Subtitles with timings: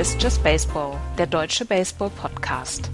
[0.00, 2.90] Ist Just Baseball, der deutsche Baseball-Podcast.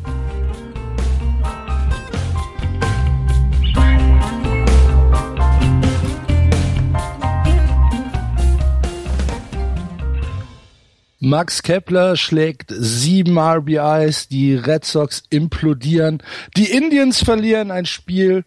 [11.20, 16.24] Max Kepler schlägt sieben RBIs, die Red Sox implodieren,
[16.56, 18.44] die Indians verlieren ein Spiel.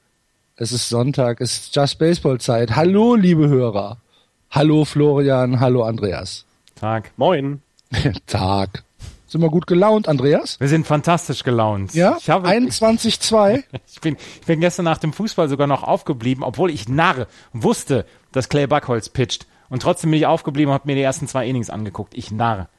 [0.57, 2.75] Es ist Sonntag, es ist Just Baseball Zeit.
[2.75, 4.01] Hallo, liebe Hörer.
[4.51, 6.43] Hallo Florian, hallo Andreas.
[6.75, 7.13] Tag.
[7.15, 7.61] Moin.
[8.27, 8.83] Tag.
[9.27, 10.59] Sind wir gut gelaunt, Andreas?
[10.59, 11.93] Wir sind fantastisch gelaunt.
[11.93, 13.63] Ja, 21-2.
[13.91, 18.05] Ich bin, ich bin gestern nach dem Fußball sogar noch aufgeblieben, obwohl ich narre wusste,
[18.31, 19.45] dass Clay Buckholz pitcht.
[19.69, 22.13] Und trotzdem bin ich aufgeblieben und habe mir die ersten zwei Innings angeguckt.
[22.15, 22.69] Ich narre.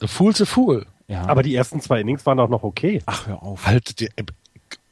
[0.00, 0.86] The fool's a fool.
[1.08, 1.26] Ja.
[1.26, 3.02] Aber die ersten zwei Innings waren auch noch okay.
[3.06, 3.66] Ach, hör auf.
[3.66, 4.08] Halt, die,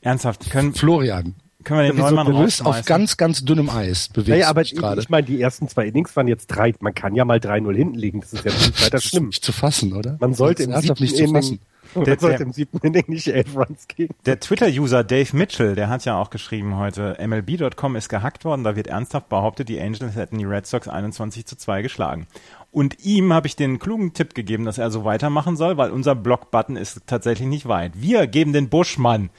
[0.00, 1.34] Ernsthaft, können, Florian.
[1.66, 4.74] Können wir den Neumann du bist auf ganz, ganz dünnem Eis bewegst Naja, aber ich,
[4.74, 5.00] gerade.
[5.02, 6.72] ich meine, die ersten zwei Innings waren jetzt drei.
[6.80, 8.20] Man kann ja mal 3-0 hinten liegen.
[8.20, 9.26] Das ist ja nicht weiter Das ist schlimm.
[9.26, 10.16] nicht zu fassen, oder?
[10.20, 11.60] Man sollte im siebten nicht zu Inning, fassen.
[11.96, 14.10] man Der- sollte im siebten Inning nicht elf Runs gehen.
[14.26, 18.76] Der Twitter-User Dave Mitchell, der hat ja auch geschrieben heute, MLB.com ist gehackt worden, da
[18.76, 22.26] wird ernsthaft behauptet, die Angels hätten die Red Sox 21 zu 2 geschlagen.
[22.70, 26.14] Und ihm habe ich den klugen Tipp gegeben, dass er so weitermachen soll, weil unser
[26.14, 27.92] Block-Button ist tatsächlich nicht weit.
[27.94, 29.30] Wir geben den Buschmann,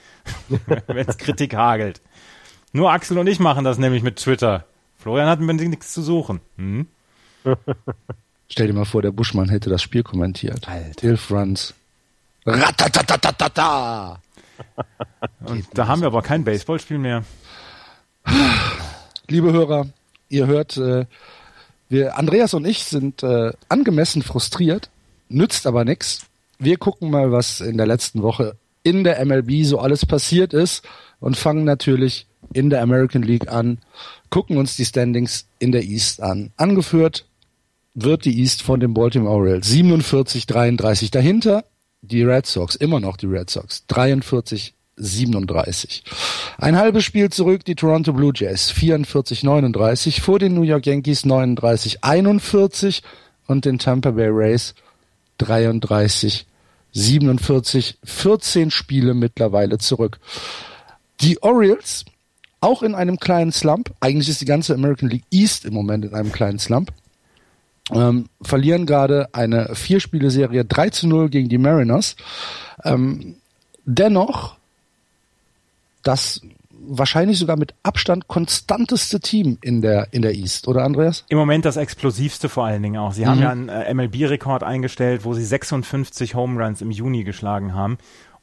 [0.88, 2.02] wenn es Kritik hagelt.
[2.74, 4.66] Nur Axel und ich machen das nämlich mit Twitter.
[4.98, 6.42] Florian hat mit nichts zu suchen.
[6.58, 6.88] Hm?
[8.50, 10.68] Stell dir mal vor, der Buschmann hätte das Spiel kommentiert.
[10.68, 11.08] Alter.
[11.08, 11.74] Elf Runs.
[12.46, 14.20] Ratatatatata.
[15.46, 17.24] Und da haben wir aber kein Baseballspiel mehr.
[19.28, 19.88] Liebe Hörer,
[20.30, 21.06] ihr hört, äh,
[21.90, 24.90] wir, Andreas und ich sind äh, angemessen frustriert,
[25.30, 26.26] nützt aber nix.
[26.60, 28.56] Wir gucken mal, was in der letzten Woche
[28.88, 30.84] in der MLB so alles passiert ist
[31.20, 33.80] und fangen natürlich in der American League an,
[34.30, 36.52] gucken uns die Standings in der East an.
[36.56, 37.26] Angeführt
[37.94, 41.12] wird die East von den Baltimore Orioles 47-33.
[41.12, 41.66] Dahinter
[42.02, 46.04] die Red Sox, immer noch die Red Sox, 43 37.
[46.58, 53.02] Ein halbes Spiel zurück die Toronto Blue Jays 44-39 vor den New York Yankees 39-41
[53.48, 54.74] und den Tampa Bay Rays
[55.40, 56.48] 33
[56.94, 57.98] 47.
[58.04, 60.20] 14 Spiele mittlerweile zurück.
[61.22, 62.06] Die Orioles
[62.62, 63.94] auch in einem kleinen Slump.
[64.00, 66.92] Eigentlich ist die ganze American League East im Moment in einem kleinen Slump.
[67.92, 72.16] Ähm, verlieren gerade eine Vier-Spiele-Serie 3 zu 0 gegen die Mariners.
[72.84, 73.38] Ähm,
[73.86, 74.58] dennoch
[76.04, 76.42] das
[76.88, 81.26] wahrscheinlich sogar mit Abstand konstanteste Team in der, in der East, oder Andreas?
[81.30, 83.14] Im Moment das explosivste vor allen Dingen auch.
[83.14, 87.74] Sie haben ja einen äh, MLB-Rekord eingestellt, wo sie 56 Home Runs im Juni geschlagen
[87.74, 87.98] haben.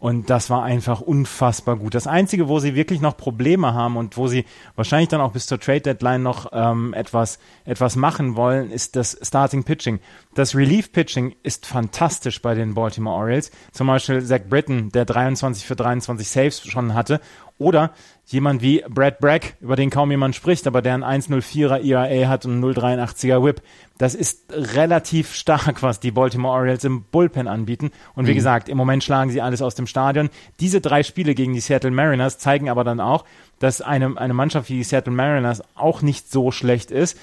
[0.04, 1.94] Und das war einfach unfassbar gut.
[1.94, 4.44] Das Einzige, wo sie wirklich noch Probleme haben und wo sie
[4.76, 9.16] wahrscheinlich dann auch bis zur Trade Deadline noch ähm, etwas, etwas machen wollen, ist das
[9.22, 10.00] Starting Pitching.
[10.34, 13.50] Das Relief Pitching ist fantastisch bei den Baltimore Orioles.
[13.72, 17.18] Zum Beispiel Zach Britton, der 23 für 23 Saves schon hatte.
[17.56, 17.92] Oder
[18.26, 22.44] jemand wie Brad Bragg, über den kaum jemand spricht, aber der einen 1,04er ERA hat
[22.46, 23.62] und einen 0,83er Whip.
[23.96, 27.92] Das ist relativ stark, was die Baltimore Orioles im Bullpen anbieten.
[28.16, 30.30] Und wie gesagt, im Moment schlagen sie alles aus dem Stadion.
[30.58, 33.24] Diese drei Spiele gegen die Seattle Mariners zeigen aber dann auch,
[33.60, 37.16] dass eine, eine Mannschaft wie die Seattle Mariners auch nicht so schlecht ist.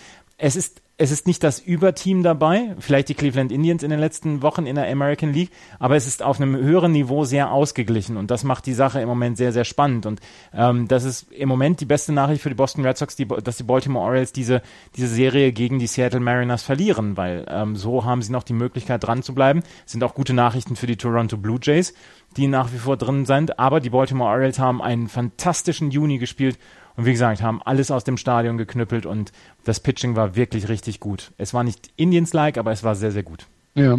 [0.44, 4.44] Es ist es ist nicht das Überteam dabei, vielleicht die Cleveland Indians in den letzten
[4.44, 8.30] Wochen in der American League, aber es ist auf einem höheren Niveau sehr ausgeglichen und
[8.30, 10.06] das macht die Sache im Moment sehr, sehr spannend.
[10.06, 10.20] Und
[10.54, 13.58] ähm, das ist im Moment die beste Nachricht für die Boston Red Sox, die, dass
[13.58, 14.62] die Baltimore Orioles diese,
[14.96, 19.04] diese Serie gegen die Seattle Mariners verlieren, weil ähm, so haben sie noch die Möglichkeit
[19.04, 19.64] dran zu bleiben.
[19.88, 21.96] Es sind auch gute Nachrichten für die Toronto Blue Jays,
[22.38, 26.60] die nach wie vor drin sind, aber die Baltimore Orioles haben einen fantastischen Juni gespielt
[26.96, 29.32] und wie gesagt, haben alles aus dem Stadion geknüppelt und
[29.64, 31.32] das Pitching war wirklich richtig gut.
[31.38, 33.46] Es war nicht Indians-like, aber es war sehr, sehr gut.
[33.76, 33.98] Ja.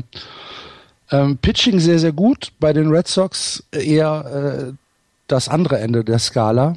[1.11, 2.53] Ähm, Pitching sehr, sehr gut.
[2.59, 4.73] Bei den Red Sox eher äh,
[5.27, 6.77] das andere Ende der Skala.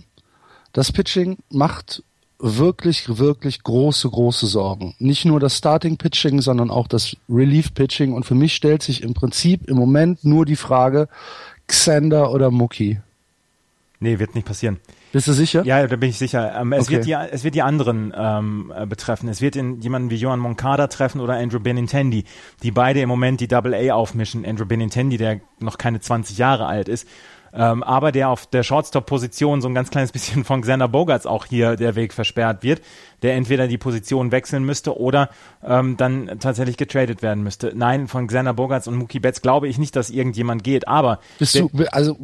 [0.73, 2.03] Das Pitching macht
[2.39, 4.95] wirklich, wirklich große, große Sorgen.
[4.99, 8.13] Nicht nur das Starting Pitching, sondern auch das Relief Pitching.
[8.13, 11.07] Und für mich stellt sich im Prinzip im Moment nur die Frage,
[11.67, 12.99] Xander oder Mookie.
[13.99, 14.79] Nee, wird nicht passieren.
[15.15, 15.63] Bist du sicher?
[15.63, 16.59] Ja, da bin ich sicher.
[16.59, 16.95] Ähm, es, Okay.
[16.95, 19.29] wird die, es wird die anderen ähm, äh, betreffen.
[19.29, 22.25] Es wird in jemanden wie Johan Moncada treffen oder Andrew Benintendi,
[22.63, 24.45] die beide im Moment die Double A aufmischen.
[24.45, 27.07] Andrew Benintendi, der noch keine 20 Jahre alt ist,
[27.53, 31.45] ähm, aber der auf der Shortstop-Position so ein ganz kleines bisschen von Xander Bogarts auch
[31.45, 32.81] hier der Weg versperrt wird,
[33.21, 35.29] der entweder die Position wechseln müsste oder
[35.63, 37.71] ähm, dann tatsächlich getradet werden müsste.
[37.73, 41.55] Nein, von Xander Bogarts und Mookie Betts glaube ich nicht, dass irgendjemand geht, aber Bist
[41.55, 42.17] du, also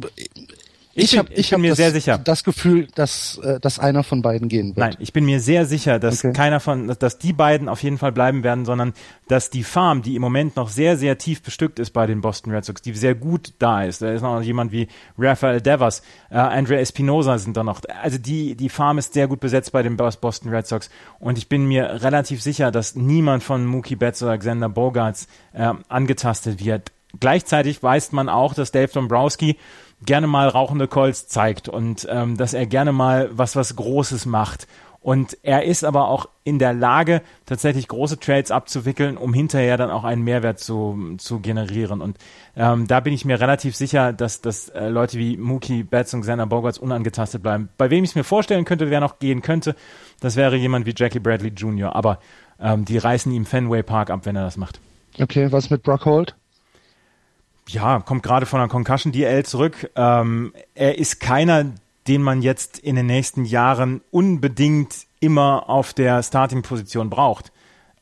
[0.94, 2.18] Ich, bin- hab, ich ich hab mir das, sehr sicher.
[2.18, 4.78] das Gefühl, dass, äh, dass einer von beiden gehen wird.
[4.78, 6.34] Nein, ich bin mir sehr sicher, dass Okay.
[6.34, 8.92] keiner von, dass die beiden auf jeden Fall bleiben werden, sondern
[9.26, 12.52] dass die Farm, die im Moment noch sehr, sehr tief bestückt ist bei den Boston
[12.52, 14.02] Red Sox, die sehr gut da ist.
[14.02, 17.80] Da ist noch jemand wie Rafael Devers, äh, Andrea Espinosa sind da noch.
[18.02, 21.38] Also die, die Farm ist sehr gut besetzt bei den Bos- Boston Red Sox und
[21.38, 26.62] ich bin mir relativ sicher, dass niemand von Mookie Betts oder Xander Bogarts äh, angetastet
[26.62, 26.92] wird.
[27.20, 29.56] Gleichzeitig weiß man auch, dass Dave Dombrowski
[30.04, 34.66] gerne mal rauchende Colts zeigt und ähm, dass er gerne mal was was Großes macht.
[35.02, 39.90] Und er ist aber auch in der Lage, tatsächlich große Trades abzuwickeln, um hinterher dann
[39.90, 42.00] auch einen Mehrwert zu, zu generieren.
[42.00, 42.18] Und
[42.56, 46.20] ähm, da bin ich mir relativ sicher, dass, dass äh, Leute wie Mookie Betts und
[46.20, 47.68] Xander Bogarts unangetastet bleiben.
[47.78, 49.74] Bei wem ich es mir vorstellen könnte, wer noch gehen könnte,
[50.20, 51.96] das wäre jemand wie Jackie Bradley Jr.
[51.96, 52.20] Aber
[52.60, 54.80] ähm, die reißen ihm Fenway Park ab, wenn er das macht.
[55.18, 56.36] Okay, was mit Brock Holt?
[57.72, 59.90] Ja, kommt gerade von einer Concussion DL zurück.
[59.96, 61.66] Ähm, er ist keiner,
[62.08, 67.52] den man jetzt in den nächsten Jahren unbedingt immer auf der Starting-Position braucht.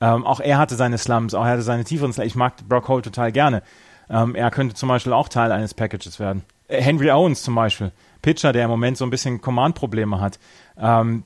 [0.01, 2.27] Ähm, auch er hatte seine Slums, auch er hatte seine tieferen Slums.
[2.27, 3.63] Ich mag Brock Holt total gerne.
[4.09, 6.43] Ähm, er könnte zum Beispiel auch Teil eines Packages werden.
[6.69, 10.39] Äh, Henry Owens zum Beispiel, Pitcher, der im Moment so ein bisschen Command-Probleme hat.
[10.79, 11.25] Ähm,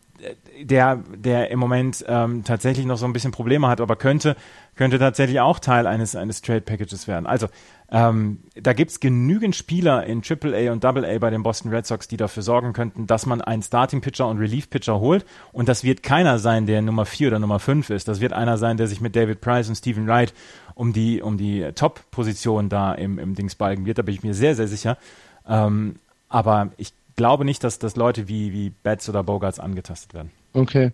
[0.60, 4.36] der, der im Moment ähm, tatsächlich noch so ein bisschen Probleme hat, aber könnte,
[4.76, 7.26] könnte tatsächlich auch Teil eines, eines Trade Packages werden.
[7.26, 7.48] Also
[7.90, 12.16] ähm, da gibt's genügend Spieler in AAA und AA bei den Boston Red Sox, die
[12.16, 15.24] dafür sorgen könnten, dass man einen Starting Pitcher und Relief Pitcher holt.
[15.52, 18.08] Und das wird keiner sein, der Nummer 4 oder Nummer 5 ist.
[18.08, 20.34] Das wird einer sein, der sich mit David Price und Stephen Wright
[20.74, 23.98] um die, um die Top-Position da im, im Dings balgen wird.
[23.98, 24.98] Da bin ich mir sehr, sehr sicher.
[25.46, 25.96] Ähm,
[26.28, 30.30] aber ich glaube nicht, dass, dass Leute wie, wie Betts oder Bogarts angetastet werden.
[30.54, 30.92] Okay.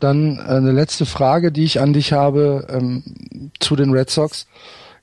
[0.00, 4.46] Dann eine letzte Frage, die ich an dich habe ähm, zu den Red Sox.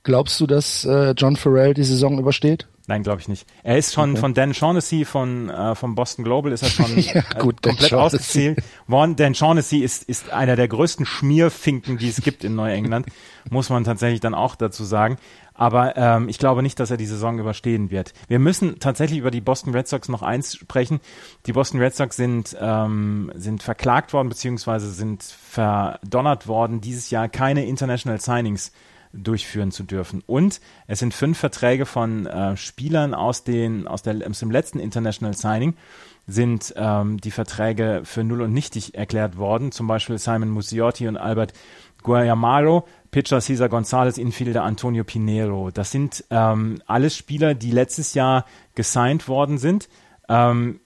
[0.03, 2.67] Glaubst du, dass äh, John Farrell die Saison übersteht?
[2.85, 3.47] Nein, glaube ich nicht.
[3.63, 4.19] Er ist schon Okay.
[4.19, 7.71] von Dan Shaughnessy von äh, vom Boston Global ist er schon Ja, äh, gut, Dan
[7.71, 9.15] komplett ausgezählt worden.
[9.15, 13.07] Dan Shaughnessy ist ist einer der größten Schmierfinken, die es gibt in Neuengland,
[13.49, 15.17] muss man tatsächlich dann auch dazu sagen.
[15.55, 18.13] Aber ähm, ich glaube nicht, dass er die Saison überstehen wird.
[18.27, 20.99] Wir müssen tatsächlich über die Boston Red Sox noch eins sprechen.
[21.45, 27.29] Die Boston Red Sox sind ähm, sind verklagt worden beziehungsweise sind verdonnert worden, dieses Jahr
[27.29, 28.71] keine International Signings
[29.13, 30.23] durchführen zu dürfen.
[30.25, 34.79] Und es sind fünf Verträge von äh, Spielern aus, den, aus, der, aus dem letzten
[34.79, 35.75] International Signing
[36.25, 39.71] sind ähm, die Verträge für null und nichtig erklärt worden.
[39.71, 41.53] Zum Beispiel Simon Musiotti und Albert
[42.01, 45.69] Guayamaro, Pitcher Cesar Gonzalez, Infielder Antonio Pinero.
[45.71, 48.45] Das sind ähm, alles Spieler, die letztes Jahr
[48.75, 49.89] gesigned worden sind.
[50.29, 50.79] Ähm,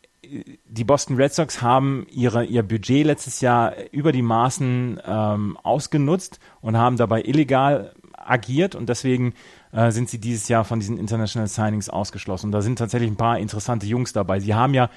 [0.65, 6.39] die Boston Red Sox haben ihre, ihr Budget letztes Jahr über die Maßen ähm, ausgenutzt
[6.61, 7.93] und haben dabei illegal
[8.29, 9.33] agiert und deswegen
[9.71, 12.47] äh, sind sie dieses Jahr von diesen International Signings ausgeschlossen.
[12.47, 14.39] Und da sind tatsächlich ein paar interessante Jungs dabei.
[14.39, 14.89] Sie haben ja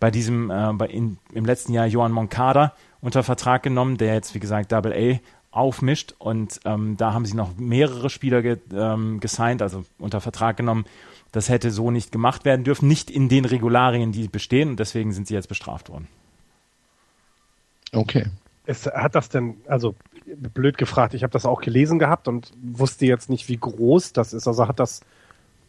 [0.00, 4.34] bei diesem, äh, bei in, im letzten Jahr Johan Moncada unter Vertrag genommen, der jetzt,
[4.34, 5.20] wie gesagt, Double A
[5.50, 10.56] aufmischt und ähm, da haben sie noch mehrere Spieler ge, ähm, gesigned, also unter Vertrag
[10.56, 10.84] genommen.
[11.30, 15.12] Das hätte so nicht gemacht werden dürfen, nicht in den Regularien, die bestehen und deswegen
[15.12, 16.08] sind sie jetzt bestraft worden.
[17.92, 18.26] Okay.
[18.66, 19.94] Es, hat das denn, also
[20.26, 24.32] blöd gefragt, ich habe das auch gelesen gehabt und wusste jetzt nicht, wie groß das
[24.32, 24.46] ist.
[24.48, 25.00] Also hat das,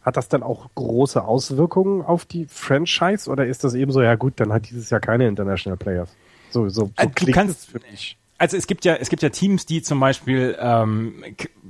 [0.02, 4.14] hat das dann auch große Auswirkungen auf die Franchise oder ist das eben so, ja
[4.14, 6.10] gut, dann hat dieses Jahr keine International Players?
[6.50, 8.16] So, so, so Äh, du kannst- es für mich.
[8.38, 11.24] Also es gibt ja, es gibt ja Teams, die zum Beispiel ähm,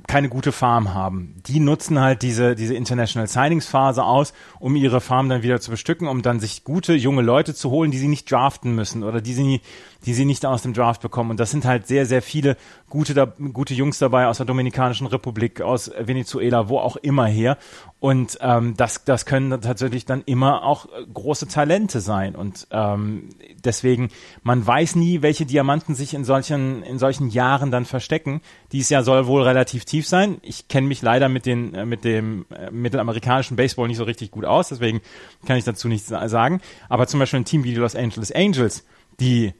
[0.05, 1.35] keine gute Farm haben.
[1.47, 5.71] Die nutzen halt diese, diese International Signings Phase aus, um ihre Farm dann wieder zu
[5.71, 9.21] bestücken, um dann sich gute junge Leute zu holen, die sie nicht draften müssen oder
[9.21, 9.61] die sie,
[10.05, 11.31] die sie nicht aus dem Draft bekommen.
[11.31, 12.57] Und das sind halt sehr, sehr viele
[12.89, 17.57] gute, da, gute Jungs dabei aus der Dominikanischen Republik, aus Venezuela, wo auch immer her.
[17.99, 22.35] Und ähm, das, das können dann tatsächlich dann immer auch äh, große Talente sein.
[22.35, 23.29] Und ähm,
[23.65, 24.09] deswegen,
[24.43, 28.41] man weiß nie, welche Diamanten sich in solchen, in solchen Jahren dann verstecken.
[28.71, 30.37] Dies Jahr soll wohl relativ tief sein.
[30.43, 34.29] Ich kenne mich leider mit, den, äh, mit dem äh, mittelamerikanischen Baseball nicht so richtig
[34.29, 35.01] gut aus, deswegen
[35.45, 36.61] kann ich dazu nichts sa- sagen.
[36.89, 38.85] Aber zum Beispiel ein Team wie die Los Angeles Angels,
[39.19, 39.53] die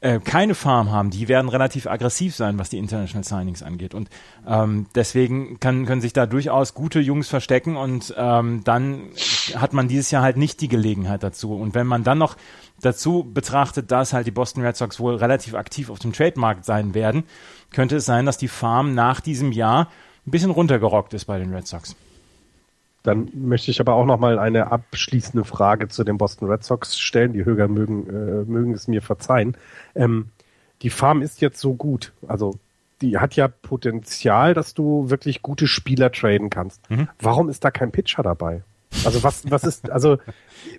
[0.00, 3.94] äh, keine Farm haben, die werden relativ aggressiv sein, was die International Signings angeht.
[3.94, 4.08] Und
[4.46, 9.08] ähm, deswegen kann, können sich da durchaus gute Jungs verstecken und ähm, dann
[9.56, 11.54] hat man dieses Jahr halt nicht die Gelegenheit dazu.
[11.54, 12.36] Und wenn man dann noch
[12.80, 16.94] dazu betrachtet, dass halt die Boston Red Sox wohl relativ aktiv auf dem Trademarkt sein
[16.94, 17.24] werden,
[17.72, 19.88] könnte es sein, dass die Farm nach diesem Jahr
[20.26, 21.96] ein bisschen runtergerockt ist bei den Red Sox.
[23.08, 26.98] Dann möchte ich aber auch noch mal eine abschließende Frage zu den Boston Red Sox
[26.98, 27.32] stellen.
[27.32, 29.56] Die Höger mögen, äh, mögen es mir verzeihen.
[29.94, 30.26] Ähm,
[30.82, 32.12] die Farm ist jetzt so gut.
[32.26, 32.56] Also
[33.00, 36.90] die hat ja Potenzial, dass du wirklich gute Spieler traden kannst.
[36.90, 37.08] Mhm.
[37.18, 38.62] Warum ist da kein Pitcher dabei?
[39.06, 40.18] Also was, was ist, also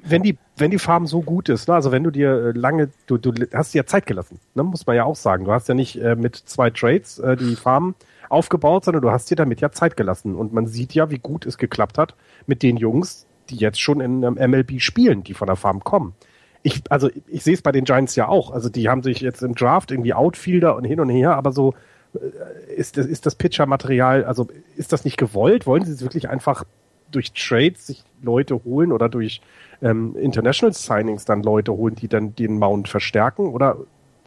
[0.03, 2.89] wenn die, wenn die Farm so gut ist, ne, also wenn du dir äh, lange,
[3.07, 5.45] du, du hast dir ja Zeit gelassen, ne, muss man ja auch sagen.
[5.45, 7.95] Du hast ja nicht äh, mit zwei Trades äh, die Farm
[8.29, 10.35] aufgebaut, sondern du hast dir damit ja Zeit gelassen.
[10.35, 12.15] Und man sieht ja, wie gut es geklappt hat
[12.47, 16.13] mit den Jungs, die jetzt schon in einem MLB spielen, die von der Farm kommen.
[16.61, 18.51] Ich, also ich sehe es bei den Giants ja auch.
[18.51, 21.73] Also die haben sich jetzt im Draft irgendwie Outfielder und hin und her, aber so
[22.13, 25.65] äh, ist, das, ist das Pitcher-Material, also ist das nicht gewollt?
[25.65, 26.65] Wollen sie es wirklich einfach
[27.11, 29.41] durch Trades sich Leute holen oder durch
[29.81, 33.47] ähm, International Signings dann Leute holen, die dann den Mount verstärken?
[33.47, 33.77] Oder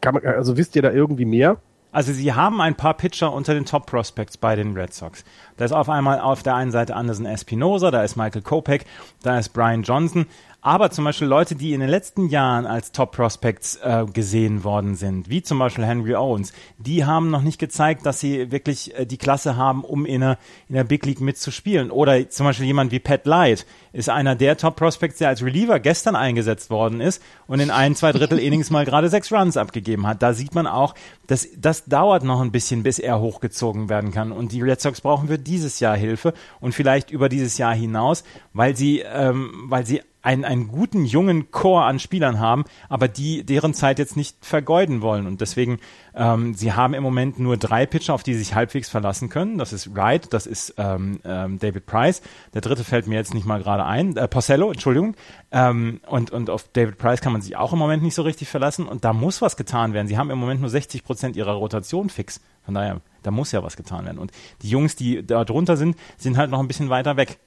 [0.00, 1.58] kann man, also wisst ihr da irgendwie mehr?
[1.92, 5.24] Also sie haben ein paar Pitcher unter den Top Prospects bei den Red Sox.
[5.58, 8.86] Da ist auf einmal auf der einen Seite Anderson Espinosa, da ist Michael Kopech,
[9.22, 10.26] da ist Brian Johnson.
[10.64, 14.94] Aber zum Beispiel Leute, die in den letzten Jahren als Top Prospects äh, gesehen worden
[14.94, 19.04] sind, wie zum Beispiel Henry Owens, die haben noch nicht gezeigt, dass sie wirklich äh,
[19.04, 20.38] die Klasse haben, um in der,
[20.68, 21.90] in der Big League mitzuspielen.
[21.90, 25.80] Oder zum Beispiel jemand wie Pat Light ist einer der Top Prospects, der als Reliever
[25.80, 30.06] gestern eingesetzt worden ist und in ein, zwei Drittel Innings mal gerade sechs Runs abgegeben
[30.06, 30.22] hat.
[30.22, 30.94] Da sieht man auch,
[31.26, 34.30] dass das dauert noch ein bisschen, bis er hochgezogen werden kann.
[34.30, 38.22] Und die Red Sox brauchen für dieses Jahr Hilfe und vielleicht über dieses Jahr hinaus,
[38.52, 43.44] weil sie, ähm, weil sie einen, einen guten jungen Chor an Spielern haben, aber die
[43.44, 45.26] deren Zeit jetzt nicht vergeuden wollen.
[45.26, 45.78] Und deswegen,
[46.14, 49.58] ähm, sie haben im Moment nur drei Pitcher, auf die sie sich halbwegs verlassen können.
[49.58, 52.22] Das ist Wright, das ist ähm, ähm, David Price.
[52.54, 54.16] Der dritte fällt mir jetzt nicht mal gerade ein.
[54.16, 55.16] Äh, Porcello, Entschuldigung.
[55.50, 58.48] Ähm, und, und auf David Price kann man sich auch im Moment nicht so richtig
[58.48, 58.86] verlassen.
[58.86, 60.06] Und da muss was getan werden.
[60.06, 62.40] Sie haben im Moment nur 60 Prozent ihrer Rotation fix.
[62.64, 64.18] Von daher, da muss ja was getan werden.
[64.18, 64.30] Und
[64.62, 67.38] die Jungs, die da drunter sind, sind halt noch ein bisschen weiter weg.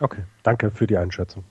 [0.00, 1.44] Okay, danke für die Einschätzung.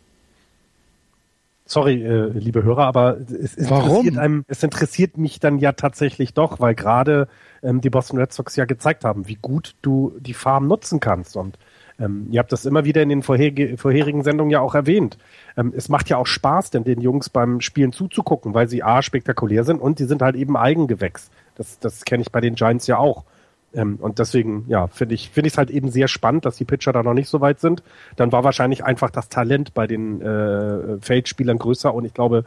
[1.65, 6.33] Sorry, äh, liebe Hörer, aber es, es interessiert einem, es interessiert mich dann ja tatsächlich
[6.33, 7.27] doch, weil gerade
[7.61, 11.37] ähm, die Boston Red Sox ja gezeigt haben, wie gut du die Farm nutzen kannst.
[11.37, 11.59] Und
[11.99, 15.19] ähm, ihr habt das immer wieder in den vorherige, vorherigen Sendungen ja auch erwähnt.
[15.57, 19.03] Ähm, es macht ja auch Spaß, denn den Jungs beim Spielen zuzugucken, weil sie A
[19.03, 21.29] spektakulär sind und die sind halt eben Eigengewächs.
[21.53, 23.25] Das, das kenne ich bei den Giants ja auch.
[23.73, 27.03] Ähm, und deswegen, ja, finde ich es halt eben sehr spannend, dass die Pitcher da
[27.03, 27.83] noch nicht so weit sind.
[28.15, 32.45] Dann war wahrscheinlich einfach das Talent bei den äh, Feldspielern größer und ich glaube,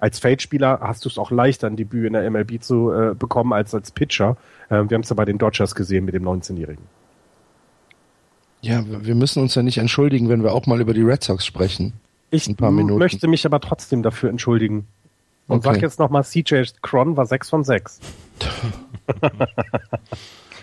[0.00, 3.52] als Feldspieler hast du es auch leichter, ein Debüt in der MLB zu äh, bekommen
[3.52, 4.36] als als Pitcher.
[4.68, 6.84] Äh, wir haben es ja bei den Dodgers gesehen mit dem 19-Jährigen.
[8.60, 11.44] Ja, wir müssen uns ja nicht entschuldigen, wenn wir auch mal über die Red Sox
[11.44, 11.92] sprechen.
[12.30, 14.86] Ich möchte mich aber trotzdem dafür entschuldigen.
[15.46, 15.74] Und okay.
[15.74, 18.00] sag jetzt nochmal, CJ Cron war 6 von 6.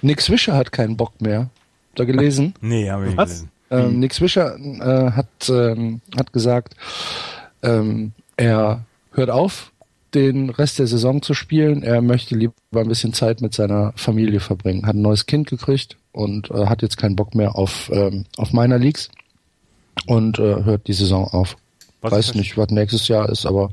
[0.01, 1.49] Nick Swisher hat keinen Bock mehr.
[1.95, 2.53] Da gelesen?
[2.61, 3.51] nee, habe ich nicht gelesen.
[3.69, 6.75] Ähm, Nick Swisher äh, hat, ähm, hat gesagt,
[7.63, 9.71] ähm, er hört auf,
[10.13, 11.83] den Rest der Saison zu spielen.
[11.83, 14.85] Er möchte lieber ein bisschen Zeit mit seiner Familie verbringen.
[14.85, 18.51] Hat ein neues Kind gekriegt und äh, hat jetzt keinen Bock mehr auf, ähm, auf
[18.51, 19.09] Minor Leagues
[20.07, 21.55] und äh, hört die Saison auf.
[22.01, 23.69] Was Weiß nicht, was nächstes Jahr ist, aber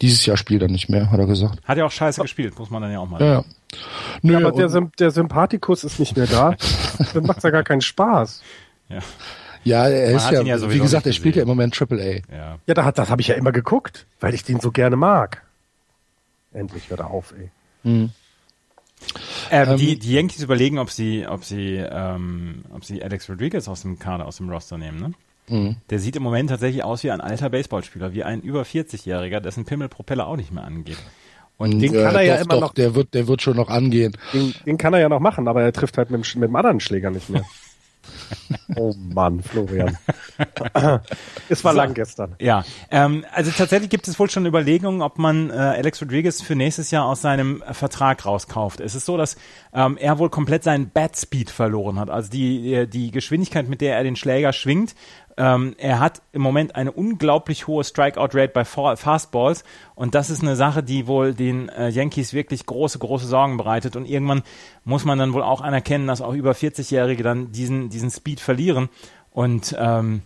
[0.00, 1.58] dieses Jahr spielt er nicht mehr, hat er gesagt.
[1.64, 3.20] Hat ja auch scheiße gespielt, muss man dann ja auch mal.
[3.20, 3.44] Ja, ja.
[4.22, 6.54] Nö, ja, aber der, der Sympathikus ist nicht mehr da.
[7.14, 8.42] dann macht ja gar keinen Spaß.
[8.88, 8.98] Ja.
[9.64, 12.34] Ja, er Man ist ja, ja wie gesagt, er spielt ja im Moment Triple A.
[12.34, 14.94] Ja, ja da hat, das habe ich ja immer geguckt, weil ich den so gerne
[14.94, 15.42] mag.
[16.52, 17.50] Endlich hört er auf, ey.
[17.82, 18.10] Hm.
[19.50, 23.66] Ähm, ähm, die, die Yankees überlegen, ob sie, ob sie, ähm, ob sie Alex Rodriguez
[23.66, 25.12] aus dem Kader, aus dem Roster nehmen, ne?
[25.48, 25.76] Mhm.
[25.90, 29.64] Der sieht im Moment tatsächlich aus wie ein alter Baseballspieler, wie ein über 40-Jähriger, dessen
[29.64, 30.98] Pimmelpropeller auch nicht mehr angeht.
[31.56, 32.74] Und den kann er ja doch, immer noch.
[32.74, 34.16] Der wird, der wird schon noch angehen.
[34.32, 36.80] Den, den kann er ja noch machen, aber er trifft halt mit, mit dem anderen
[36.80, 37.44] Schläger nicht mehr.
[38.76, 39.96] oh Mann, Florian.
[41.48, 42.34] es war so, lang gestern.
[42.38, 46.54] Ja, ähm, also tatsächlich gibt es wohl schon Überlegungen, ob man äh, Alex Rodriguez für
[46.54, 48.80] nächstes Jahr aus seinem Vertrag rauskauft.
[48.80, 49.36] Es ist so, dass
[49.72, 52.10] ähm, er wohl komplett seinen Bat Speed verloren hat.
[52.10, 54.94] Also die, die Geschwindigkeit, mit der er den Schläger schwingt,
[55.36, 59.64] ähm, er hat im Moment eine unglaublich hohe Strikeout-Rate bei Fastballs
[59.94, 63.96] und das ist eine Sache, die wohl den äh, Yankees wirklich große, große Sorgen bereitet
[63.96, 64.42] und irgendwann
[64.84, 68.88] muss man dann wohl auch anerkennen, dass auch über 40-Jährige dann diesen, diesen Speed verlieren
[69.30, 70.22] und ähm,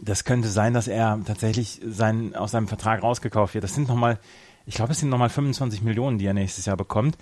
[0.00, 3.64] das könnte sein, dass er tatsächlich sein, aus seinem Vertrag rausgekauft wird.
[3.64, 4.18] Das sind nochmal,
[4.66, 7.16] ich glaube, es sind nochmal 25 Millionen, die er nächstes Jahr bekommt.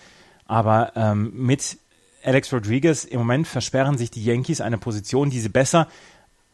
[0.46, 1.78] Aber ähm, mit
[2.24, 5.88] Alex Rodriguez im Moment versperren sich die Yankees eine Position, die sie besser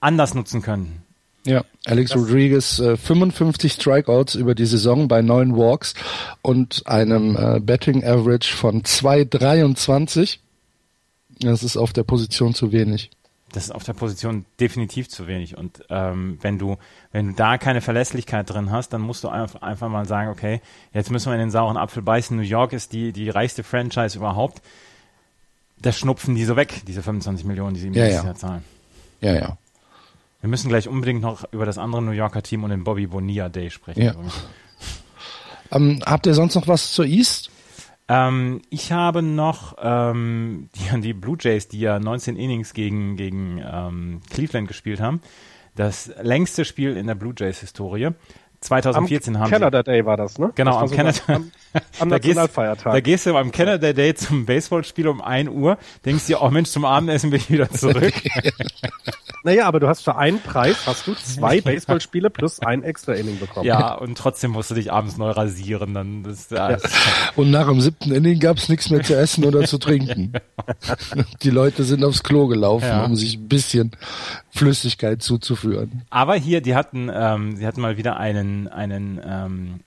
[0.00, 1.02] anders nutzen können.
[1.44, 5.94] Ja, Alex das Rodriguez äh, 55 Strikeouts über die Saison bei neun Walks
[6.42, 10.38] und einem äh, Betting Average von 2,23.
[11.40, 13.10] Das ist auf der Position zu wenig.
[13.52, 15.56] Das ist auf der Position definitiv zu wenig.
[15.56, 16.76] Und ähm, wenn du,
[17.10, 20.60] wenn du da keine Verlässlichkeit drin hast, dann musst du einfach, einfach mal sagen, okay,
[20.92, 22.36] jetzt müssen wir in den sauren Apfel beißen.
[22.36, 24.62] New York ist die, die reichste Franchise überhaupt.
[25.80, 28.26] Das schnupfen die so weg, diese 25 Millionen, die sie im ja, nächsten ja.
[28.26, 28.64] Jahr zahlen.
[29.22, 29.58] Ja, ja.
[30.40, 33.48] Wir müssen gleich unbedingt noch über das andere New Yorker Team und den Bobby Bonilla
[33.48, 34.02] Day sprechen.
[34.02, 34.14] Ja.
[35.72, 37.48] Ähm, habt ihr sonst noch was zur East?
[38.08, 43.62] Ähm, ich habe noch ähm, die, die Blue Jays, die ja 19 Innings gegen, gegen
[43.64, 45.20] ähm, Cleveland gespielt haben.
[45.76, 48.10] Das längste Spiel in der Blue Jays Historie.
[48.60, 50.50] 2014 am haben Canada sie, Day war das, ne?
[50.54, 51.42] Genau, das am Canada- Am, am
[52.10, 52.92] da gehst, Nationalfeiertag.
[52.92, 56.68] da gehst du am Canada Day zum Baseballspiel um 1 Uhr, denkst dir, oh Mensch,
[56.68, 58.12] zum Abendessen bin ich wieder zurück.
[59.44, 63.38] naja, aber du hast für einen Preis hast du zwei Baseballspiele plus ein extra Inning
[63.38, 63.64] bekommen.
[63.66, 65.94] ja, und trotzdem musst du dich abends neu rasieren.
[65.94, 66.82] Dann das, ja, das,
[67.36, 70.32] Und nach dem siebten Inning gab's nichts mehr zu essen oder zu trinken.
[71.42, 73.04] Die Leute sind aufs Klo gelaufen, Ja.
[73.06, 73.92] um sich ein bisschen
[74.50, 76.02] Flüssigkeit zuzuführen.
[76.10, 79.80] Aber hier, die hatten, ähm, sie hatten mal wieder einen, einen, ähm,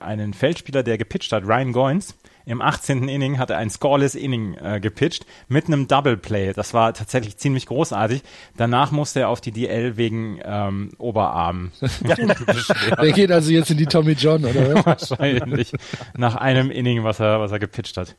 [0.00, 2.16] einen Feldspieler, der gepitcht hat, Ryan Goins.
[2.44, 3.08] Im 18.
[3.08, 6.52] Inning hat er ein scoreless Inning äh, gepitcht mit einem Double Play.
[6.52, 8.22] Das war tatsächlich ziemlich großartig.
[8.56, 11.70] Danach musste er auf die DL wegen ähm, Oberarm.
[13.00, 14.84] Der geht also jetzt in die Tommy John, oder?
[14.84, 15.10] was?
[15.10, 15.72] Wahrscheinlich
[16.16, 18.16] nach einem Inning, was er, was er gepitcht hat.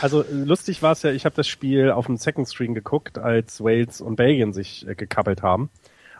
[0.00, 3.60] Also lustig war es ja, ich habe das Spiel auf dem Second Screen geguckt, als
[3.60, 5.68] Wales und Belgien sich äh, gekappelt haben.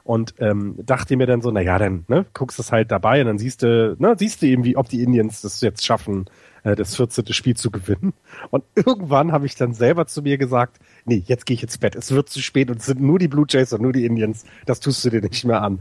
[0.04, 3.26] Und ähm, dachte mir dann so, na ja, dann ne, guckst es halt dabei und
[3.26, 6.26] dann siehst du, ne, siehst du eben, wie, ob die Indians das jetzt schaffen,
[6.64, 7.32] äh, das 14.
[7.32, 8.14] Spiel zu gewinnen.
[8.50, 11.94] Und irgendwann habe ich dann selber zu mir gesagt, nee, jetzt gehe ich ins Bett.
[11.94, 14.44] Es wird zu spät und es sind nur die Blue Jays und nur die Indians.
[14.66, 15.80] Das tust du dir nicht mehr an.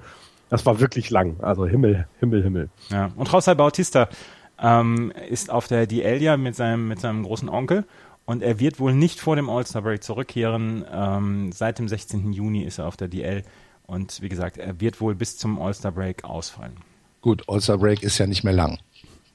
[0.49, 1.37] Das war wirklich lang.
[1.41, 2.69] Also Himmel, Himmel, Himmel.
[2.89, 3.11] Ja.
[3.15, 4.09] Und José Bautista
[4.59, 7.85] ähm, ist auf der DL ja mit seinem, mit seinem großen Onkel
[8.27, 10.85] und er wird wohl nicht vor dem All-Star Break zurückkehren.
[10.91, 12.33] Ähm, seit dem 16.
[12.33, 13.43] Juni ist er auf der DL
[13.87, 16.77] und wie gesagt, er wird wohl bis zum All-Star Break ausfallen.
[17.21, 18.79] Gut, All-Star Break ist ja nicht mehr lang.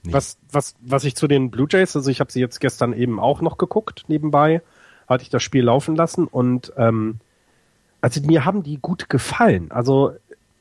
[0.04, 0.12] Nee.
[0.12, 3.18] Was, was, was ich zu den Blue Jays, also ich habe sie jetzt gestern eben
[3.18, 4.62] auch noch geguckt, nebenbei,
[5.08, 7.18] hatte ich das Spiel laufen lassen und ähm,
[8.00, 9.70] also mir haben die gut gefallen.
[9.70, 10.12] Also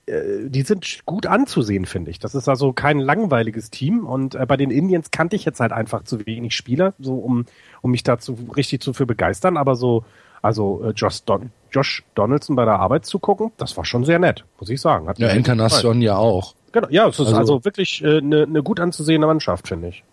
[0.05, 2.19] äh, die sind gut anzusehen, finde ich.
[2.19, 5.71] Das ist also kein langweiliges Team und äh, bei den Indians kannte ich jetzt halt
[5.71, 7.45] einfach zu wenig Spieler, so um,
[7.81, 10.05] um mich dazu richtig zu für begeistern, aber so
[10.41, 14.19] also äh, Josh, Don Josh Donaldson bei der Arbeit zu gucken, das war schon sehr
[14.19, 15.07] nett, muss ich sagen.
[15.07, 15.29] Hat Ja.
[15.29, 16.53] Encarnacion ja auch.
[16.71, 19.89] Genau, ja, es ist also, Also- wirklich eine äh, ne ne gut anzusehende Mannschaft, finde
[19.89, 20.03] ich.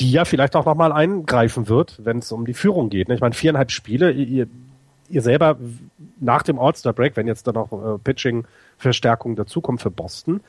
[0.00, 3.08] Die ja vielleicht auch nochmal eingreifen wird, wenn es um die Führung geht.
[3.08, 3.14] Ne?
[3.16, 4.46] Ich meine, viereinhalb Spiele, ihr,
[5.08, 5.56] ihr selber
[6.20, 10.40] nach dem All-Star-Break, wenn jetzt da noch äh, Pitching-Verstärkung dazukommt für Boston,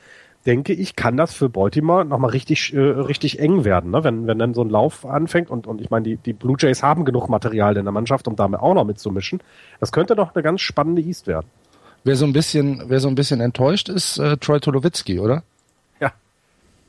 [0.46, 4.04] denke ich, kann das für Baltimore nochmal richtig, äh, richtig eng werden, ne?
[4.04, 6.82] wenn, wenn dann so ein Lauf anfängt und, und ich meine, die, die Blue Jays
[6.82, 9.42] haben genug Material in der Mannschaft, um damit auch noch mitzumischen.
[9.80, 11.46] Das könnte doch eine ganz spannende East werden.
[12.04, 15.42] Wer so ein bisschen, wer so ein bisschen enttäuscht ist, äh, Troy Tulowitzki, oder?
[16.00, 16.12] Ja,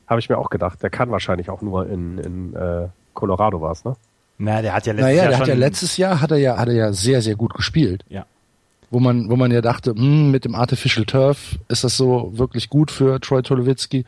[0.08, 0.82] habe ich mir auch gedacht.
[0.82, 3.96] Der kann wahrscheinlich auch nur in, in äh, Colorado was, ne?
[4.38, 6.38] Na, der hat ja letztes Naja, Jahr der schon, hat ja letztes Jahr hat er
[6.38, 8.06] ja, hat er ja sehr, sehr gut gespielt.
[8.08, 8.26] Ja.
[8.92, 12.70] Wo man, wo man ja dachte, hm, mit dem Artificial Turf ist das so wirklich
[12.70, 14.06] gut für Troy Tulowitzki.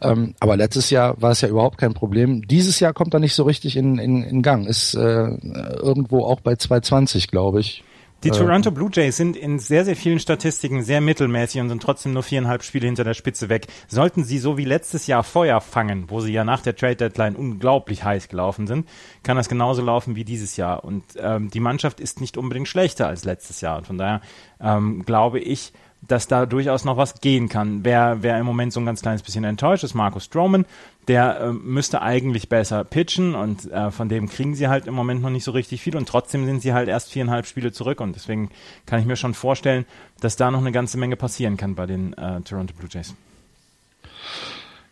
[0.00, 2.46] Ähm, aber letztes Jahr war es ja überhaupt kein Problem.
[2.46, 4.66] Dieses Jahr kommt er nicht so richtig in, in, in Gang.
[4.66, 7.82] Ist äh, irgendwo auch bei 220, glaube ich.
[8.22, 12.12] Die Toronto Blue Jays sind in sehr, sehr vielen Statistiken sehr mittelmäßig und sind trotzdem
[12.12, 13.66] nur viereinhalb Spiele hinter der Spitze weg.
[13.88, 17.34] Sollten sie so wie letztes Jahr Feuer fangen, wo sie ja nach der Trade Deadline
[17.34, 18.86] unglaublich heiß gelaufen sind,
[19.22, 20.84] kann das genauso laufen wie dieses Jahr.
[20.84, 23.78] Und ähm, die Mannschaft ist nicht unbedingt schlechter als letztes Jahr.
[23.78, 24.20] Und von daher
[24.60, 27.84] ähm, glaube ich, dass da durchaus noch was gehen kann.
[27.84, 30.64] Wer, wer im Moment so ein ganz kleines bisschen enttäuscht ist, Markus Stroman,
[31.08, 35.22] der äh, müsste eigentlich besser pitchen und äh, von dem kriegen sie halt im Moment
[35.22, 38.14] noch nicht so richtig viel und trotzdem sind sie halt erst viereinhalb Spiele zurück und
[38.14, 38.50] deswegen
[38.86, 39.84] kann ich mir schon vorstellen,
[40.20, 43.14] dass da noch eine ganze Menge passieren kann bei den äh, Toronto Blue Jays.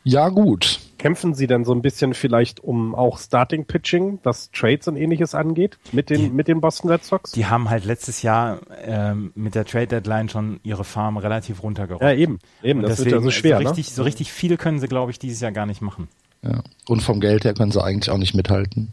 [0.05, 0.81] Ja, gut.
[0.99, 5.35] Kämpfen Sie denn so ein bisschen vielleicht um auch Starting Pitching, was Trades und ähnliches
[5.35, 7.31] angeht, mit den, mit den Boston Red Sox?
[7.33, 12.03] Die haben halt letztes Jahr ähm, mit der Trade Deadline schon ihre Farm relativ runtergerockt.
[12.03, 12.41] ja, eben.
[12.63, 13.71] Eben, das deswegen wird ja so schwer, so ne?
[13.71, 16.09] richtig, so richtig viel können sie, glaube ich, dieses Jahr gar nicht machen.
[16.43, 16.63] Ja.
[16.89, 18.91] Und vom Geld her können sie eigentlich auch nicht mithalten.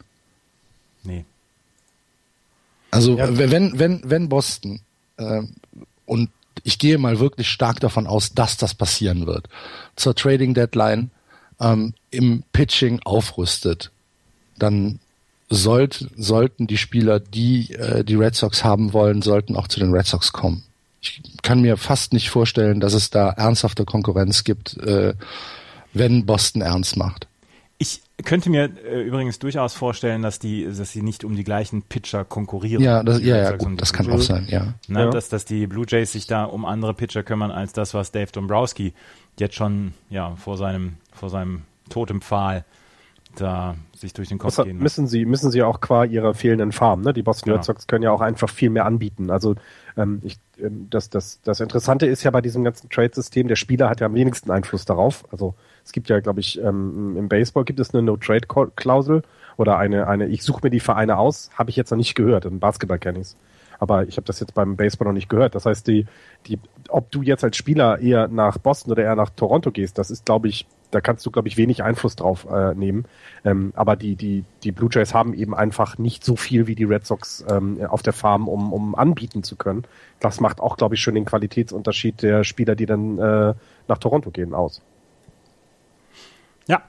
[1.04, 1.26] Nee.
[2.91, 3.38] Also Ja.
[3.38, 4.80] wenn, wenn, wenn Boston
[5.18, 5.41] äh,
[6.06, 6.30] und
[6.63, 9.50] ich gehe mal wirklich stark davon aus, dass das passieren wird,
[9.96, 11.12] zur Trading Deadline
[11.60, 13.91] ähm, im Pitching aufrüstet,
[14.58, 15.00] dann
[15.50, 19.94] sollt, sollten die Spieler, die äh, die Red Sox haben wollen, sollten auch zu den
[19.94, 20.63] Red Sox kommen.
[21.02, 25.13] Ich kann mir fast nicht vorstellen, dass es da ernsthafte Konkurrenz gibt, äh,
[25.94, 27.28] wenn Boston ernst macht.
[27.78, 31.82] Ich könnte mir äh, übrigens durchaus vorstellen, dass die, dass sie nicht um die gleichen
[31.84, 32.82] Pitcher konkurrieren.
[32.82, 34.74] Ja, das, ja, ja, gut, das kann Blue auch sein, ja.
[34.88, 35.10] Ne, Ja.
[35.10, 38.32] dass, dass die Blue Jays sich da um andere Pitcher kümmern als das, was Dave
[38.32, 38.94] Dombrowski
[39.38, 42.65] jetzt schon ja vor seinem vor seinem Totempfahl
[43.36, 44.78] da sich durch den Kopf Das gehen.
[44.78, 47.01] müssen sie, müssen sie auch qua ihrer fehlenden Farm.
[47.01, 47.13] Ne?
[47.13, 47.58] Die Boston Genau.
[47.58, 49.30] Red Sox können ja auch einfach viel mehr anbieten.
[49.30, 49.56] Also
[49.97, 53.89] ähm, ich, ähm, das, das, das Interessante ist ja bei diesem ganzen Trade-System, der Spieler
[53.89, 55.25] hat ja am wenigsten Einfluss darauf.
[55.32, 59.23] Also es gibt ja, glaube ich, ähm, im Baseball gibt es eine No-Trade-Klausel
[59.58, 62.45] oder eine, eine, ich suche mir die Vereine aus, habe ich jetzt noch nicht gehört.
[62.45, 63.36] Im Basketball kenne ich's.
[63.78, 65.54] Aber ich habe das jetzt beim Baseball noch nicht gehört.
[65.54, 66.06] Das heißt, die,
[66.47, 70.12] die, ob du jetzt als Spieler eher nach Boston oder eher nach Toronto gehst, das
[70.12, 73.06] ist, glaube ich, da kannst du, glaube ich, wenig Einfluss drauf äh, nehmen.
[73.43, 76.84] Ähm, aber die, die, die Blue Jays haben eben einfach nicht so viel wie die
[76.84, 79.84] Red Sox ähm, auf der Farm, um, um anbieten zu können.
[80.19, 83.54] Das macht auch, glaube ich, schon den Qualitätsunterschied der Spieler, die dann äh,
[83.88, 84.82] nach Toronto gehen, aus.
[86.67, 86.82] ja,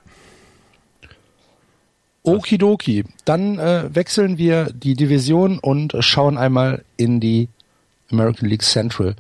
[2.27, 3.05] Okidoki.
[3.25, 7.49] Dann äh, wechseln wir die Division und schauen einmal in die
[8.11, 9.15] American League Central.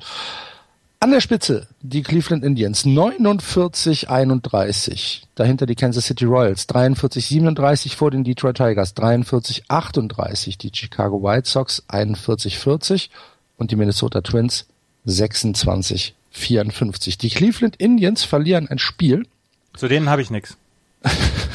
[1.06, 5.20] An der Spitze die Cleveland Indians 49-31.
[5.36, 10.58] Dahinter die Kansas City Royals 43-37 vor den Detroit Tigers 43-38.
[10.58, 13.10] Die Chicago White Sox 41-40
[13.56, 14.66] und die Minnesota Twins
[15.06, 17.20] 26-54.
[17.20, 19.28] Die Cleveland Indians verlieren ein Spiel.
[19.76, 20.56] zu denen habe ich nichts.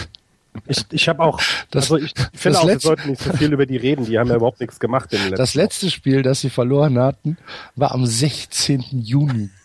[0.67, 1.39] Ich, ich habe auch,
[1.71, 4.19] Das- also ich finde auch, wir letzte- sollten nicht so viel über die reden, die
[4.19, 7.37] haben ja überhaupt nichts gemacht letzten Das letzte Spiel, das sie verloren hatten,
[7.75, 8.83] war am 16.
[8.91, 9.49] Juni.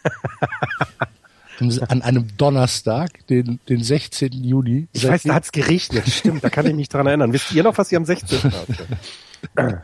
[1.88, 4.30] An einem Donnerstag, den, den 16.
[4.44, 4.88] Juni.
[4.92, 7.32] Ich weiß, da hat's geregnet, stimmt, da kann ich mich dran erinnern.
[7.32, 8.38] Wisst ihr noch, was ihr am 16.
[8.42, 8.76] hatte?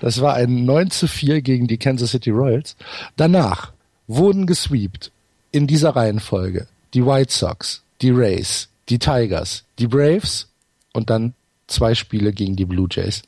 [0.00, 2.74] Das war ein 9 zu 4 gegen die Kansas City Royals.
[3.16, 3.72] Danach
[4.08, 5.12] wurden gesweept
[5.52, 10.48] in dieser Reihenfolge die White Sox, die Rays, die Tigers, die Braves
[10.92, 11.34] und dann
[11.66, 13.22] zwei Spiele gegen die Blue Jays.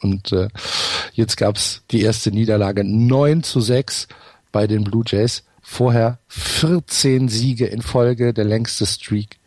[0.00, 0.48] Und äh,
[1.12, 4.08] jetzt gab's die erste Niederlage 9 zu 6
[4.52, 5.44] bei den Blue Jays.
[5.62, 9.38] Vorher 14 Siege in Folge, der längste Streak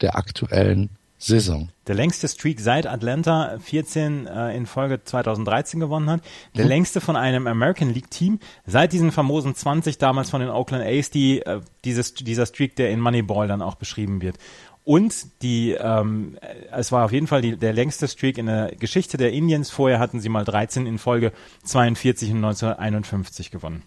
[0.00, 1.70] der aktuellen Saison.
[1.86, 6.20] Der längste Streak seit Atlanta 14 äh, in Folge 2013 gewonnen hat.
[6.20, 6.58] Mhm.
[6.58, 10.84] Der längste von einem American League Team seit diesen famosen 20 damals von den Oakland
[10.84, 14.36] A's, die äh, dieses, dieser Streak, der in Moneyball dann auch beschrieben wird.
[14.84, 18.72] Und die, ähm, äh, es war auf jeden Fall die, der längste Streak in der
[18.78, 19.70] Geschichte der Indians.
[19.70, 21.32] Vorher hatten sie mal 13 in Folge
[21.64, 23.82] 42 und 1951 gewonnen.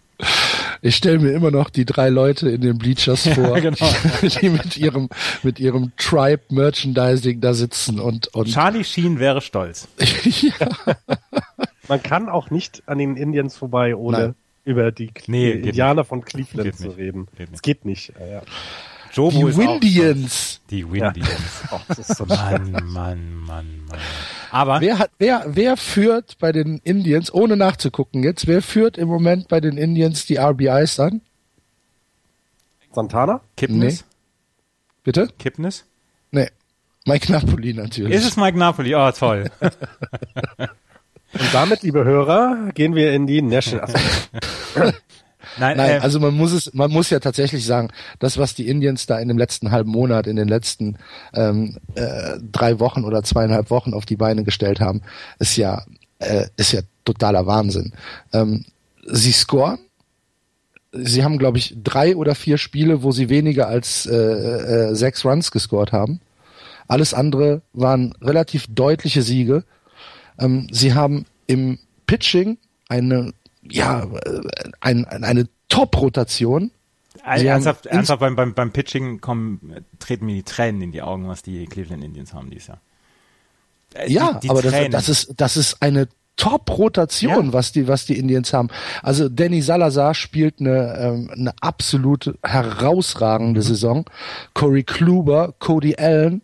[0.81, 3.77] Ich stelle mir immer noch die drei Leute in den Bleachers vor, genau.
[4.21, 5.09] die, die mit ihrem
[5.43, 9.87] mit ihrem Tribe Merchandising da sitzen und und Charlie Sheen wäre stolz.
[11.87, 14.35] Man kann auch nicht an den Indians vorbei, ohne Nein.
[14.65, 16.97] über die, Nee, die Indianer von Cleveland Geht zu nicht.
[16.97, 17.27] reden.
[17.37, 17.55] Geht nicht.
[17.55, 18.13] Es geht nicht.
[18.19, 18.41] Ja, ja.
[19.17, 19.59] Jobo die ist auch.
[19.81, 20.61] Windians.
[20.69, 21.29] Die Windians.
[21.71, 23.99] Oh, das ist so Mann, Mann, Mann, Mann.
[24.51, 28.47] Aber Wer hat wer wer führt bei den Indians ohne nachzugucken jetzt?
[28.47, 31.21] Wer führt im Moment bei den Indians die RBIs an?
[32.93, 33.41] Santana?
[33.57, 34.05] Kipnis?
[35.03, 35.27] Bitte?
[35.39, 35.85] Kipnis?
[36.31, 36.49] Nee.
[37.05, 38.13] Mike Napoli natürlich.
[38.13, 38.93] Ist es Mike Napoli?
[38.95, 39.49] Oh, toll.
[41.33, 43.93] Und damit, liebe Hörer, gehen wir in die National.
[45.59, 47.89] Nein, Nein, äh, also man muss es, man muss ja tatsächlich sagen,
[48.19, 50.97] das, was die Indians da in dem letzten halben Monat, in den letzten
[51.33, 55.01] ähm, äh, drei Wochen oder zweieinhalb Wochen auf die Beine gestellt haben,
[55.39, 55.83] ist ja,
[56.19, 57.93] äh, ist ja totaler Wahnsinn.
[58.33, 58.65] Ähm,
[59.05, 59.79] sie scoren.
[60.91, 65.25] Sie haben, glaube ich, drei oder vier Spiele, wo sie weniger als äh, äh, sechs
[65.25, 66.21] Runs gescored haben.
[66.87, 69.63] Alles andere waren relativ deutliche Siege.
[70.39, 73.33] Ähm, sie haben im Pitching eine,
[73.71, 74.07] ja,
[74.81, 76.71] ein, eine Top-Rotation.
[77.23, 81.27] also ernsthaft, ernsthaft beim, beim, beim Pitching kommen, treten mir die Tränen in die Augen,
[81.27, 82.81] was die Cleveland Indians haben dieses Jahr.
[83.95, 87.53] Äh, Ja, die, die aber das, das ist, das ist eine Top-Rotation, Ja.
[87.53, 88.69] was die, was die Indians haben.
[89.01, 93.63] Also Danny Salazar spielt eine, ähm, eine absolut herausragende Mhm.
[93.63, 94.05] Saison.
[94.53, 96.43] Corey Kluber, Cody Allen,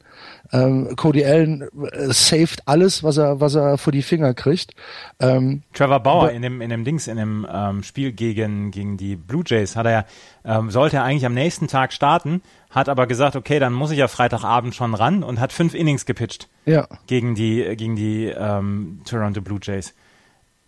[0.53, 4.73] ähm, Cody Allen äh, saved alles, was er, was er vor die Finger kriegt.
[5.19, 9.15] Ähm, Trevor Bauer in dem, in dem Dings, in dem ähm, Spiel gegen, gegen die
[9.15, 10.05] Blue Jays hat er
[10.45, 13.97] ähm, sollte er eigentlich am nächsten Tag starten, hat aber gesagt, okay, dann muss ich
[13.97, 19.01] ja Freitagabend schon ran und hat fünf Innings gepitcht ja, gegen die, gegen die ähm,
[19.05, 19.93] Toronto Blue Jays.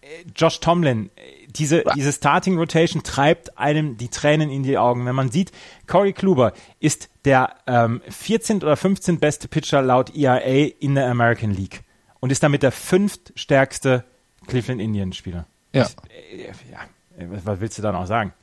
[0.02, 1.12] Äh, Josh Tomlin,
[1.58, 5.06] diese, diese Starting Rotation treibt einem die Tränen in die Augen.
[5.06, 5.52] Wenn man sieht,
[5.88, 8.58] Corey Kluber ist der ähm, 14.
[8.58, 9.20] oder 15.
[9.20, 11.84] beste Pitcher laut ERA in der American League
[12.20, 14.04] und ist damit der fünftstärkste
[14.48, 15.46] Cleveland Indians Spieler.
[15.74, 15.84] ja.
[16.10, 16.80] Äh, ja,
[17.18, 18.34] äh, was, willst du da noch sagen?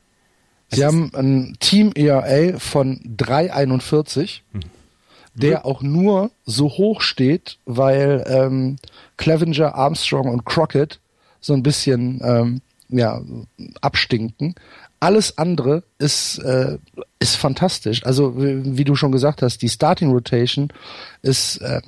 [0.69, 4.61] Es Sie ist- haben ein Team ERA von 3,41, Hm.
[5.35, 8.77] der auch nur so hoch steht, weil ähm,
[9.17, 10.99] Clevenger, Armstrong und Crockett
[11.39, 12.61] so ein bisschen ähm,
[12.93, 13.21] ja,
[13.81, 14.55] abstinken.
[14.99, 16.77] Alles andere ist, äh,
[17.19, 18.05] ist fantastisch.
[18.05, 20.71] Also wie, wie du schon gesagt hast, die Starting Rotation
[21.21, 21.81] ist äh,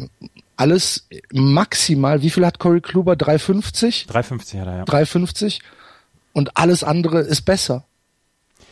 [0.58, 3.16] alles maximal, wie viel hat Corey Kluber?
[3.16, 4.08] 350?
[4.08, 4.86] 350 hat er, ja.
[4.86, 5.62] 350
[6.34, 7.86] und alles andere ist besser.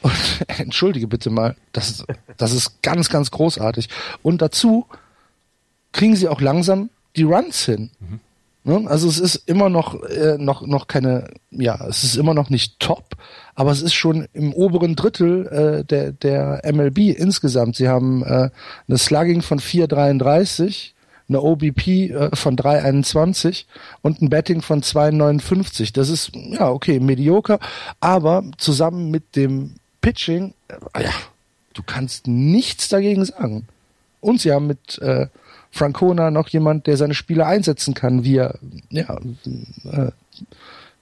[0.02, 0.14] Und
[0.48, 2.06] entschuldige bitte mal, das,
[2.38, 3.90] das ist ganz, ganz großartig.
[4.22, 4.86] Und dazu
[5.92, 7.92] kriegen sie auch langsam die Runs hin.
[8.00, 8.20] Mhm.
[8.66, 8.84] Ne?
[8.86, 12.80] Also es ist immer noch, äh, noch, noch keine, ja, es ist immer noch nicht
[12.80, 13.16] top,
[13.56, 17.76] aber es ist schon im oberen Drittel äh, der, der MLB insgesamt.
[17.76, 18.50] Sie haben äh,
[18.88, 20.92] eine Slugging von 4,33,
[21.28, 23.66] eine OBP äh, von 3,21
[24.02, 25.94] und ein Betting von 2,59.
[25.94, 27.60] Das ist, ja, okay, medioker,
[28.00, 31.12] aber zusammen mit dem Pitching, äh, ja,
[31.74, 33.68] du kannst nichts dagegen sagen.
[34.22, 35.28] Und sie haben mit äh,
[35.74, 38.60] Francona noch jemand, der seine Spieler einsetzen kann, wie er,
[38.92, 39.18] ja,
[39.92, 40.12] äh,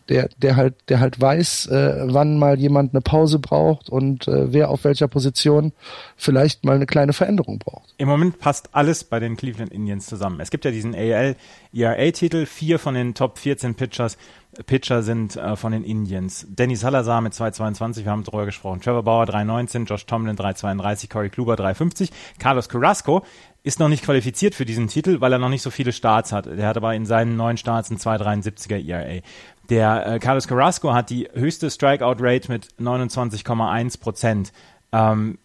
[0.07, 4.53] der, der halt, der halt weiß, äh, wann mal jemand eine Pause braucht und äh,
[4.53, 5.73] wer auf welcher Position
[6.15, 7.93] vielleicht mal eine kleine Veränderung braucht.
[7.97, 10.39] Im Moment passt alles bei den Cleveland Indians zusammen.
[10.39, 11.35] Es gibt ja diesen AL
[11.73, 14.17] ERA-Titel, vier von den Top 14 Pitchers
[14.65, 16.45] Pitcher sind äh, von den Indians.
[16.49, 18.81] Danny Salazar mit 2,22, wir haben drüber gesprochen.
[18.81, 22.09] Trevor Bauer 3,19, Josh Tomlin 3,32, Corey Kluber 3,50.
[22.37, 23.23] Carlos Carrasco
[23.63, 26.47] ist noch nicht qualifiziert für diesen Titel, weil er noch nicht so viele Starts hat.
[26.47, 29.21] Der hat aber in seinen neun Starts ein 2,73er ERA.
[29.69, 34.51] Der äh, Carlos Carrasco hat die höchste Strikeout-Rate mit 29,1 Prozent.
[34.91, 35.37] Ähm,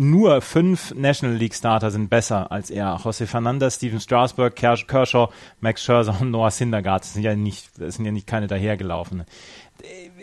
[0.00, 2.96] nur fünf National League Starter sind besser als er.
[2.96, 5.28] José Fernandez, Steven Strasburg, Kershaw,
[5.60, 7.02] Max Scherzer und Noah Syndergaard.
[7.02, 9.26] Das sind ja nicht, das sind ja nicht keine dahergelaufene.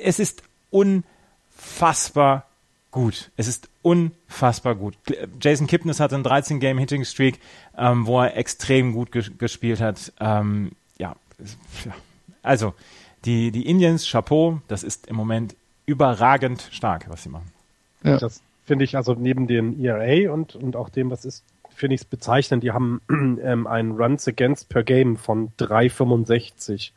[0.03, 2.47] Es ist unfassbar
[2.89, 3.31] gut.
[3.37, 4.97] Es ist unfassbar gut.
[5.39, 7.39] Jason Kipnis hatte einen 13-Game-Hitting-Streak,
[7.77, 10.11] ähm, wo er extrem gut ges gespielt hat.
[10.19, 11.15] Ähm, ja,
[12.41, 12.73] also
[13.25, 17.51] die, die Indians, Chapeau, das ist im Moment überragend stark, was sie machen.
[18.03, 18.17] Ja.
[18.17, 22.01] Das finde ich also neben dem ERA und, und auch dem, was ist, finde ich
[22.01, 22.63] es bezeichnend.
[22.63, 26.91] Die haben ähm, einen Runs Against per Game von 3,65.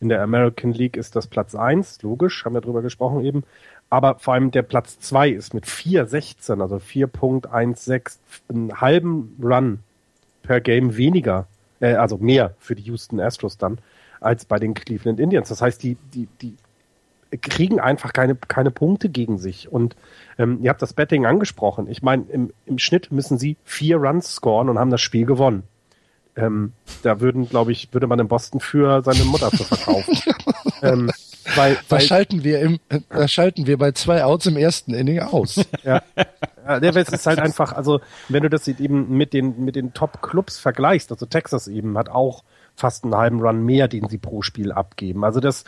[0.00, 3.44] In der American League ist das Platz 1, logisch, haben wir drüber gesprochen eben.
[3.90, 9.80] Aber vor allem der Platz 2 ist mit 4,16, also 4.16, einen halben Run
[10.42, 11.46] per Game weniger,
[11.80, 13.78] äh, also mehr für die Houston Astros dann,
[14.20, 15.50] als bei den Cleveland Indians.
[15.50, 16.56] Das heißt, die, die, die
[17.38, 19.70] kriegen einfach keine, keine Punkte gegen sich.
[19.70, 19.96] Und
[20.38, 21.88] ähm, ihr habt das Betting angesprochen.
[21.88, 25.62] Ich meine, im, im Schnitt müssen sie vier Runs scoren und haben das Spiel gewonnen.
[26.36, 30.16] Ähm, da würden, glaube ich, würde man in Boston für seine Mutter zu verkaufen.
[30.82, 31.10] ähm,
[31.56, 35.20] weil, weil, da schalten wir im, da schalten wir bei zwei Outs im ersten Inning
[35.20, 35.56] aus.
[35.82, 36.02] ja.
[36.66, 40.58] Ja, es ist halt einfach, also wenn du das eben mit den, mit den Top-Clubs
[40.58, 42.44] vergleichst, also Texas eben hat auch
[42.76, 45.24] fast einen halben Run mehr, den sie pro Spiel abgeben.
[45.24, 45.64] Also das,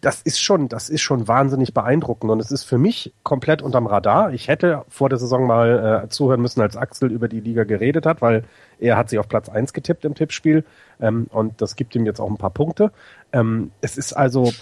[0.00, 3.86] das ist schon, das ist schon wahnsinnig beeindruckend und es ist für mich komplett unterm
[3.86, 4.32] Radar.
[4.32, 8.06] Ich hätte vor der Saison mal äh, zuhören müssen, als Axel über die Liga geredet
[8.06, 8.44] hat, weil
[8.78, 10.64] er hat sie auf Platz eins getippt im Tippspiel
[11.00, 12.92] ähm, und das gibt ihm jetzt auch ein paar Punkte.
[13.32, 14.52] Ähm, es ist also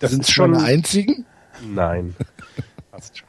[0.00, 1.26] das sind schon einzigen?
[1.62, 2.16] Nein.
[2.90, 3.28] Passt schon.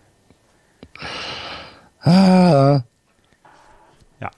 [2.00, 2.84] Ah.
[4.20, 4.32] Ja.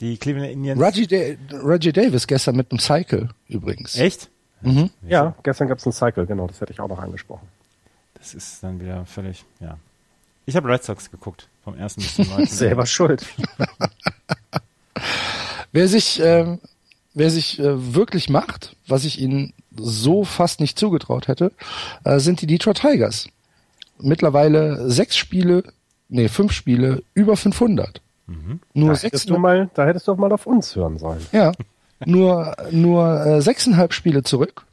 [0.00, 0.80] Die Cleveland Indians.
[0.80, 3.96] Reggie, da Reggie Davis gestern mit einem Cycle übrigens.
[3.96, 4.30] Echt?
[4.60, 4.90] Mhm.
[5.06, 7.46] Ja, gestern gab es einen Cycle, genau, das hätte ich auch noch angesprochen.
[8.14, 9.76] Das ist dann wieder völlig, ja.
[10.46, 12.46] Ich habe Red Sox geguckt, vom ersten bis zum neunten.
[12.46, 13.24] Selber schuld.
[15.72, 16.58] wer sich, ähm,
[17.14, 21.52] wer sich äh, wirklich macht, was ich ihnen so fast nicht zugetraut hätte,
[22.04, 23.28] äh, sind die Detroit Tigers.
[24.00, 25.64] Mittlerweile sechs Spiele,
[26.08, 28.00] nee, fünf Spiele, über 500.
[28.26, 28.60] Mhm.
[28.74, 31.24] Nur da hättest du mal, da hättest du auch mal auf uns hören sollen.
[31.32, 31.52] Ja.
[32.04, 34.64] Nur, nur äh, sechseinhalb Spiele zurück.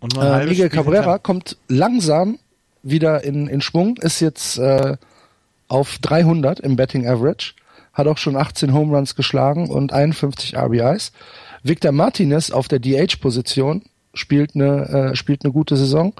[0.00, 2.38] Und äh, Miguel Cabrera kommt langsam
[2.82, 4.96] wieder in, in Schwung, ist jetzt äh,
[5.66, 7.54] auf 300 im Betting Average,
[7.92, 11.12] hat auch schon 18 Home Runs geschlagen und 51 RBIs.
[11.62, 13.82] Victor Martinez auf der DH-Position
[14.14, 16.14] spielt eine, äh, spielt eine gute Saison.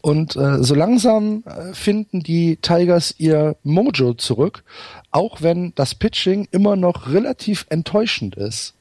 [0.00, 4.64] Und äh, so langsam äh, finden die Tigers ihr Mojo zurück,
[5.10, 8.74] auch wenn das Pitching immer noch relativ enttäuschend ist.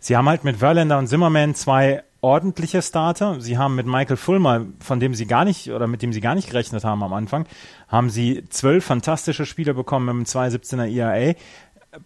[0.00, 3.40] Sie haben halt mit Verlander und Zimmerman zwei ordentliche Starter.
[3.40, 6.34] Sie haben mit Michael Fulmer, von dem sie gar nicht oder mit dem sie gar
[6.34, 7.46] nicht gerechnet haben am Anfang,
[7.88, 11.34] haben sie zwölf fantastische Spieler bekommen mit einem 2,17er ERA.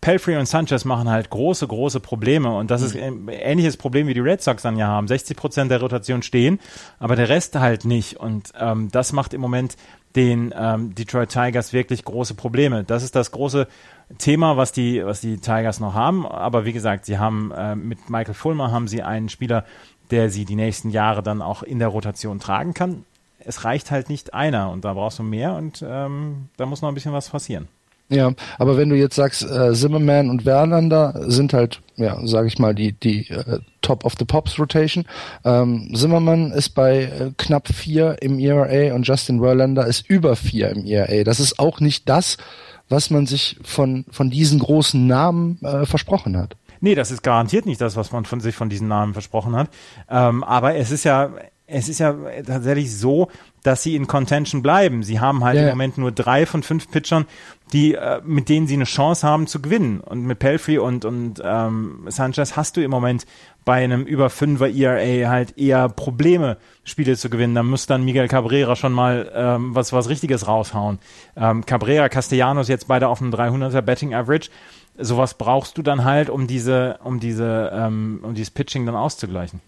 [0.01, 4.15] Pelfrey und Sanchez machen halt große, große Probleme und das ist ein ähnliches Problem wie
[4.15, 5.09] die Red Sox dann ja haben.
[5.09, 6.61] 60 Prozent der Rotation stehen,
[7.01, 9.77] aber der Rest halt nicht und ähm, das macht im Moment
[10.15, 12.85] den ähm, Detroit Tigers wirklich große Probleme.
[12.85, 13.67] Das ist das große
[14.19, 16.27] Thema, was die, was die Tigers noch haben.
[16.27, 19.65] Aber wie gesagt, sie haben äh, mit Michael Fulmer haben sie einen Spieler,
[20.11, 23.05] der sie die nächsten Jahre dann auch in der Rotation tragen kann.
[23.39, 26.89] Es reicht halt nicht einer und da brauchst du mehr und ähm, da muss noch
[26.89, 27.69] ein bisschen was passieren.
[28.13, 32.59] Ja, aber wenn du jetzt sagst, äh, Zimmerman und Verlander sind halt, ja, sage ich
[32.59, 35.07] mal, die die äh, Top of the Pops Rotation.
[35.45, 40.71] Ähm, Zimmerman ist bei äh, knapp vier im ERA und Justin Verlander ist über vier
[40.71, 41.25] im ERA.
[41.25, 42.37] Das ist auch nicht das,
[42.93, 46.57] was man sich von von diesen großen Namen äh, versprochen hat.
[46.81, 49.71] Nee, das ist garantiert nicht das, was man von sich von diesen Namen versprochen hat.
[50.09, 51.31] Ähm, aber es ist ja
[51.67, 52.15] es ist ja
[52.47, 53.29] tatsächlich so,
[53.63, 55.03] dass sie in Contention bleiben.
[55.03, 55.65] Sie haben halt ja.
[55.65, 57.27] im Moment nur drei von fünf Pitchern,
[57.73, 60.01] die äh, mit denen sie eine Chance haben zu gewinnen.
[60.01, 63.27] Und mit Pelfrey und und ähm, Sanchez hast du im Moment
[63.65, 67.55] bei einem über fünfer ERA halt eher Probleme, Spiele zu gewinnen.
[67.55, 70.99] Da muss dann Miguel Cabrera schon mal ähm, was was Richtiges raushauen.
[71.37, 74.51] Ähm, Cabrera, Castellanos jetzt beide auf einem 300er Betting Average.
[74.99, 79.61] Sowas brauchst du dann halt, um diese um diese ähm, um dieses Pitching dann auszugleichen.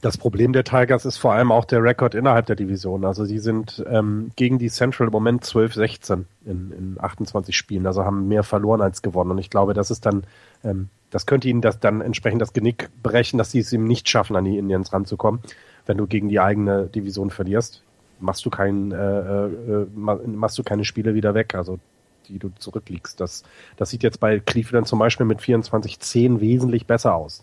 [0.00, 3.04] Das Problem der Tigers ist vor allem auch der Rekord innerhalb der Division.
[3.04, 8.04] Also sie sind ähm, gegen die Central im Moment 12-16 in, in 28 Spielen, also
[8.04, 9.32] haben mehr verloren als gewonnen.
[9.32, 10.22] Und ich glaube, das ist dann,
[10.62, 14.08] ähm, das könnte ihnen das dann entsprechend das Genick brechen, dass sie es eben nicht
[14.08, 15.40] schaffen, an die Indians ranzukommen.
[15.84, 17.82] Wenn du gegen die eigene Division verlierst,
[18.20, 21.80] machst du kein, äh, äh, machst du keine Spiele wieder weg, also
[22.28, 23.20] die du zurückliegst.
[23.20, 23.42] Das,
[23.76, 27.42] das sieht jetzt bei Cleveland zum Beispiel mit 24-10 wesentlich besser aus.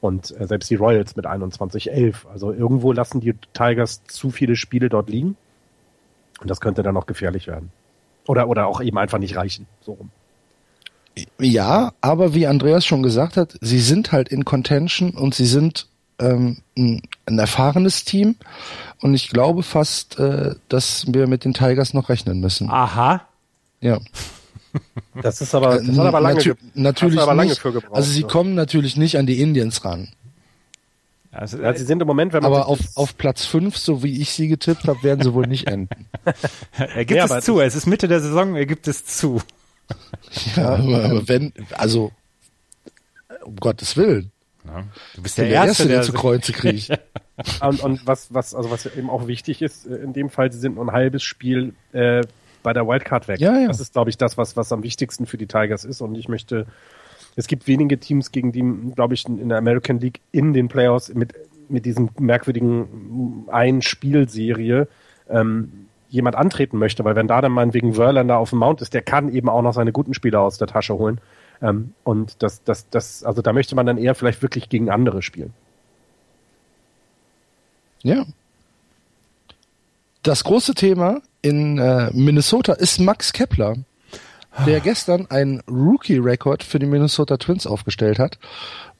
[0.00, 2.26] Und äh, selbst die Royals mit 21-11.
[2.30, 5.36] Also irgendwo lassen die Tigers zu viele Spiele dort liegen.
[6.40, 7.70] Und das könnte dann noch gefährlich werden.
[8.26, 9.66] Oder, oder auch eben einfach nicht reichen.
[9.80, 10.10] So rum.
[11.40, 15.86] Ja, aber wie Andreas schon gesagt hat, sie sind halt in Contention und sie sind
[16.18, 18.36] ähm, ein, ein erfahrenes Team.
[19.00, 22.68] Und ich glaube fast, äh, dass wir mit den Tigers noch rechnen müssen.
[22.68, 23.22] Aha.
[23.80, 23.98] Ja.
[25.22, 27.94] Das ist aber, das hat aber lange, Natu natürlich aber lange nicht, für gebraucht.
[27.94, 28.26] Also sie so.
[28.26, 30.08] kommen natürlich nicht an die Indians ran.
[31.32, 34.20] Also, Ja, sie sind im Moment, wenn man Aber auf, auf Platz 5, so wie
[34.20, 36.06] ich sie getippt habe, werden sie wohl nicht enden.
[36.76, 37.60] er gibt Ja, es zu.
[37.60, 39.42] Es ist Mitte der Saison, er gibt es zu.
[40.56, 42.10] Ja, aber, aber wenn, also,
[43.44, 44.32] um Gottes Willen.
[44.64, 44.84] Ja.
[45.14, 46.90] Du bist Der, der, der Erste, Erste, der, der zu Kreuze kriegt.
[47.60, 50.58] Und, und was, was, also was eben auch wichtig ist, äh, in dem Fall, sie
[50.58, 52.22] sind nur ein halbes Spiel äh,
[52.66, 53.38] bei der Wildcard weg.
[53.38, 53.68] Ja, ja.
[53.68, 56.00] Das ist, glaube ich, das, was, was am wichtigsten für die Tigers ist.
[56.00, 56.66] Und ich möchte,
[57.36, 61.14] es gibt wenige Teams, gegen die, glaube ich, in der American League in den Playoffs
[61.14, 61.32] mit,
[61.68, 64.88] mit diesem merkwürdigen Ein-Spiel-Serie
[65.30, 69.02] ähm, jemand antreten möchte, weil wenn da dann meinetwegen Verlander auf dem Mount ist, der
[69.02, 71.20] kann eben auch noch seine guten Spieler aus der Tasche holen.
[71.62, 75.22] Ähm, und das, das, das, also da möchte man dann eher vielleicht wirklich gegen andere
[75.22, 75.54] spielen.
[78.02, 78.26] Ja.
[80.26, 83.76] Das große Thema in äh, Minnesota ist Max Kepler,
[84.66, 88.36] der gestern einen Rookie-Rekord für die Minnesota Twins aufgestellt hat.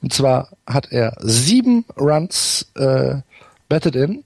[0.00, 3.16] Und zwar hat er sieben Runs äh,
[3.68, 4.22] batted in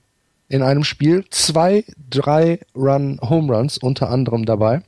[0.47, 4.83] in einem Spiel, zwei, drei Run Home Runs unter anderem dabei.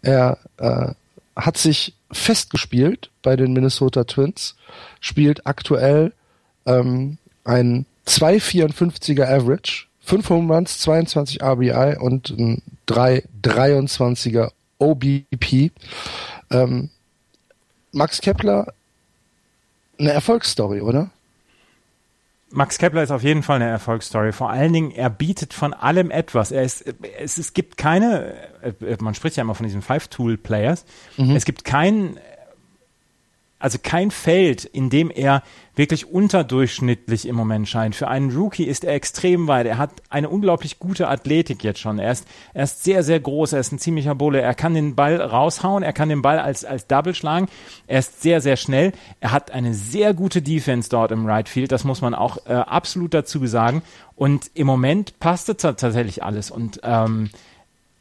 [0.00, 0.92] Er äh,
[1.36, 4.56] hat sich festgespielt bei den Minnesota Twins,
[4.98, 6.14] spielt aktuell
[6.64, 15.70] ähm, ein 2,54er Average, 5 Home Runs, 22 RBI und ein 3,23er OBP.
[16.50, 16.90] Ähm,
[17.92, 18.74] Max Kepler,
[19.98, 21.10] eine Erfolgsstory, oder?
[22.50, 24.32] Max Kepler ist auf jeden Fall eine Erfolgsstory.
[24.32, 26.52] Vor allen Dingen, er bietet von allem etwas.
[26.52, 26.84] Er ist,
[27.18, 30.84] es, es gibt keine, äh, man spricht ja immer von diesen Five-Tool-Players.
[31.34, 32.18] Es gibt kein,
[33.64, 35.42] also kein Feld, in dem er
[35.74, 37.96] wirklich unterdurchschnittlich im Moment scheint.
[37.96, 39.66] Für einen Rookie ist er extrem weit.
[39.66, 41.98] Er hat eine unglaublich gute Athletik jetzt schon.
[41.98, 43.54] Er ist, er ist sehr, sehr groß.
[43.54, 44.42] Er ist ein ziemlicher Bulle.
[44.42, 45.82] Er kann den Ball raushauen.
[45.82, 47.48] Er kann den Ball als, als Double schlagen.
[47.86, 48.92] Er ist sehr, sehr schnell.
[49.20, 51.72] Er hat eine sehr gute Defense dort im Right Field.
[51.72, 53.80] Das muss man auch äh, absolut dazu sagen.
[54.14, 56.50] Und im Moment passt es tatsächlich alles.
[56.50, 57.30] Und ähm,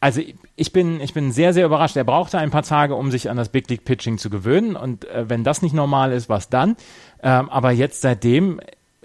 [0.04, 0.20] also
[0.58, 1.96] ich bin, ich bin sehr, sehr überrascht.
[1.96, 4.76] Er brauchte ein paar Tage, um sich an das Big League Pitching zu gewöhnen.
[4.76, 6.76] Und äh, wenn das nicht normal ist, was dann?
[7.22, 8.60] Ähm, aber jetzt seitdem,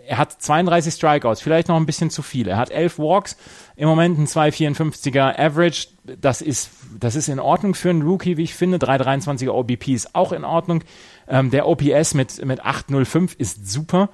[0.04, 2.48] er hat 32 Strikeouts, vielleicht noch ein bisschen zu viel.
[2.48, 3.36] Er hat 11 Walks,
[3.76, 5.86] im Moment ein 2,54er Average.
[6.20, 8.78] Das ist, das ist in Ordnung für einen Rookie, wie ich finde.
[8.78, 10.82] 3,23er OBP ist auch in Ordnung.
[11.28, 14.08] Ähm, der OPS mit, mit 8,05 ist super.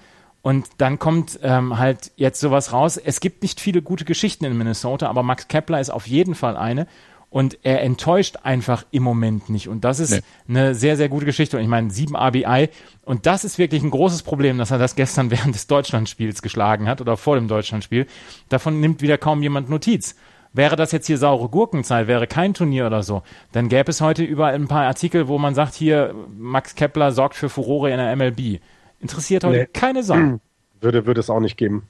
[0.45, 2.99] Und dann kommt ähm, halt jetzt sowas raus.
[2.99, 6.55] Es gibt nicht viele gute Geschichten in Minnesota, aber Max Kepler ist auf jeden Fall
[6.59, 6.87] eine.
[7.31, 9.69] Und er enttäuscht einfach im Moment nicht.
[9.69, 10.21] Und das ist Nee.
[10.47, 11.57] eine sehr, sehr gute Geschichte.
[11.57, 12.69] Und ich meine, sieben RBI.
[13.07, 16.89] Und das ist wirklich ein großes Problem, dass er das gestern während des Deutschlandspiels geschlagen
[16.89, 18.07] hat oder vor dem Deutschlandspiel.
[18.51, 20.15] Davon nimmt wieder kaum jemand Notiz.
[20.53, 24.23] Wäre das jetzt hier saure Gurkenzeit, wäre kein Turnier oder so, dann gäbe es heute
[24.23, 28.15] überall ein paar Artikel, wo man sagt, hier, Max Kepler sorgt für Furore in der
[28.15, 28.61] MLB.
[29.05, 29.67] Interessiert heute Nee.
[29.73, 30.41] keine Sau.
[30.81, 31.89] Würde, würde es auch nicht geben.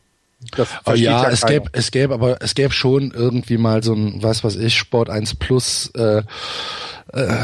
[0.56, 3.94] Das Oh ja, ja es gäbe, es gäbe, aber es gäbe schon irgendwie mal so
[3.94, 6.22] ein, was weiß ich, Sport 1 Plus äh,
[7.12, 7.36] äh,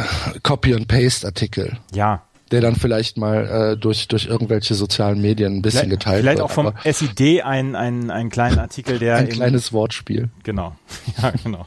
[0.42, 2.22] Copy and Paste Artikel, Ja.
[2.50, 6.38] der dann vielleicht mal äh, durch durch irgendwelche sozialen Medien ein bisschen Vielleicht, geteilt vielleicht
[6.38, 6.50] wird.
[6.50, 10.28] auch vom SID ein, ein, ein kleinen Artikel, der ein kleines Wortspiel.
[10.42, 10.76] genau.
[11.22, 11.66] Ja, genau.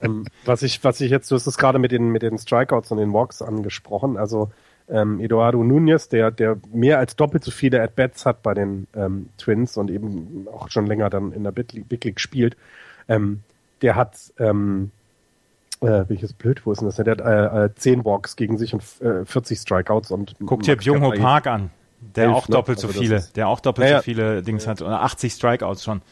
[0.00, 2.90] Ähm, was ich, was ich jetzt, du hast es gerade mit den, mit den Strikeouts
[2.92, 4.16] und den Walks angesprochen.
[4.16, 4.50] Also
[4.88, 9.28] ähm, Eduardo Nunez, der, der mehr als doppelt so viele At-Bats hat bei den ähm,
[9.38, 12.56] Twins und eben auch schon länger dann in der Big League, Big League spielt,
[13.08, 13.40] ähm,
[13.80, 14.90] der hat, ähm,
[15.82, 16.96] äh, jetzt blöd, wo ist denn das?
[16.96, 20.76] Der hat äh, äh, 10 Walks gegen sich und äh, 40 Strikeouts und Guck dir
[20.76, 21.70] Kepler Park an,
[22.00, 22.54] der auch ne?
[22.54, 26.02] doppelt so Also viele, der auch doppelt so viele Dings hat oder 80 Strikeouts schon.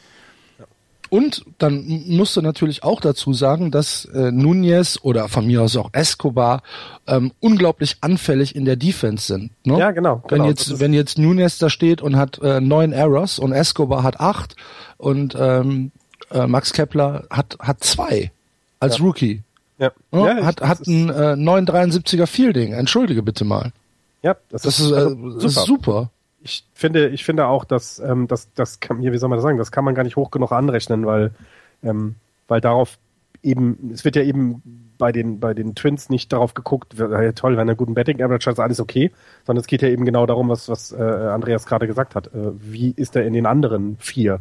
[1.11, 5.77] Und dann musst du natürlich auch dazu sagen, dass äh, Nunez oder von mir aus
[5.77, 6.63] auch Escobar
[7.09, 9.51] ähm, unglaublich anfällig in der Defense sind.
[9.67, 9.79] Ne?
[9.79, 10.49] Ja, genau, Wenn genau.
[10.49, 14.55] Jetzt wenn jetzt Nunez da steht und hat äh, neun Errors und Escobar hat acht
[14.99, 15.91] und ähm,
[16.31, 18.31] äh, Max Kepler hat hat zwei
[18.79, 19.05] als Ja.
[19.05, 19.43] Rookie.
[19.79, 20.37] Ja, Ne?
[20.39, 22.73] ja hat hat ein äh, 973er Fielding.
[22.73, 23.73] Entschuldige bitte mal.
[24.23, 26.11] ja, das, Das ist, ist, äh, also das ist super.
[26.43, 29.59] Ich finde, ich finde auch, dass ähm, das, das kann wie soll man das sagen,
[29.59, 31.33] das kann man gar nicht hoch genug anrechnen, weil,
[31.83, 32.17] ähm,
[32.49, 32.99] weil darauf
[33.43, 34.63] eben, es wird ja eben
[34.99, 38.23] bei den, bei den Twins nicht darauf geguckt, ja, toll, wenn er einen guten Betting
[38.23, 39.11] Average hat, ist alles okay,
[39.45, 42.29] sondern es geht ja eben genau darum, was, was äh, Andreas gerade gesagt hat.
[42.29, 44.41] Äh, wie ist er in den anderen vier,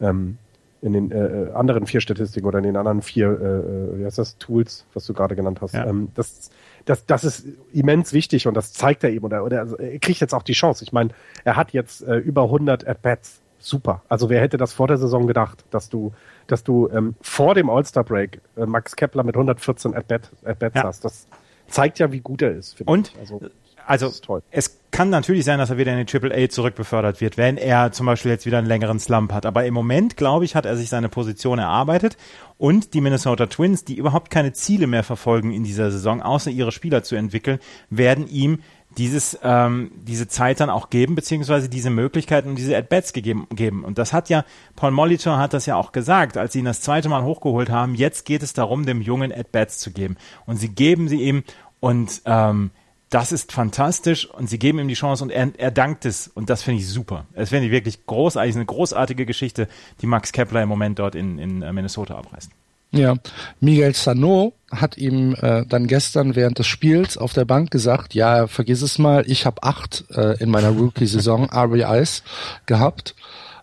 [0.00, 0.38] ähm,
[0.80, 4.18] in den äh, anderen vier Statistiken oder in den anderen vier, äh, äh, wie heißt
[4.18, 5.74] das, Tools, was du gerade genannt hast.
[5.74, 5.86] Ja.
[5.86, 6.50] Ähm, das,
[6.86, 9.24] das, das ist immens wichtig und das zeigt er eben.
[9.24, 10.82] Oder, oder also er kriegt jetzt auch die Chance.
[10.84, 11.10] Ich meine,
[11.44, 13.42] er hat jetzt äh, über 100 At-Bats.
[13.58, 14.02] Super.
[14.08, 16.12] Also wer hätte das vor der Saison gedacht, dass du,
[16.46, 20.82] dass du ähm, vor dem All-Star-Break äh, Max Kepler mit 114 At-Bat, At-Bats Ja.
[20.84, 21.04] hast.
[21.04, 21.26] Das
[21.68, 22.74] zeigt ja, wie gut er ist.
[22.76, 23.18] finde Und ich.
[23.18, 23.40] Also,
[23.86, 24.12] Also
[24.50, 27.92] es kann natürlich sein, dass er wieder in die Triple A zurückbefördert wird, wenn er
[27.92, 29.46] zum Beispiel jetzt wieder einen längeren Slump hat.
[29.46, 32.16] Aber im Moment, glaube ich, hat er sich seine Position erarbeitet
[32.58, 36.72] und die Minnesota Twins, die überhaupt keine Ziele mehr verfolgen in dieser Saison, außer ihre
[36.72, 38.58] Spieler zu entwickeln, werden ihm
[38.96, 43.84] dieses, ähm, diese Zeit dann auch geben, beziehungsweise diese Möglichkeiten und diese At-Bats gegeben, geben.
[43.84, 46.80] Und das hat ja, Paul Molitor hat das ja auch gesagt, als sie ihn das
[46.80, 50.16] zweite Mal hochgeholt haben, jetzt geht es darum, dem Jungen At-Bats zu geben.
[50.46, 51.44] Und sie geben sie ihm
[51.80, 52.70] und ähm,
[53.10, 56.50] das ist fantastisch und sie geben ihm die Chance und er, er dankt es und
[56.50, 57.26] das finde ich super.
[57.34, 59.68] Das finde ich wirklich großartig, eine großartige Geschichte,
[60.00, 62.50] die Max Kepler im Moment dort in, in äh, Minnesota abreißt.
[62.92, 63.16] Ja,
[63.60, 68.46] Miguel Sano hat ihm äh, dann gestern während des Spiels auf der Bank gesagt, ja,
[68.46, 72.22] vergiss es mal, ich habe acht äh, in meiner Rookie-Saison RBIs
[72.66, 73.14] gehabt.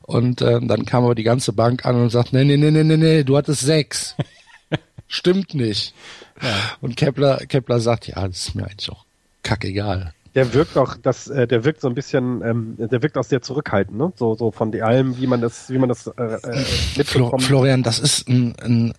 [0.01, 2.83] Und äh, dann kam aber die ganze Bank an und sagt, nee, nee, nee, nee,
[2.83, 4.15] nee, nee, du hattest sechs.
[5.07, 5.93] Stimmt nicht.
[6.81, 9.05] Und Kepler, Kepler sagt, ja, das ist mir eigentlich auch
[9.43, 10.13] kackegal.
[10.35, 13.41] der wirkt auch, das, äh, der wirkt so ein bisschen, ähm, der wirkt auch sehr
[13.41, 14.11] zurückhaltend, ne?
[14.15, 17.37] So, so von allem, wie man das, wie man das äh, äh, Flo.
[17.37, 18.93] Florian, das ist ein, ein,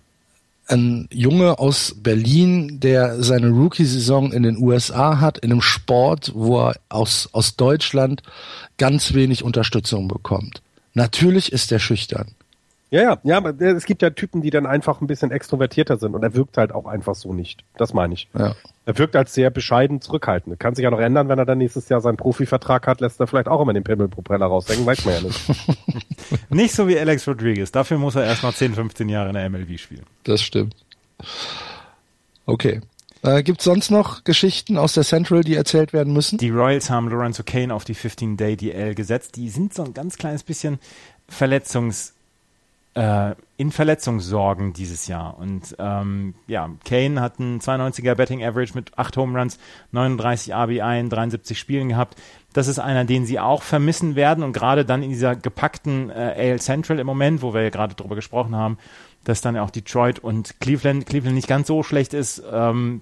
[0.67, 6.59] ein Junge aus Berlin, der seine Rookie-Saison in den USA hat, in einem Sport, wo
[6.59, 8.23] er aus, aus Deutschland
[8.77, 10.61] ganz wenig Unterstützung bekommt.
[10.93, 12.34] Natürlich ist er schüchtern.
[12.95, 16.23] Ja, ja, ja, es gibt ja Typen, die dann einfach ein bisschen extrovertierter sind und
[16.23, 17.65] er wirkt halt auch einfach so nicht.
[17.75, 18.29] Das meine ich.
[18.33, 18.55] Ja.
[18.85, 20.57] Er wirkt als sehr bescheiden zurückhaltend.
[20.61, 23.27] Kann sich ja noch ändern, wenn er dann nächstes Jahr seinen Profivertrag hat, lässt er
[23.27, 25.41] vielleicht auch immer den Pimmelpropeller raushängen, weiß man ja nicht.
[26.49, 27.69] Nicht so wie Alex Rodriguez.
[27.69, 30.05] Dafür muss er erst noch 10, 15 Jahre in der MLB spielen.
[30.23, 30.73] Das stimmt.
[32.45, 32.79] Okay.
[33.23, 36.37] Äh, Gibt sonst noch Geschichten aus der Central, die erzählt werden müssen?
[36.37, 39.35] Die Royals haben Lorenzo Kane auf die 15-Day DL gesetzt.
[39.35, 40.79] Die sind so ein ganz kleines bisschen
[41.27, 42.14] Verletzungs,
[42.95, 45.37] äh, in Verletzungssorgen dieses Jahr.
[45.37, 49.59] Und ähm, ja, Kane hat einen 92er Betting Average mit 8 Home Runs,
[49.91, 52.15] 39 RBI in 73 Spielen gehabt.
[52.53, 56.51] Das ist einer, den sie auch vermissen werden und gerade dann in dieser gepackten äh,
[56.53, 58.77] AL Central im Moment, wo wir ja gerade drüber gesprochen haben,
[59.25, 63.01] dass dann auch Detroit und Cleveland, Cleveland nicht ganz so schlecht ist, ähm,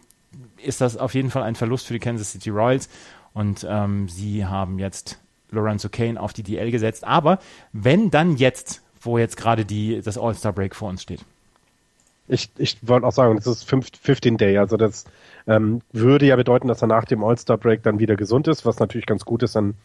[0.57, 2.89] ist das auf jeden Fall ein Verlust für die Kansas City Royals.
[3.33, 5.19] Und ähm, sie haben jetzt
[5.49, 7.03] Lorenzo Kane auf die DL gesetzt.
[7.03, 7.39] Aber
[7.71, 11.21] wenn dann jetzt, wo jetzt gerade die, das All-Star-Break vor uns steht.
[12.27, 15.05] Ich, ich wollte auch sagen, das ist 5 15 Day, also das
[15.45, 19.05] ähm, würde ja bedeuten, dass er nach dem All-Star-Break dann wieder gesund ist, was natürlich
[19.05, 19.75] ganz gut ist, dann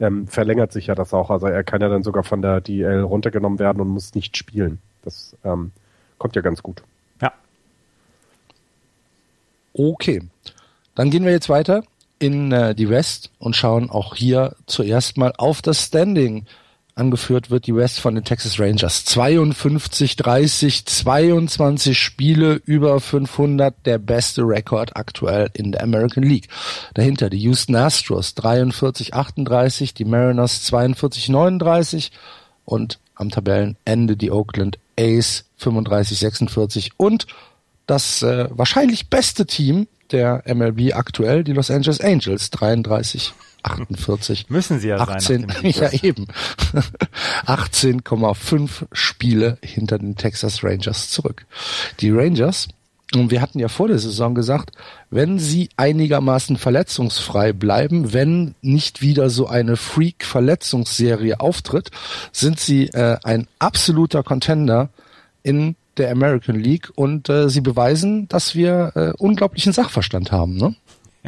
[0.00, 1.30] ähm, verlängert sich ja das auch.
[1.30, 4.80] Also er kann ja dann sogar von der DL runtergenommen werden und muss nicht spielen.
[5.02, 5.70] Das ähm,
[6.18, 6.82] kommt ja ganz gut.
[7.22, 7.32] Ja.
[9.72, 10.22] Okay.
[10.94, 11.84] Dann gehen wir jetzt weiter
[12.18, 16.46] in äh, die West und schauen auch hier zuerst mal auf das Standing.
[16.96, 19.04] Angeführt wird die West von den Texas Rangers.
[19.04, 26.48] 52, 30, 22 Spiele über 500, der beste Rekord aktuell in der American League.
[26.94, 32.12] Dahinter die Houston Astros 43, 38, die Mariners 42, 39
[32.64, 37.26] und am Tabellenende die Oakland Ace 35-46 und
[37.86, 43.34] das äh, wahrscheinlich beste Team der MLB aktuell, die Los Angeles Angels 33
[43.64, 44.50] 48.
[44.50, 45.70] Müssen sie ja 18, sein.
[45.70, 46.26] ja eben.
[47.46, 51.46] 18,5 Spiele hinter den Texas Rangers zurück.
[52.00, 52.68] Die Rangers,
[53.14, 54.72] und wir hatten ja vor der Saison gesagt,
[55.10, 61.90] wenn sie einigermaßen verletzungsfrei bleiben, wenn nicht wieder so eine Freak-Verletzungsserie auftritt,
[62.32, 64.90] sind sie äh, ein absoluter Contender
[65.42, 70.56] in der American League und äh, sie beweisen, dass wir äh, unglaublichen Sachverstand haben.
[70.56, 70.74] Ne?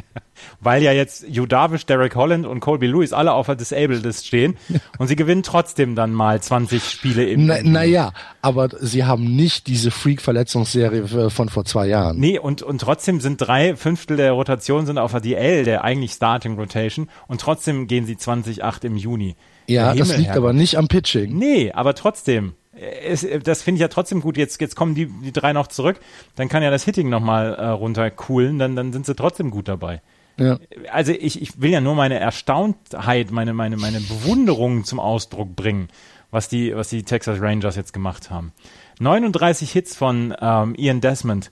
[0.61, 4.27] Weil ja jetzt Hugh Darvish, Derek Holland und Colby Lewis alle auf der Disabled List
[4.27, 4.57] stehen
[4.99, 9.67] und sie gewinnen trotzdem dann mal 20 Spiele im Na, Naja, aber sie haben nicht
[9.67, 12.19] diese Freak-Verletzungsserie von vor zwei Jahren.
[12.19, 16.13] Nee, und, und trotzdem sind drei Fünftel der Rotation sind auf der DL, der eigentlich
[16.13, 19.37] Starting Rotation und trotzdem gehen sie 20-8 im Juni.
[19.69, 21.37] Ja, das liegt aber nicht am Pitching.
[21.37, 24.37] Nee, aber trotzdem es, das finde ich ja trotzdem gut.
[24.37, 25.99] Jetzt, jetzt kommen die, die drei noch zurück.
[26.37, 28.59] Dann kann ja das Hitting nochmal äh, runtercoolen.
[28.59, 30.03] Dann, dann sind sie trotzdem gut dabei.
[30.39, 30.59] Ja.
[30.93, 35.89] Also ich, ich will ja nur meine Erstauntheit, meine, meine, meine Bewunderung zum Ausdruck bringen,
[36.31, 38.53] was die, was die Texas Rangers jetzt gemacht haben.
[38.99, 41.51] 39 Hits von ähm, Ian Desmond.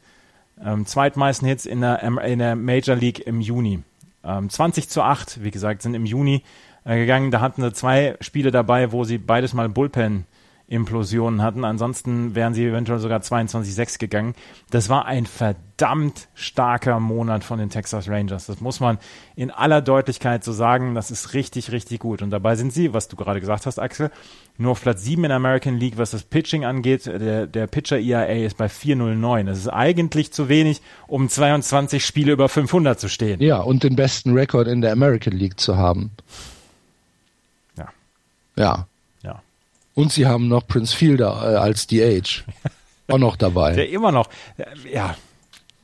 [0.62, 3.82] Ähm, zweitmeisten Hits in der, in der Major League im Juni.
[4.22, 6.42] Ähm, 20 zu 8, wie gesagt, sind im Juni
[6.84, 7.30] äh, gegangen.
[7.30, 10.26] Da hatten sie zwei Spiele dabei, wo sie beides mal Bullpen
[10.66, 11.64] Implosionen hatten.
[11.64, 14.34] Ansonsten wären sie eventuell sogar 22-6 gegangen.
[14.70, 18.46] Das war ein verdammt starker Monat von den Texas Rangers.
[18.46, 18.98] Das muss man
[19.36, 20.94] in aller Deutlichkeit so sagen.
[20.94, 22.22] Das ist richtig, richtig gut.
[22.22, 24.10] Und dabei sind sie, was du gerade gesagt hast, Axel,
[24.56, 27.04] nur auf Platz 7 in der American League, was das Pitching angeht.
[27.04, 29.44] Der, der Pitcher ERA ist bei 409.
[29.44, 33.42] Das ist eigentlich zu wenig, um 22 Spiele über 500 zu stehen.
[33.42, 36.12] Ja, und den besten Rekord in der American League zu haben.
[37.76, 37.88] Ja.
[38.56, 38.86] Ja.
[39.94, 42.44] Und sie haben noch Prince Fielder äh, als DH
[43.08, 43.74] auch noch dabei.
[43.74, 44.28] Der immer noch,
[44.90, 45.16] ja.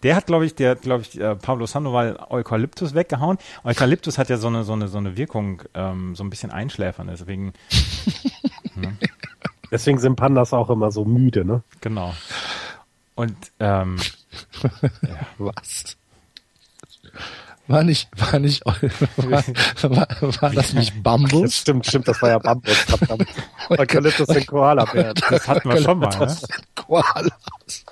[0.03, 3.37] Der hat, glaube ich, der hat, glaube ich, äh, Pablo Sandoval Eukalyptus weggehauen.
[3.65, 7.09] Eukalyptus hat ja so eine, so eine, so eine Wirkung, ähm, so ein bisschen einschläfern,
[7.09, 7.53] deswegen.
[8.75, 8.97] hm.
[9.71, 11.63] Deswegen sind Pandas auch immer so müde, ne?
[11.81, 12.13] Genau.
[13.15, 13.99] Und ähm,
[15.03, 15.27] ja.
[15.39, 15.97] was?
[17.71, 18.83] War nicht, war nicht, war,
[19.83, 20.09] war,
[20.43, 21.43] war das nicht Bambus?
[21.43, 22.77] Das stimmt, stimmt, das war ja Bambus.
[23.69, 25.15] Eukalyptus sind Koala-Bären.
[25.31, 26.37] Das hatten wir schon mal, ne?
[26.75, 27.85] Koalas,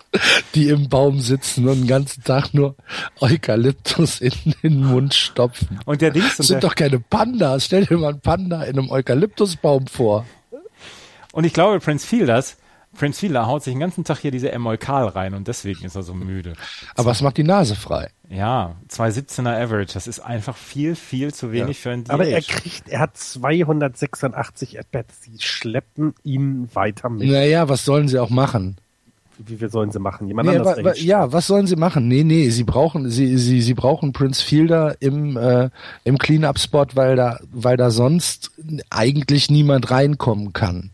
[0.56, 2.74] die im Baum sitzen und den ganzen Tag nur
[3.20, 4.32] Eukalyptus in
[4.64, 5.78] den Mund stopfen.
[5.84, 6.38] Und der Dings.
[6.38, 7.66] Das sind doch keine Pandas.
[7.66, 10.26] Stell dir mal einen Panda in einem Eukalyptusbaum vor.
[11.30, 12.56] Und ich glaube, Prince Fielders,
[12.98, 16.02] Prince Fielder haut sich den ganzen Tag hier diese Emolkal rein und deswegen ist er
[16.02, 16.54] so müde.
[16.96, 18.10] Aber es macht die Nase frei.
[18.28, 21.82] Ja, 217er Average, das ist einfach viel, viel zu wenig ja.
[21.82, 22.10] für ein DH.
[22.10, 27.28] Aber er kriegt, er hat 286 At-Bats, sie schleppen ihn weiter mit.
[27.28, 28.76] Naja, was sollen sie auch machen?
[29.38, 30.26] Wie viel sollen sie machen?
[30.26, 32.08] Jemand nee, anders wa, wa, ja, was sollen sie machen?
[32.08, 35.70] Nee, nee, sie brauchen, sie, sie, sie brauchen Prince Fielder im, äh,
[36.02, 38.50] im Clean-Up-Spot, weil da, weil da sonst
[38.90, 40.90] eigentlich niemand reinkommen kann.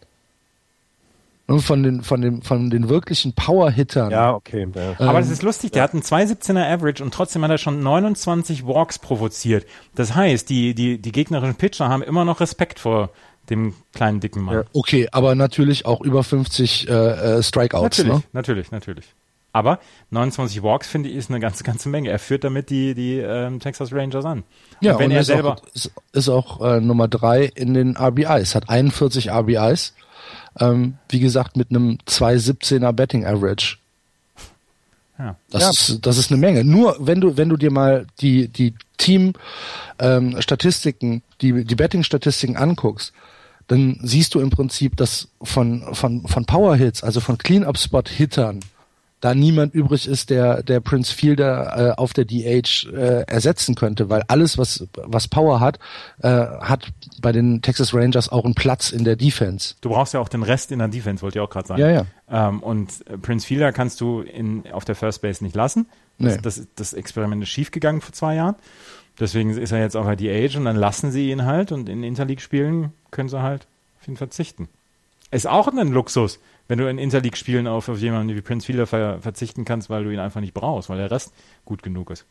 [1.46, 4.10] Von den, von den, von den wirklichen Power-Hittern.
[4.10, 4.66] Ja, okay.
[4.74, 4.94] Ja.
[4.98, 8.66] Aber das ist lustig, der hat einen 217er Average und trotzdem hat er schon 29
[8.66, 9.66] Walks provoziert.
[9.94, 13.10] Das heißt, die, die, die gegnerischen Pitcher haben immer noch Respekt vor
[13.50, 14.54] dem kleinen, dicken Mann.
[14.54, 14.64] Ja.
[14.72, 18.22] Okay, aber natürlich auch über 50 äh, äh, Strikeouts, natürlich, ne?
[18.32, 19.14] Natürlich, natürlich.
[19.52, 19.78] Aber
[20.10, 22.10] 29 Walks, finde ich, ist eine ganze, ganze Menge.
[22.10, 24.42] Er führt damit die, die ähm, Texas Rangers an.
[24.80, 25.52] Ja, und wenn und er ist selber.
[25.52, 29.94] Auch, ist, ist auch äh, Nummer drei in den RBIs, hat 41 RBIs
[30.60, 33.78] ähm, wie gesagt, mit einem 2,17er Betting Average.
[35.18, 35.36] Ja.
[35.50, 35.70] Das, ja.
[35.70, 36.64] Ist, das ist eine Menge.
[36.64, 43.12] Nur wenn du, wenn du dir mal die, die Team-Statistiken, ähm, die, die Betting-Statistiken anguckst,
[43.66, 48.60] dann siehst du im Prinzip, dass von, von, von Power-Hits, also von Clean-Up-Spot-Hittern,
[49.24, 54.10] da niemand übrig ist, der, der Prince Fielder äh, auf der DH äh, ersetzen könnte,
[54.10, 55.78] weil alles, was, was Power hat,
[56.18, 59.76] äh, hat bei den Texas Rangers auch einen Platz in der Defense.
[59.80, 61.80] Du brauchst ja auch den Rest in der Defense, wollte ich auch gerade sagen.
[61.80, 62.04] Ja, ja.
[62.30, 65.86] Ähm, und Prince Fielder kannst du in, auf der First Base nicht lassen.
[66.18, 66.40] Das, nee.
[66.42, 68.56] das, das Experiment ist schiefgegangen vor zwei Jahren.
[69.18, 72.04] Deswegen ist er jetzt auch bei DH und dann lassen sie ihn halt und in
[72.04, 73.66] Interleague-Spielen können sie halt
[73.98, 74.68] auf ihn verzichten.
[75.30, 79.20] Ist auch ein Luxus wenn du in Interleague-Spielen auf, auf jemanden wie Prince Fielder ver
[79.20, 82.26] verzichten kannst, weil du ihn einfach nicht brauchst, weil der Rest gut genug ist.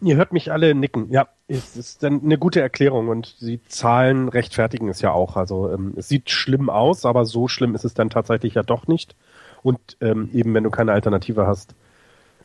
[0.00, 1.10] Ihr hört mich alle nicken.
[1.10, 5.36] Ja, es ist dann eine gute Erklärung und die Zahlen rechtfertigen es ja auch.
[5.36, 8.88] Also ähm, es sieht schlimm aus, aber so schlimm ist es dann tatsächlich ja doch
[8.88, 9.14] nicht.
[9.62, 11.74] Und ähm, eben wenn du keine Alternative hast,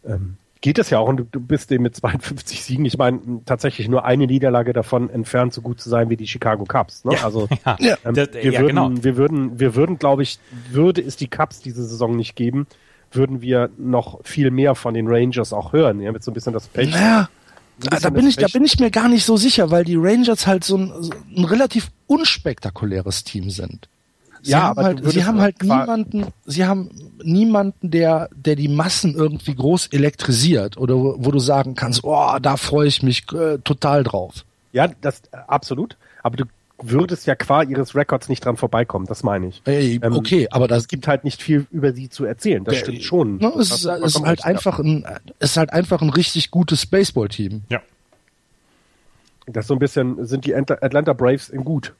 [0.05, 3.19] ähm, geht es ja auch und du, du bist eben mit 52 Siegen, ich meine,
[3.45, 7.03] tatsächlich nur eine Niederlage davon entfernt, so gut zu sein wie die Chicago Cubs.
[7.03, 7.15] Ne?
[7.15, 7.49] Ja, also
[7.79, 7.97] ja.
[8.05, 8.89] ähm, Das- wir, ja, würden, genau.
[9.03, 10.39] wir würden, wir würden, glaube ich,
[10.71, 12.65] würde es die Cubs diese Saison nicht geben,
[13.11, 15.99] würden wir noch viel mehr von den Rangers auch hören.
[15.99, 16.91] Ja, mit so ein bisschen das Pech.
[16.91, 17.27] Naja,
[17.79, 20.63] da, bin ich, da bin ich mir gar nicht so sicher, weil die Rangers halt
[20.63, 23.89] so ein, so ein relativ unspektakuläres Team sind.
[24.43, 26.89] Sie Ja, haben halt, sie haben halt niemanden, sie haben
[27.23, 32.37] niemanden, der, der die Massen irgendwie groß elektrisiert oder wo, wo du sagen kannst, oh,
[32.41, 34.43] da freue ich mich äh, total drauf.
[34.73, 35.95] Ja, das äh, absolut.
[36.23, 36.43] Aber du
[36.81, 39.61] würdest ja qua ihres Records nicht dran vorbeikommen, das meine ich.
[39.63, 42.65] Ey, Ähm, okay, aber das Es gibt halt nicht viel über sie zu erzählen.
[42.65, 43.37] Das Der- stimmt schon.
[43.37, 45.05] Ne, es, ist, hast du es ist vollkommen halt einfach ein,
[45.39, 47.61] es ist halt einfach ein richtig gutes Baseballteam.
[47.69, 47.81] Ja.
[49.45, 51.93] Das ist so ein bisschen, sind die Ant- Atlanta Braves in gut.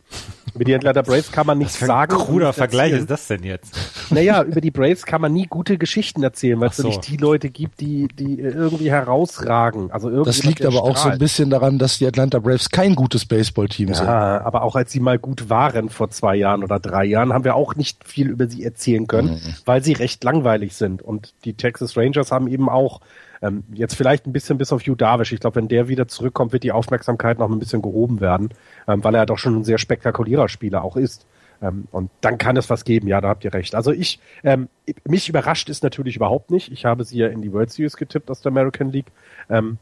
[0.55, 2.15] Über die Atlanta Braves kann man nichts Was für ein sagen.
[2.15, 3.75] kruder Vergleich ist das denn jetzt?
[4.11, 7.17] Naja, über die Braves kann man nie gute Geschichten erzählen, weil es so nicht die
[7.17, 9.91] Leute gibt, die, die irgendwie herausragen.
[9.91, 12.95] Also irgendwie Das liegt aber auch so ein bisschen daran, dass die Atlanta Braves kein
[12.95, 14.05] gutes Baseballteam sind.
[14.05, 17.43] Ja, aber auch als sie mal gut waren vor zwei Jahren oder drei Jahren, haben
[17.43, 21.01] wir auch nicht viel über sie erzählen können, weil sie recht langweilig sind.
[21.01, 23.01] Und die Texas Rangers haben eben auch
[23.43, 25.33] ähm, jetzt vielleicht ein bisschen bis auf Hugh Darvish.
[25.33, 28.49] Ich glaube, wenn der wieder zurückkommt, wird die Aufmerksamkeit noch ein bisschen gehoben werden,
[28.87, 31.27] ähm, weil er doch schon ein sehr spektakulärer Spieler auch ist.
[31.61, 33.75] Ähm, und dann kann es was geben, ja, da habt ihr recht.
[33.75, 34.69] Also ich, ähm,
[35.05, 36.71] mich überrascht ist natürlich überhaupt nicht.
[36.71, 39.11] Ich habe sie ja in die World Series getippt aus der American League.
[39.49, 39.77] Ähm,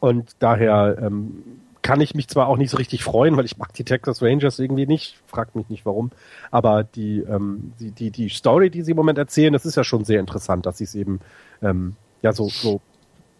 [0.00, 1.42] und daher ähm,
[1.82, 4.58] kann ich mich zwar auch nicht so richtig freuen, weil ich mag die Texas Rangers
[4.58, 6.10] irgendwie nicht, fragt mich nicht warum,
[6.50, 9.84] aber die, ähm, die, die, die Story, die sie im Moment erzählen, das ist ja
[9.84, 11.20] schon sehr interessant, dass sie es eben
[11.62, 12.80] ähm, ja so, so,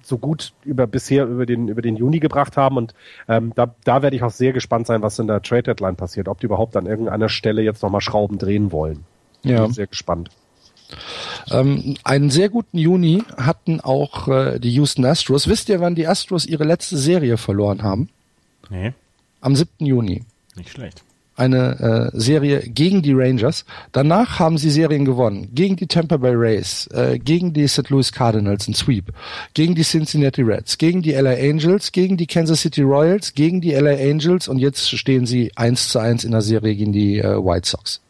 [0.05, 2.94] so gut über bisher über den, über den Juni gebracht haben und
[3.28, 6.28] ähm, da, da werde ich auch sehr gespannt sein, was in der Trade Deadline passiert,
[6.28, 9.05] ob die überhaupt an irgendeiner Stelle jetzt nochmal Schrauben drehen wollen.
[9.42, 9.62] Ja.
[9.62, 10.30] Bin sehr gespannt.
[11.50, 15.48] Ähm, einen sehr guten Juni hatten auch äh, die Houston Astros.
[15.48, 18.09] Wisst ihr, wann die Astros ihre letzte Serie verloren haben?
[18.70, 18.92] Nee,
[19.40, 19.84] Am 7.
[19.84, 20.24] Juni.
[20.57, 21.02] nicht schlecht.
[21.37, 23.64] Eine äh, Serie gegen die Rangers.
[23.91, 25.49] Danach haben sie Serien gewonnen.
[25.53, 27.91] Gegen die Tampa Bay Rays, äh, gegen die St.
[27.91, 29.12] Louis Cardinals, ein Sweep.
[29.53, 33.72] Gegen die Cincinnati Reds, gegen die LA Angels, gegen die Kansas City Royals, gegen die
[33.72, 37.24] LA Angels und jetzt stehen sie eins zu eins in der Serie gegen die äh,
[37.45, 38.01] White Sox.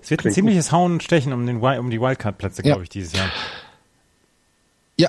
[0.00, 2.74] Es wird ein Klingt ziemliches Hauen und Stechen um, den, um die Wildcard-Plätze, Ja.
[2.74, 3.28] glaube ich, dieses Jahr.
[4.96, 5.08] Ja,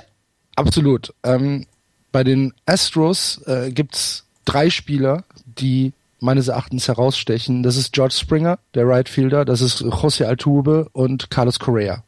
[0.56, 1.14] absolut.
[1.22, 1.66] Ähm,
[2.12, 5.24] bei den Astros äh, gibt's drei Spieler,
[5.58, 7.62] die meines Erachtens herausstechen.
[7.62, 12.02] Das ist George Springer, der Right Fielder, das ist José Altuve und Carlos Correa.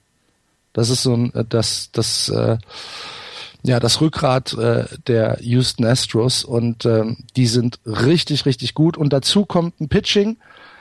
[0.72, 2.58] Das ist so ein, äh, das, das, äh,
[3.62, 8.96] ja, das Rückgrat äh, der Houston Astros und ähm, die sind richtig, richtig gut.
[8.96, 10.38] Und dazu kommt ein Pitching,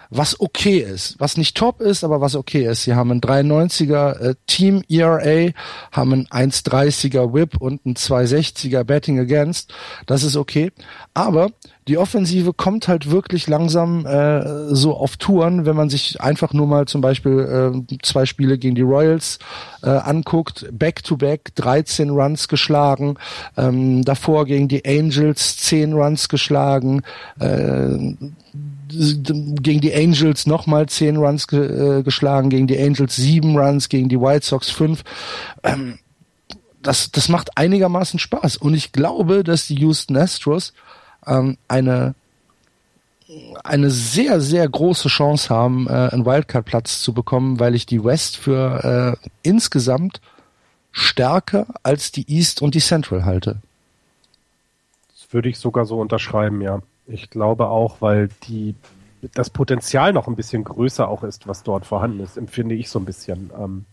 [0.10, 2.84] was okay ist, was nicht top ist, aber was okay ist.
[2.84, 5.52] Sie haben ein 93er äh, Team ERA,
[5.92, 9.74] haben ein 1,30er Whip und ein 260er Betting Against.
[10.06, 10.72] Das ist okay.
[11.14, 11.50] Aber
[11.88, 16.68] die Offensive kommt halt wirklich langsam äh, so auf Touren, wenn man sich einfach nur
[16.68, 19.40] mal zum Beispiel äh, zwei Spiele gegen die Royals
[19.84, 20.66] äh, anguckt.
[20.72, 23.16] Back-to-back 13 Runs geschlagen,
[23.56, 27.04] ähm, davor gegen die Angels 10 Runs geschlagen,
[27.40, 28.16] äh,
[28.88, 34.10] gegen die Angels nochmal 10 Runs ge äh, geschlagen, gegen die Angels 7 Runs, gegen
[34.10, 35.04] die White Sox 5.
[35.64, 36.00] Ähm,
[36.82, 38.58] das, das macht einigermaßen Spaß.
[38.58, 40.74] Und ich glaube, dass die Houston Astros
[41.26, 42.16] ähm, eine
[43.64, 48.38] eine sehr, sehr große Chance haben, äh, einen Wildcard-Platz zu bekommen, weil ich die West
[48.38, 50.22] für äh, insgesamt
[50.92, 53.58] stärker als die East und die Central halte.
[55.14, 56.82] Das würde ich sogar so unterschreiben, ja.
[57.08, 58.76] Ich glaube auch, weil die
[59.34, 63.00] das Potenzial noch ein bisschen größer auch ist, was dort vorhanden ist, empfinde ich so
[63.00, 63.52] ein bisschen.
[63.58, 63.86] Ähm,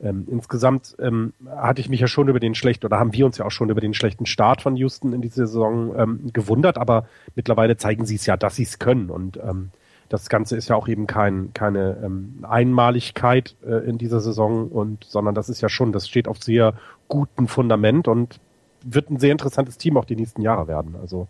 [0.00, 3.38] ähm, insgesamt ähm, hatte ich mich ja schon über den schlechten, oder haben wir uns
[3.38, 7.06] ja auch schon über den schlechten Start von Houston in dieser Saison ähm, gewundert, aber
[7.34, 9.10] mittlerweile zeigen sie es ja, dass sie es können.
[9.10, 9.70] Und ähm,
[10.08, 15.04] das Ganze ist ja auch eben kein, keine ähm, Einmaligkeit äh, in dieser Saison, und
[15.04, 16.74] sondern das ist ja schon, das steht auf sehr
[17.08, 18.40] gutem Fundament und
[18.84, 20.96] wird ein sehr interessantes Team auch die nächsten Jahre werden.
[21.00, 21.28] Also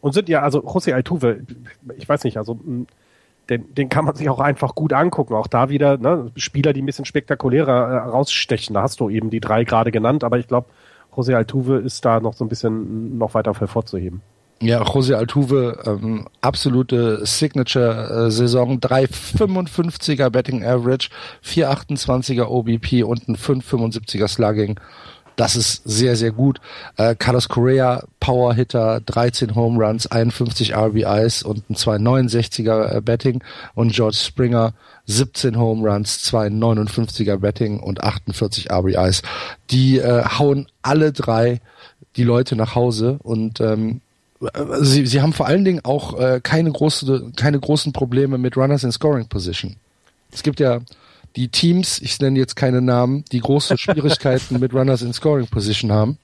[0.00, 1.40] und sind ja, also José Altuve,
[1.96, 2.86] ich weiß nicht, also mh,
[3.48, 5.34] den, den kann man sich auch einfach gut angucken.
[5.34, 8.74] Auch da wieder ne, Spieler, die ein bisschen spektakulärer äh, rausstechen.
[8.74, 10.68] Da hast du eben die drei gerade genannt, aber ich glaube,
[11.14, 14.20] José Altuve ist da noch so ein bisschen noch weiter hervorzuheben.
[14.62, 21.10] Ja, José Altuve, ähm, absolute Signature-Saison, 3,55er Betting Average,
[21.44, 24.80] 4,28er OBP und ein 5,75er Slugging.
[25.36, 26.60] Das ist sehr, sehr gut.
[26.96, 33.44] Äh, Carlos Correa, Power Hitter, 13 Home Runs, 51 RBIs und ein 269er äh, Betting
[33.74, 34.72] und George Springer
[35.04, 39.22] 17 Home Runs, 259er Betting und 48 RBIs.
[39.70, 41.60] Die äh, hauen alle drei
[42.16, 44.00] die Leute nach Hause und ähm,
[44.80, 48.84] sie, sie haben vor allen Dingen auch äh, keine, große, keine großen Probleme mit Runners
[48.84, 49.76] in Scoring Position.
[50.32, 50.80] Es gibt ja
[51.36, 55.92] die Teams, ich nenne jetzt keine Namen, die große Schwierigkeiten mit Runners in Scoring Position
[55.92, 56.18] haben.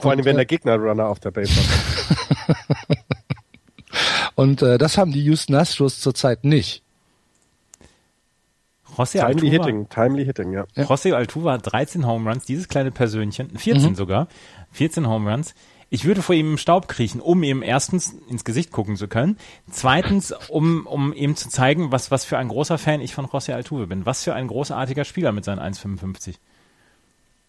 [0.00, 2.98] Vor allem, wenn der Gegner Runner auf der Base hat.
[4.34, 6.82] Und äh, das haben die Houston Astros zurzeit nicht.
[8.96, 10.64] José Timely Altuve, Hitting, Timely Hitting, ja.
[10.74, 10.84] Ja.
[10.84, 14.28] José Altuve hat 13 Home Runs, dieses kleine Persönchen, 14 sogar,
[14.72, 15.54] 14 Home Runs.
[15.92, 19.36] Ich würde vor ihm im Staub kriechen, um ihm erstens ins Gesicht gucken zu können,
[19.70, 23.52] zweitens, um, um ihm zu zeigen, was, was für ein großer Fan ich von José
[23.52, 24.06] Altuve bin.
[24.06, 26.36] Was für ein großartiger Spieler mit seinen 1,55.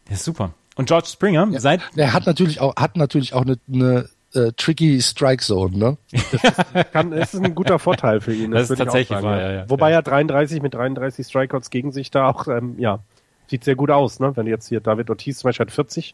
[0.09, 0.51] Der ist super.
[0.75, 5.01] Und George Springer, seit, Er hat natürlich auch, hat natürlich auch eine, eine äh, tricky
[5.01, 5.97] Strike Zone, ne?
[6.91, 8.51] Kann, es ist ein guter Vorteil für ihn.
[8.51, 9.69] Das ist ich auch tatsächlich wahr, ja, ja.
[9.69, 12.99] Wobei er 33 mit 33 Strikeouts gegen sich da auch, ähm, ja,
[13.47, 14.35] sieht sehr gut aus, ne?
[14.35, 16.13] Wenn jetzt hier David Ortiz zum Beispiel hat 40,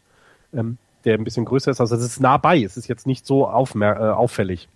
[0.54, 3.26] ähm, der ein bisschen größer ist, also es ist nah bei, es ist jetzt nicht
[3.26, 4.68] so aufmer äh, auffällig.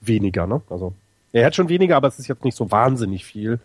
[0.00, 0.62] Weniger, ne?
[0.70, 0.94] Also,
[1.32, 3.60] er hat schon weniger, aber es ist jetzt nicht so wahnsinnig viel,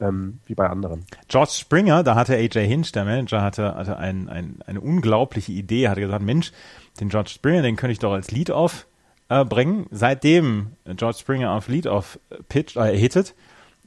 [0.00, 1.04] ähm, wie bei anderen.
[1.28, 5.88] George Springer, da hatte AJ Hinch, der Manager, hatte, hatte ein, ein, eine unglaubliche Idee,
[5.88, 6.52] hatte gesagt, Mensch,
[7.00, 8.86] den George Springer, den könnte ich doch als Lead-Off
[9.28, 9.86] äh, bringen.
[9.90, 12.18] Seitdem George Springer auf Lead-Off
[12.48, 13.34] pitcht, äh, hittet,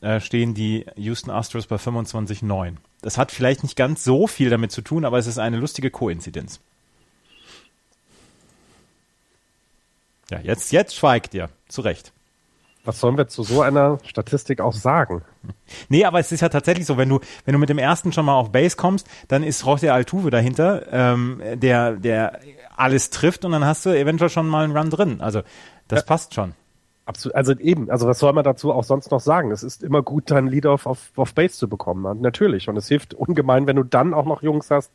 [0.01, 2.75] äh, stehen die Houston Astros bei 25-9.
[3.01, 5.91] Das hat vielleicht nicht ganz so viel damit zu tun, aber es ist eine lustige
[5.91, 6.59] Koinzidenz.
[10.29, 11.49] Ja, jetzt, jetzt schweigt ihr.
[11.67, 12.11] Zu Recht.
[12.85, 15.23] Was sollen wir zu so einer Statistik auch sagen?
[15.89, 18.25] Nee, aber es ist ja tatsächlich so, wenn du, wenn du mit dem ersten schon
[18.25, 22.39] mal auf Base kommst, dann ist José Altuve dahinter, ähm, der, der
[22.75, 25.21] alles trifft und dann hast du eventuell schon mal einen Run drin.
[25.21, 25.41] Also
[25.87, 26.53] das passt schon.
[27.05, 29.51] Absolut, also eben, also was soll man dazu auch sonst noch sagen?
[29.51, 32.15] Es ist immer gut, deinen Lead auf, auf, Base zu bekommen, ne?
[32.19, 32.67] natürlich.
[32.67, 34.91] Und es hilft ungemein, wenn du dann auch noch Jungs hast,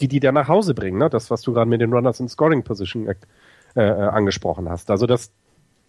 [0.00, 1.08] die die dir nach Hause bringen, ne?
[1.08, 3.06] Das, was du gerade mit den Runners in Scoring Position
[3.74, 4.90] äh, äh, angesprochen hast.
[4.90, 5.30] Also das,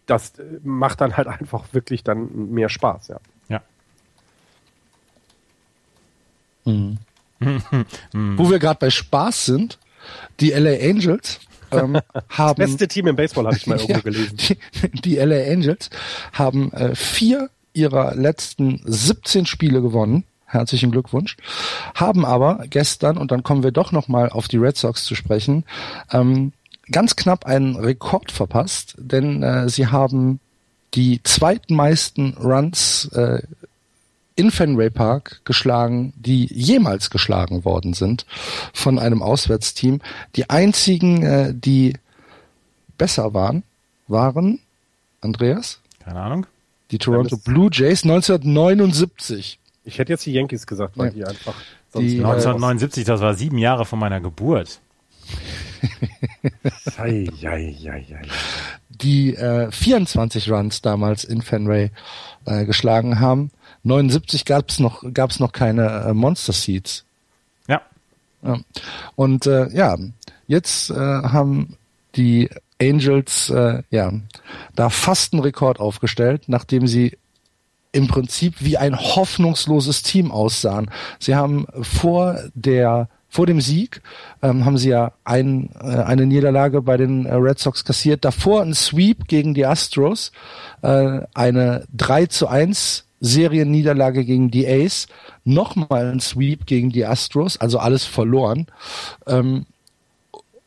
[0.06, 0.34] das
[0.64, 3.20] macht dann halt einfach wirklich dann mehr Spaß, ja.
[3.48, 3.62] Ja.
[8.14, 9.78] Wo wir gerade bei Spaß sind,
[10.40, 11.40] die LA Angels
[11.72, 14.38] ähm, haben Beste Team im Baseball habe ich mal irgendwo Ja, gelesen.
[14.38, 14.58] Die,
[15.02, 15.90] die LA Angels
[16.34, 20.24] haben äh, vier ihrer letzten 17 Spiele gewonnen.
[20.46, 21.36] Herzlichen Glückwunsch.
[21.94, 25.66] Haben aber gestern, und dann kommen wir doch nochmal auf die Red Sox zu sprechen,
[26.12, 26.54] ähm,
[26.92, 30.40] ganz knapp einen Rekord verpasst, denn äh, sie haben
[30.94, 33.42] die zweitmeisten Runs äh,
[34.38, 38.26] in Fenway Park geschlagen, die jemals geschlagen worden sind
[38.74, 40.02] von einem Auswärtsteam.
[40.36, 41.94] Die einzigen, äh, die
[42.98, 43.64] besser waren,
[44.08, 44.60] waren,
[45.22, 46.46] Andreas, Keine Ahnung.
[46.92, 49.60] die Toronto Blue Jays 1979.
[49.84, 51.14] Ich hätte jetzt die Yankees gesagt, weil Ja.
[51.14, 51.56] die einfach
[51.94, 54.80] sonst Die, immer- 1979, das war sieben Jahre von meiner Geburt.
[56.98, 58.28] Ei, ei, ei, ei.
[58.90, 61.92] die äh, 24 Runs damals in Fenway
[62.46, 63.52] äh, geschlagen haben.
[63.84, 67.06] 79 gab es noch, gab's noch keine äh, Monster Seeds.
[67.68, 67.82] Ja.
[68.44, 68.60] Ja.
[69.16, 69.98] Und äh, ja,
[70.48, 71.78] jetzt äh, haben
[72.16, 72.50] die
[72.82, 74.12] Angels äh, ja
[74.76, 77.18] da fast einen Rekord aufgestellt, nachdem sie
[77.92, 80.92] im Prinzip wie ein hoffnungsloses Team aussahen.
[81.20, 84.02] Sie haben vor der vor dem Sieg
[84.42, 88.62] ähm, haben sie ja ein, äh, eine Niederlage bei den äh, Red Sox kassiert, davor
[88.62, 90.32] ein Sweep gegen die Astros,
[90.82, 95.08] äh, eine 3 zu 1 Serienniederlage gegen die Ace,
[95.44, 98.68] nochmal ein Sweep gegen die Astros, also alles verloren.
[99.28, 99.66] Ähm,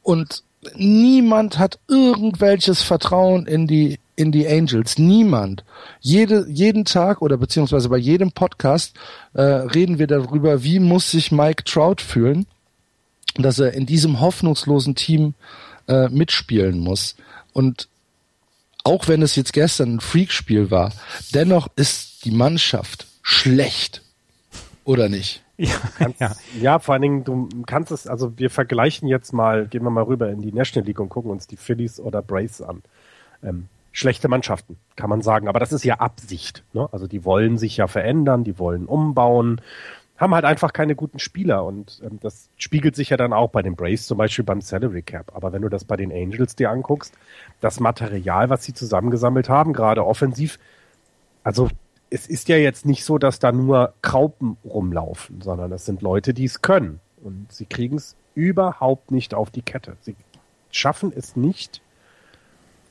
[0.02, 0.42] und
[0.74, 4.98] niemand hat irgendwelches Vertrauen in die in die Angels.
[4.98, 5.64] Niemand.
[6.00, 8.94] Jede, jeden Tag oder beziehungsweise bei jedem Podcast
[9.32, 12.46] äh, reden wir darüber, wie muss sich Mike Trout fühlen,
[13.34, 15.34] dass er in diesem hoffnungslosen Team
[15.86, 17.16] äh, mitspielen muss.
[17.52, 17.88] Und
[18.84, 20.92] auch wenn es jetzt gestern ein Freakspiel war,
[21.34, 24.02] dennoch ist die Mannschaft schlecht.
[24.84, 25.42] Oder nicht?
[25.58, 25.76] Ja,
[26.18, 26.32] ja.
[26.60, 30.04] Ja, vor allen Dingen, du kannst es, also wir vergleichen jetzt mal, gehen wir mal
[30.04, 32.82] rüber in die National League und gucken uns die Phillies oder Braves an.
[33.42, 35.48] Ähm, schlechte Mannschaften, kann man sagen.
[35.48, 36.62] Aber das ist ja Absicht.
[36.72, 36.88] Ne?
[36.92, 39.60] Also die wollen sich ja verändern, die wollen umbauen,
[40.18, 41.64] haben halt einfach keine guten Spieler.
[41.64, 45.02] Und ähm, das spiegelt sich ja dann auch bei den Braves zum Beispiel beim Salary
[45.02, 45.34] Cap.
[45.34, 47.14] Aber wenn du das bei den Angels dir anguckst,
[47.60, 50.58] das Material, was sie zusammengesammelt haben, gerade offensiv,
[51.44, 51.68] also
[52.10, 56.34] es ist ja jetzt nicht so, dass da nur Kraupen rumlaufen, sondern das sind Leute,
[56.34, 57.00] die es können.
[57.22, 59.96] Und sie kriegen es überhaupt nicht auf die Kette.
[60.00, 60.16] Sie
[60.70, 61.80] schaffen es nicht,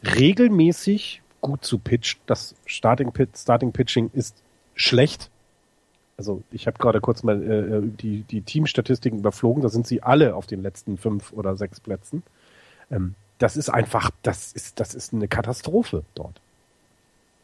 [0.04, 2.20] regelmäßig gut zu pitchen.
[2.26, 4.36] Das Starting, Starting Pitching ist
[4.76, 5.30] schlecht.
[6.18, 9.61] Also ich habe gerade kurz mal äh, die, die Teamstatistiken überflogen.
[9.61, 12.24] Da sind sie alle auf den letzten fünf oder sechs Plätzen.
[12.91, 16.41] Ähm, das ist einfach, das ist, das ist eine Katastrophe dort.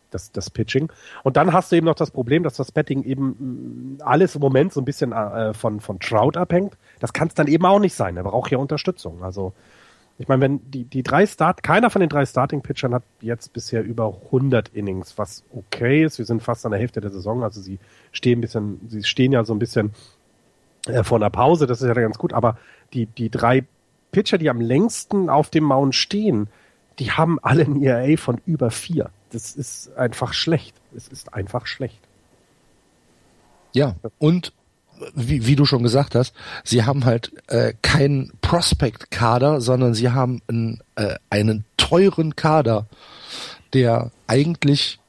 [0.09, 0.91] Das, das Pitching.
[1.23, 4.41] Und dann hast du eben noch das Problem, dass das Betting eben mm, alles im
[4.41, 6.75] Moment so ein bisschen äh, von, von Trout abhängt.
[6.99, 8.17] Das kann es dann eben auch nicht sein.
[8.17, 9.23] Er braucht ja Unterstützung.
[9.23, 9.53] Also
[10.19, 13.83] ich meine, wenn die, die drei Start, keiner von den drei Starting-Pitchern hat jetzt bisher
[13.83, 16.19] über 100 Innings, was okay ist.
[16.19, 17.79] Wir sind fast an der Hälfte der Saison, also sie
[18.11, 19.91] stehen ein bisschen, sie stehen ja so ein bisschen
[20.85, 22.57] äh, vor einer Pause, das ist ja ganz gut, aber
[22.93, 23.65] die, die drei
[24.11, 26.47] Pitcher, die am längsten auf dem Mount stehen,
[26.99, 29.09] die haben alle ein ERA von über vier.
[29.31, 30.75] Das ist einfach schlecht.
[30.95, 31.99] Es ist einfach schlecht.
[33.73, 34.53] Ja, und
[35.15, 36.33] wie, wie du schon gesagt hast,
[36.63, 42.87] sie haben halt äh, keinen Prospect-Kader, sondern sie haben einen, äh, einen teuren Kader,
[43.73, 44.99] der eigentlich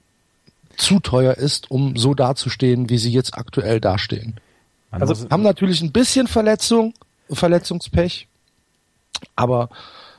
[0.76, 4.40] zu teuer ist, um so dazustehen, wie sie jetzt aktuell dastehen.
[4.90, 6.94] Also haben natürlich ein bisschen Verletzung,
[7.30, 8.28] Verletzungspech,
[9.34, 9.68] aber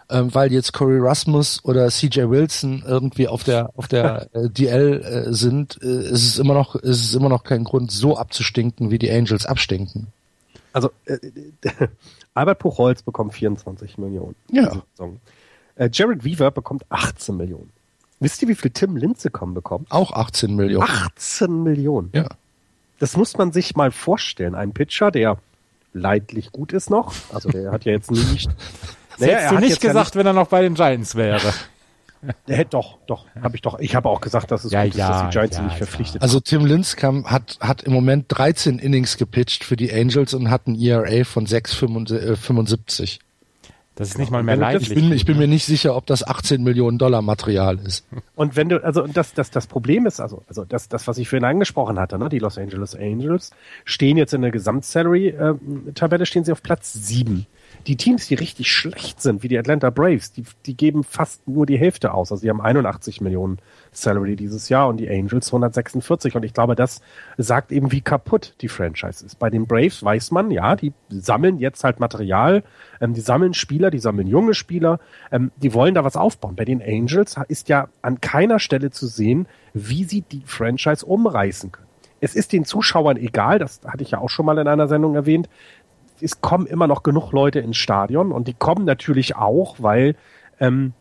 [0.09, 5.01] ähm, weil jetzt Corey Rasmus oder CJ Wilson irgendwie auf der auf der äh, DL
[5.01, 8.91] äh, sind, äh, ist es immer noch ist es immer noch kein Grund so abzustinken,
[8.91, 10.07] wie die Angels abstinken.
[10.73, 11.17] Also äh,
[12.33, 14.35] Albert Puchholz bekommt 24 Millionen.
[14.51, 14.83] Ja.
[15.75, 17.71] Äh, Jared Weaver bekommt 18 Millionen.
[18.19, 19.91] Wisst ihr, wie viel Tim Linzecom bekommt?
[19.91, 20.87] Auch 18 Millionen.
[20.87, 22.09] 18 Millionen.
[22.13, 22.27] Ja.
[22.99, 24.55] Das muss man sich mal vorstellen.
[24.55, 25.37] Ein Pitcher, der
[25.93, 27.13] leidlich gut ist noch.
[27.33, 28.49] Also der hat ja jetzt nicht
[29.17, 31.41] das naja, hättest du nicht gesagt, ja wenn er noch bei den Giants wäre.
[32.47, 33.79] Der hätte doch, doch, habe ich doch.
[33.79, 35.77] Ich habe auch gesagt, dass es ja, gut ja, ist, dass die Giants ja, nicht
[35.77, 40.49] verpflichtet Also Tim Lincecum hat, hat im Moment 13 Innings gepitcht für die Angels und
[40.49, 43.19] hat ein ERA von 6,75.
[43.95, 44.91] Das ist nicht mal mehr leidlich.
[44.91, 48.05] Ich bin, ich bin mir nicht sicher, ob das 18 Millionen Dollar Material ist.
[48.35, 51.29] Und wenn du, also das, das, das Problem ist, also, also das, das, was ich
[51.29, 53.51] vorhin angesprochen hatte, ne, die Los Angeles Angels
[53.85, 57.45] stehen jetzt in der Gesamtsalary-Tabelle, äh, stehen sie auf Platz 7
[57.87, 61.65] die Teams, die richtig schlecht sind, wie die Atlanta Braves, die, die geben fast nur
[61.65, 62.31] die Hälfte aus.
[62.31, 63.59] Also die haben 81 Millionen
[63.91, 66.35] Salary dieses Jahr und die Angels 146.
[66.35, 67.01] Und ich glaube, das
[67.37, 69.37] sagt eben, wie kaputt die Franchise ist.
[69.37, 72.63] Bei den Braves weiß man, ja, die sammeln jetzt halt Material,
[73.01, 74.99] ähm, die sammeln Spieler, die sammeln junge Spieler,
[75.31, 76.55] ähm, die wollen da was aufbauen.
[76.55, 81.71] Bei den Angels ist ja an keiner Stelle zu sehen, wie sie die Franchise umreißen
[81.71, 81.85] können.
[82.21, 85.13] Es ist den Zuschauern egal, das hatte ich ja auch schon mal in einer Sendung
[85.15, 85.47] erwähnt,
[86.21, 90.15] es kommen immer noch genug Leute ins Stadion und die kommen natürlich auch, weil,
[90.59, 90.93] ähm,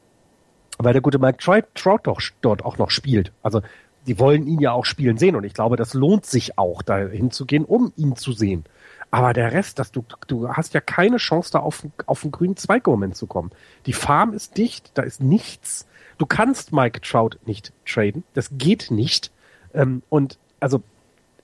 [0.78, 1.38] weil der gute Mike
[1.74, 3.32] Trout doch dort auch noch spielt.
[3.42, 3.62] Also
[4.06, 6.98] die wollen ihn ja auch spielen sehen und ich glaube, das lohnt sich auch, da
[6.98, 8.64] hinzugehen, um ihn zu sehen.
[9.10, 12.56] Aber der Rest, dass du, du hast ja keine Chance, da auf, auf den grünen
[12.56, 13.52] Zweig Moment zu kommen.
[13.86, 15.86] Die Farm ist dicht, da ist nichts.
[16.18, 18.24] Du kannst Mike Trout nicht traden.
[18.34, 19.30] Das geht nicht.
[19.72, 20.82] Ähm, und also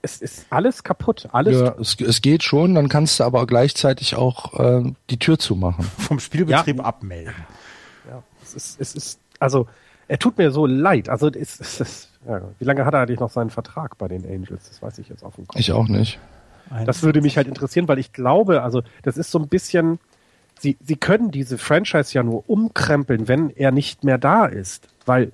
[0.03, 1.29] es ist alles kaputt.
[1.33, 5.39] Alles ja, es, es geht schon, dann kannst du aber gleichzeitig auch äh, die Tür
[5.39, 5.85] zumachen.
[5.99, 6.85] Vom Spielbetrieb ja.
[6.85, 7.35] abmelden.
[8.09, 9.67] Ja, es ist, es ist, also
[10.09, 11.09] er tut mir so leid.
[11.09, 14.25] Also es, es ist, ja, wie lange hat er eigentlich noch seinen Vertrag bei den
[14.25, 14.69] Angels?
[14.69, 15.59] Das weiß ich jetzt auf dem Kopf.
[15.59, 16.19] Ich auch nicht.
[16.87, 19.99] Das würde mich halt interessieren, weil ich glaube, also das ist so ein bisschen,
[20.61, 25.33] sie, sie können diese Franchise ja nur umkrempeln, wenn er nicht mehr da ist, weil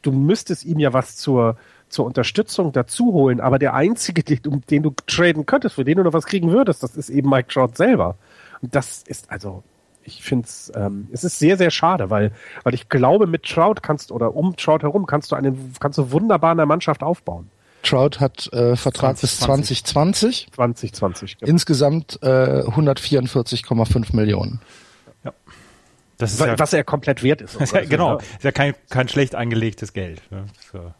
[0.00, 1.56] du müsstest ihm ja was zur
[1.88, 6.04] zur Unterstützung dazu holen, aber der einzige, den, den du traden könntest, für den du
[6.04, 8.16] noch was kriegen würdest, das ist eben Mike Trout selber.
[8.60, 9.62] Und das ist also,
[10.04, 12.32] ich finde es, ähm, es ist sehr, sehr schade, weil,
[12.64, 16.10] weil ich glaube, mit Trout kannst oder um Trout herum kannst du einen, kannst du
[16.10, 17.50] wunderbar eine Mannschaft aufbauen.
[17.82, 20.48] Trout hat äh, Vertrag 20, bis 2020.
[20.52, 21.38] 2020.
[21.38, 21.50] Genau.
[21.50, 24.60] Insgesamt äh, 144,5 Millionen.
[25.24, 25.32] Ja.
[26.16, 27.54] Das ist was, ja, er komplett wert ist.
[27.60, 30.20] ist ja, genau, ist ja kein, kein schlecht angelegtes Geld.
[30.30, 30.46] Ne?
[30.72, 30.92] So.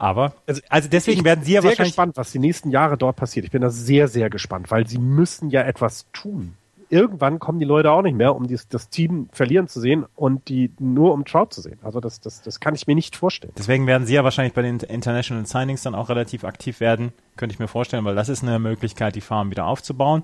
[0.00, 1.92] Aber, also, also deswegen werden Sie ja sehr wahrscheinlich...
[1.92, 3.44] gespannt, was die nächsten Jahre dort passiert.
[3.44, 6.54] Ich bin da sehr, sehr gespannt, weil Sie müssen ja etwas tun.
[6.88, 10.48] Irgendwann kommen die Leute auch nicht mehr, um dies, das Team verlieren zu sehen und
[10.48, 11.78] die nur um Trout zu sehen.
[11.82, 13.52] Also das, das, das kann ich mir nicht vorstellen.
[13.58, 17.52] Deswegen werden Sie ja wahrscheinlich bei den International Signings dann auch relativ aktiv werden, könnte
[17.52, 20.22] ich mir vorstellen, weil das ist eine Möglichkeit, die Farm wieder aufzubauen.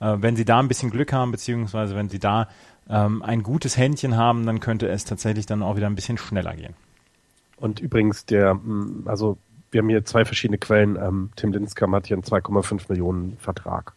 [0.00, 2.48] Äh, wenn Sie da ein bisschen Glück haben, beziehungsweise wenn Sie da
[2.90, 6.56] ähm, ein gutes Händchen haben, dann könnte es tatsächlich dann auch wieder ein bisschen schneller
[6.56, 6.74] gehen.
[7.56, 9.38] Und übrigens, der, mm, also
[9.70, 10.96] wir haben hier zwei verschiedene Quellen.
[10.96, 13.94] Ähm, Tim Linskam hat hier einen 2,5 Millionen Vertrag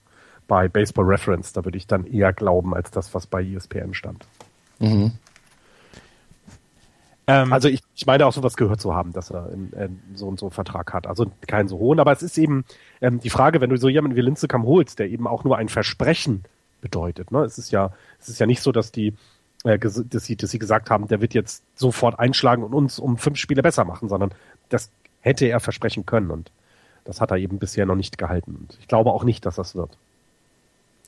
[0.47, 1.53] bei Baseball Reference.
[1.53, 4.26] Da würde ich dann eher glauben als das, was bei ESPN stand.
[4.80, 5.14] Mhm.
[7.28, 10.28] Ähm, also ich, ich meine auch sowas gehört zu haben, dass er in, in so
[10.28, 11.05] und so einen Vertrag hat.
[11.05, 12.66] Also keinen so hohen, aber es ist eben
[13.01, 15.70] ähm, die Frage, wenn du so jemanden wie Linzekam holst, der eben auch nur ein
[15.70, 16.43] Versprechen
[16.82, 17.32] bedeutet.
[17.32, 17.43] Ne?
[17.43, 19.14] Es ist ja, es ist ja nicht so, dass die,
[19.64, 23.38] dass sie, dass sie gesagt haben, der wird jetzt sofort einschlagen und uns um fünf
[23.38, 24.34] Spiele besser machen, sondern
[24.70, 24.89] das
[25.22, 26.51] hätte er versprechen können und
[27.03, 28.55] das hat er eben bisher noch nicht gehalten.
[28.55, 29.97] Und ich glaube auch nicht, dass das wird.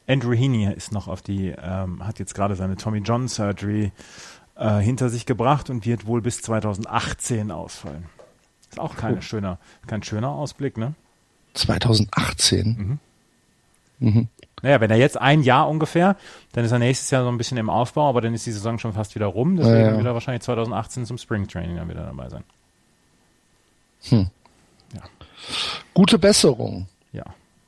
[0.08, 3.92] Andrew Heaney ist noch auf die, ähm, hat jetzt gerade seine Tommy John Surgery
[4.56, 8.06] äh, hinter sich gebracht und wird wohl bis 2018 ausfallen.
[8.70, 9.22] Ist auch kein oh.
[9.22, 10.96] schöner, kein schöner Ausblick, ne?
[11.54, 13.00] 2018.
[14.00, 14.10] Mhm.
[14.10, 14.28] Mhm.
[14.62, 16.16] Naja, wenn er jetzt ein Jahr ungefähr,
[16.54, 18.78] dann ist er nächstes Jahr so ein bisschen im Aufbau, aber dann ist die Saison
[18.80, 19.58] schon fast wieder rum.
[19.58, 19.98] Deswegen ja, ja.
[19.98, 22.44] wird er wahrscheinlich 2018 zum Springtraining dann wieder dabei sein.
[24.10, 24.28] Hm.
[24.94, 25.02] Ja.
[25.94, 26.88] Gute Besserung.
[27.12, 27.26] Ja.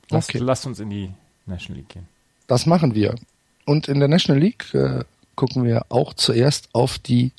[0.09, 0.39] Lass, okay.
[0.39, 1.11] Lasst uns in die
[1.45, 2.07] National League gehen.
[2.47, 3.15] Das machen wir.
[3.65, 5.03] Und in der National League äh,
[5.35, 7.31] gucken wir auch zuerst auf die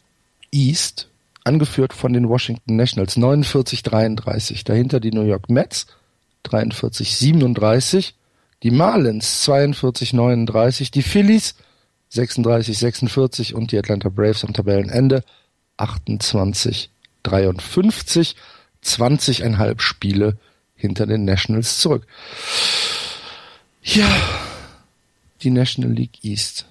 [0.51, 1.09] East,
[1.45, 4.65] angeführt von den Washington Nationals, 49-33.
[4.65, 5.87] Dahinter die New York Mets,
[6.47, 8.13] 43-37.
[8.65, 10.91] Die Marlins, 42-39.
[10.91, 11.55] Die Phillies,
[12.13, 13.53] 36-46.
[13.53, 15.23] Und die Atlanta Braves am Tabellenende,
[15.79, 18.35] 28-53.
[18.83, 20.37] 20,5 Spiele
[20.75, 22.07] hinter den Nationals zurück.
[23.83, 24.09] Ja,
[25.43, 26.67] die National League East.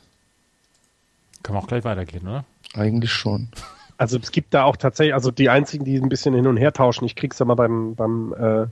[1.43, 2.45] Kann man auch gleich weitergehen, oder?
[2.73, 3.49] Eigentlich schon.
[3.97, 6.73] Also es gibt da auch tatsächlich, also die einzigen, die ein bisschen hin und her
[6.73, 8.65] tauschen, ich krieg's ja mal beim, beim äh,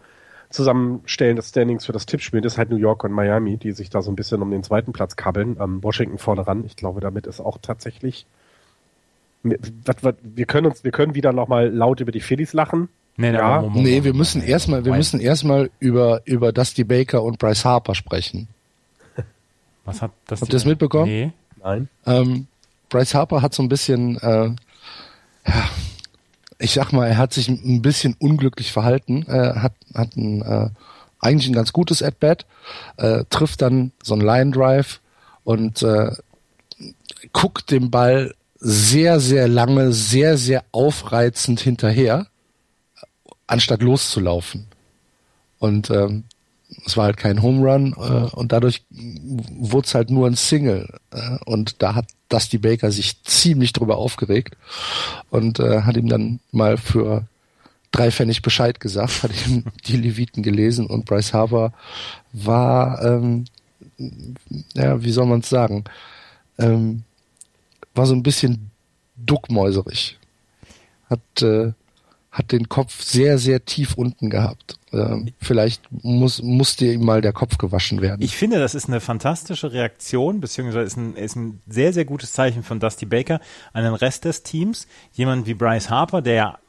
[0.51, 3.89] Zusammenstellen des Standings für das Tippspiel, das ist halt New York und Miami, die sich
[3.89, 5.57] da so ein bisschen um den zweiten Platz kabbeln.
[5.59, 6.63] Ähm, Washington vorne ran.
[6.65, 8.25] Ich glaube, damit ist auch tatsächlich.
[9.43, 12.89] Wir können uns, wir können wieder nochmal laut über die Phillies lachen.
[13.17, 13.61] Nee, ja.
[13.61, 18.47] Nee, wir müssen erstmal, wir müssen erstmal über, über Dusty Baker und Bryce Harper sprechen.
[19.85, 20.41] Was hat das?
[20.41, 21.05] Habt ihr das mitbekommen?
[21.05, 21.31] Nee.
[21.63, 21.89] Nein.
[22.05, 22.47] Ähm,
[22.89, 24.49] Bryce Harper hat so ein bisschen, äh,
[25.47, 25.69] ja,
[26.61, 30.69] ich sag mal, er hat sich ein bisschen unglücklich verhalten, äh, hat, hat ein, äh,
[31.19, 32.45] eigentlich ein ganz gutes At-Bat,
[32.97, 35.01] äh, trifft dann so ein Line Drive
[35.43, 36.11] und äh,
[37.33, 42.27] guckt dem Ball sehr, sehr lange, sehr, sehr aufreizend hinterher,
[43.47, 44.67] anstatt loszulaufen.
[45.57, 46.23] Und ähm,
[46.85, 50.87] es war halt kein Home Run äh, und dadurch wurde es halt nur ein Single.
[51.11, 54.57] Äh, und da hat Dusty Baker sich ziemlich drüber aufgeregt
[55.29, 57.25] und äh, hat ihm dann mal für
[57.91, 61.73] drei Pfennig Bescheid gesagt, hat ihm die Leviten gelesen und Bryce Harper
[62.33, 63.45] war, ähm,
[64.73, 65.83] ja, wie soll man es sagen,
[66.57, 67.03] ähm,
[67.93, 68.71] war so ein bisschen
[69.17, 70.17] duckmäuserig.
[71.09, 71.73] Hat äh,
[72.31, 74.79] hat den Kopf sehr, sehr tief unten gehabt.
[74.93, 78.21] Ähm, vielleicht muss, musste ihm mal der Kopf gewaschen werden.
[78.21, 82.31] Ich finde, das ist eine fantastische Reaktion, beziehungsweise ist ein, ist ein sehr, sehr gutes
[82.31, 83.41] Zeichen von Dusty Baker
[83.73, 84.87] an den Rest des Teams.
[85.11, 86.59] Jemand wie Bryce Harper, der ja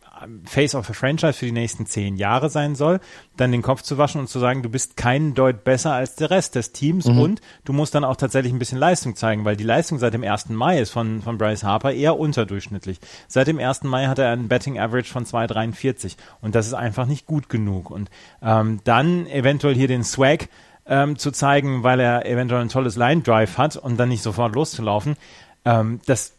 [0.45, 3.01] Face of a Franchise für die nächsten zehn Jahre sein soll,
[3.37, 6.31] dann den Kopf zu waschen und zu sagen, du bist keinen Deut besser als der
[6.31, 7.19] Rest des Teams mhm.
[7.19, 10.25] und du musst dann auch tatsächlich ein bisschen Leistung zeigen, weil die Leistung seit dem
[10.25, 10.51] 1.
[10.51, 13.01] Mai ist von, von Bryce Harper eher unterdurchschnittlich.
[13.29, 13.85] Seit dem 1.
[13.85, 17.91] Mai hat er einen Betting Average von 2,43 und das ist einfach nicht gut genug.
[17.91, 18.11] Und
[18.43, 20.49] ähm, dann eventuell hier den Swag
[20.87, 24.55] ähm, zu zeigen, weil er eventuell ein tolles Line Drive hat und dann nicht sofort
[24.55, 25.17] loszulaufen.
[25.65, 26.35] Ähm, das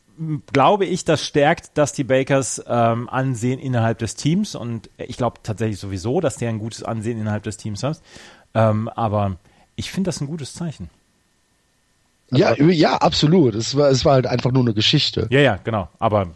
[0.52, 5.80] glaube ich, das stärkt Dusty Bakers ähm, Ansehen innerhalb des Teams und ich glaube tatsächlich
[5.80, 8.02] sowieso, dass der ein gutes Ansehen innerhalb des Teams hat.
[8.54, 9.38] Ähm, aber
[9.76, 10.90] ich finde das ein gutes Zeichen.
[12.32, 13.56] Ja, also, ja, absolut.
[13.56, 15.28] Es war, es war halt einfach nur eine Geschichte.
[15.30, 15.90] Ja, ja, genau.
[16.00, 16.30] Aber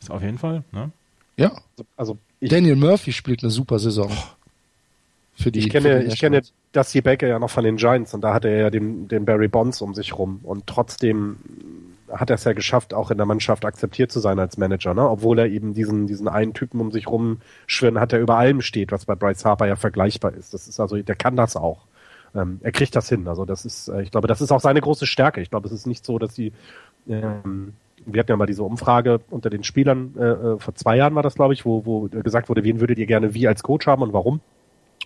[0.00, 0.90] ist auf jeden Fall, ne?
[1.36, 1.52] Ja.
[1.96, 4.10] Also Daniel Murphy spielt eine super Saison.
[5.34, 8.34] Für die, ich kenne, ich kenne Dusty Baker ja noch von den Giants und da
[8.34, 11.36] hatte er ja den, den Barry Bonds um sich rum und trotzdem
[12.12, 15.08] hat er es ja geschafft, auch in der Mannschaft akzeptiert zu sein als Manager, ne?
[15.08, 18.92] Obwohl er eben diesen, diesen einen Typen um sich rumschwirren hat, der über allem steht,
[18.92, 20.54] was bei Bryce Harper ja vergleichbar ist.
[20.54, 21.86] Das ist also, der kann das auch.
[22.34, 23.28] Ähm, er kriegt das hin.
[23.28, 25.40] Also das ist, äh, ich glaube, das ist auch seine große Stärke.
[25.40, 26.52] Ich glaube, es ist nicht so, dass sie,
[27.08, 31.14] ähm, wir hatten ja mal diese Umfrage unter den Spielern, äh, äh vor zwei Jahren
[31.14, 33.86] war das, glaube ich, wo, wo gesagt wurde, wen würdet ihr gerne wie als Coach
[33.86, 34.40] haben und warum?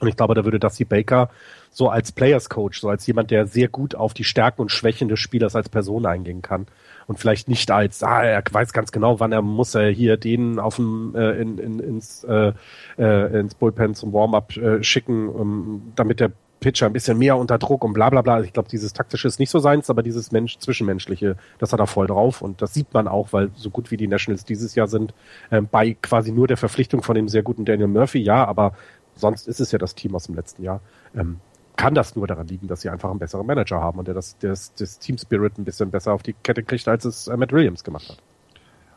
[0.00, 1.30] Und ich glaube, da würde Dusty Baker
[1.70, 5.08] so als Players Coach, so als jemand, der sehr gut auf die Stärken und Schwächen
[5.08, 6.66] des Spielers als Person eingehen kann
[7.06, 10.58] und vielleicht nicht als, ah, er weiß ganz genau, wann er muss er hier den
[10.58, 12.52] auf dem äh, in, in, ins, äh,
[12.98, 17.58] äh, ins Bullpen zum Warm-up äh, schicken, um, damit der Pitcher ein bisschen mehr unter
[17.58, 18.40] Druck und bla bla bla.
[18.40, 21.86] Ich glaube, dieses taktische ist nicht so seins, aber dieses Mensch, Zwischenmenschliche, das hat er
[21.86, 22.42] voll drauf.
[22.42, 25.14] Und das sieht man auch, weil so gut wie die Nationals dieses Jahr sind,
[25.50, 28.72] äh, bei quasi nur der Verpflichtung von dem sehr guten Daniel Murphy, ja, aber
[29.14, 30.80] sonst ist es ja das Team aus dem letzten Jahr.
[31.14, 31.40] Ähm,
[31.76, 34.36] kann das nur daran liegen, dass sie einfach einen besseren Manager haben und der das,
[34.38, 37.52] das, das Team Spirit ein bisschen besser auf die Kette kriegt, als es äh, Matt
[37.52, 38.18] Williams gemacht hat.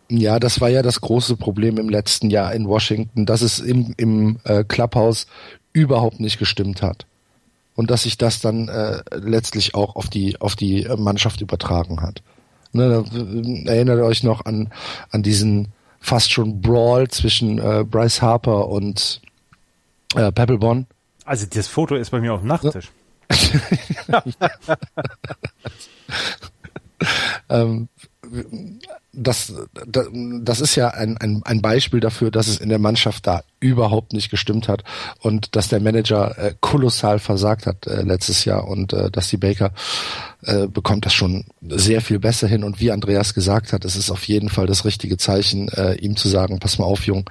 [0.10, 3.94] Ja, das war ja das große Problem im letzten Jahr in Washington, dass es im,
[3.98, 5.28] im äh, Clubhouse
[5.72, 7.06] überhaupt nicht gestimmt hat.
[7.76, 12.24] Und dass sich das dann äh, letztlich auch auf die, auf die Mannschaft übertragen hat.
[12.72, 13.04] Ne,
[13.66, 14.72] erinnert euch noch an,
[15.12, 15.70] an diesen
[16.00, 19.22] fast schon Brawl zwischen äh, Bryce Harper und
[20.16, 20.88] äh, Pebblebon.
[21.30, 22.90] Also das Foto ist bei mir auf dem Nachttisch.
[27.50, 27.88] ähm,
[29.14, 29.54] das,
[29.86, 30.08] das,
[30.42, 34.14] das ist ja ein, ein, ein Beispiel dafür, dass es in der Mannschaft da überhaupt
[34.14, 34.84] nicht gestimmt hat
[35.20, 39.38] und dass der Manager äh, kolossal versagt hat äh, letztes Jahr und äh, dass die
[39.38, 39.72] Baker
[40.42, 44.10] äh, bekommt das schon sehr viel besser hin und wie Andreas gesagt hat, es ist
[44.10, 47.30] auf jeden Fall das richtige Zeichen, äh, ihm zu sagen, pass mal auf, Jung,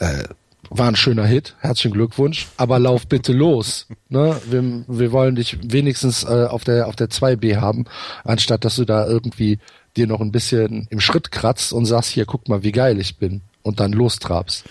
[0.00, 0.24] äh,
[0.70, 3.86] war ein schöner Hit, herzlichen Glückwunsch, aber lauf bitte los.
[4.08, 4.40] Ne?
[4.46, 7.86] Wir, wir wollen dich wenigstens äh, auf der auf der 2B haben,
[8.24, 9.58] anstatt dass du da irgendwie
[9.96, 13.16] dir noch ein bisschen im Schritt kratzt und sagst, hier, guck mal, wie geil ich
[13.16, 14.64] bin und dann lostrabst.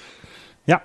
[0.66, 0.82] Ja.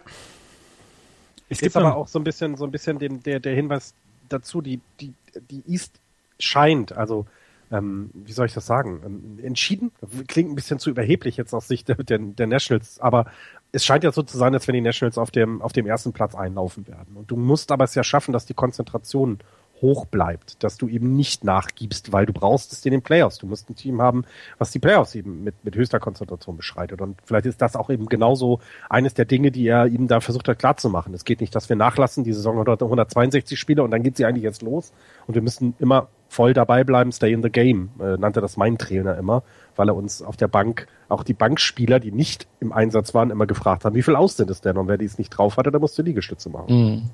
[1.48, 3.94] Es gibt aber auch so ein bisschen, so ein bisschen den, der, der Hinweis
[4.28, 5.12] dazu, die, die,
[5.50, 5.92] die East
[6.38, 7.26] scheint, also
[7.70, 9.92] ähm, wie soll ich das sagen, ähm, entschieden,
[10.28, 13.26] klingt ein bisschen zu überheblich jetzt aus Sicht der, der, der Nationals, aber
[13.72, 16.12] es scheint ja so zu sein, als wenn die Nationals auf dem, auf dem ersten
[16.12, 17.16] Platz einlaufen werden.
[17.16, 19.38] Und du musst aber es ja schaffen, dass die Konzentration
[19.80, 23.38] hoch bleibt, dass du eben nicht nachgibst, weil du brauchst es in den Playoffs.
[23.38, 24.24] Du musst ein Team haben,
[24.58, 27.00] was die Playoffs eben mit, mit höchster Konzentration beschreitet.
[27.00, 30.48] Und vielleicht ist das auch eben genauso eines der Dinge, die er ihm da versucht
[30.48, 31.12] hat klarzumachen.
[31.14, 34.44] Es geht nicht, dass wir nachlassen, die Saison 162 Spiele und dann geht sie eigentlich
[34.44, 34.92] jetzt los.
[35.26, 38.78] Und wir müssen immer voll dabei bleiben, stay in the game, äh, nannte das mein
[38.78, 39.42] Trainer immer,
[39.76, 43.46] weil er uns auf der Bank, auch die Bankspieler, die nicht im Einsatz waren, immer
[43.46, 44.76] gefragt haben, wie viel aus sind es denn?
[44.76, 46.74] Und wer dies nicht drauf hatte, der musste Liegestütze machen.
[46.74, 47.10] Mhm.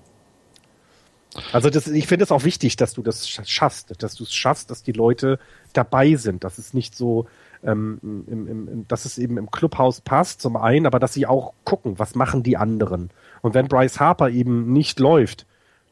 [1.52, 4.70] Also das, ich finde es auch wichtig, dass du das schaffst, dass du es schaffst,
[4.70, 5.38] dass die Leute
[5.72, 7.26] dabei sind, dass es nicht so,
[7.62, 11.52] ähm, im, im, dass es eben im Clubhaus passt zum einen, aber dass sie auch
[11.64, 13.10] gucken, was machen die anderen.
[13.42, 15.46] Und wenn Bryce Harper eben nicht läuft,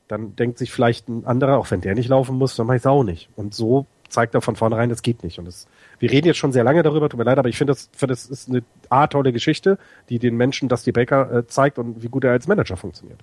[0.08, 2.82] dann denkt sich vielleicht ein anderer, auch wenn der nicht laufen muss, dann mache ich
[2.82, 3.28] es auch nicht.
[3.36, 5.38] Und so zeigt er von vornherein, das geht nicht.
[5.38, 5.66] Und das,
[5.98, 8.10] wir reden jetzt schon sehr lange darüber, tut mir leid, aber ich finde, das, find,
[8.10, 9.78] das ist eine A, tolle Geschichte,
[10.08, 13.20] die den Menschen Dusty Baker äh, zeigt und wie gut er als Manager funktioniert.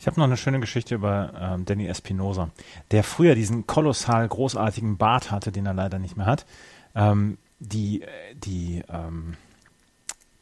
[0.00, 2.50] Ich habe noch eine schöne Geschichte über ähm, Danny Espinosa,
[2.92, 6.46] der früher diesen kolossal großartigen Bart hatte, den er leider nicht mehr hat.
[6.94, 9.34] Ähm, die die ähm,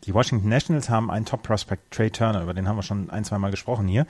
[0.04, 3.24] die Washington Nationals haben einen Top Prospect, Trey Turner, über den haben wir schon ein,
[3.24, 4.06] zwei Mal gesprochen hier.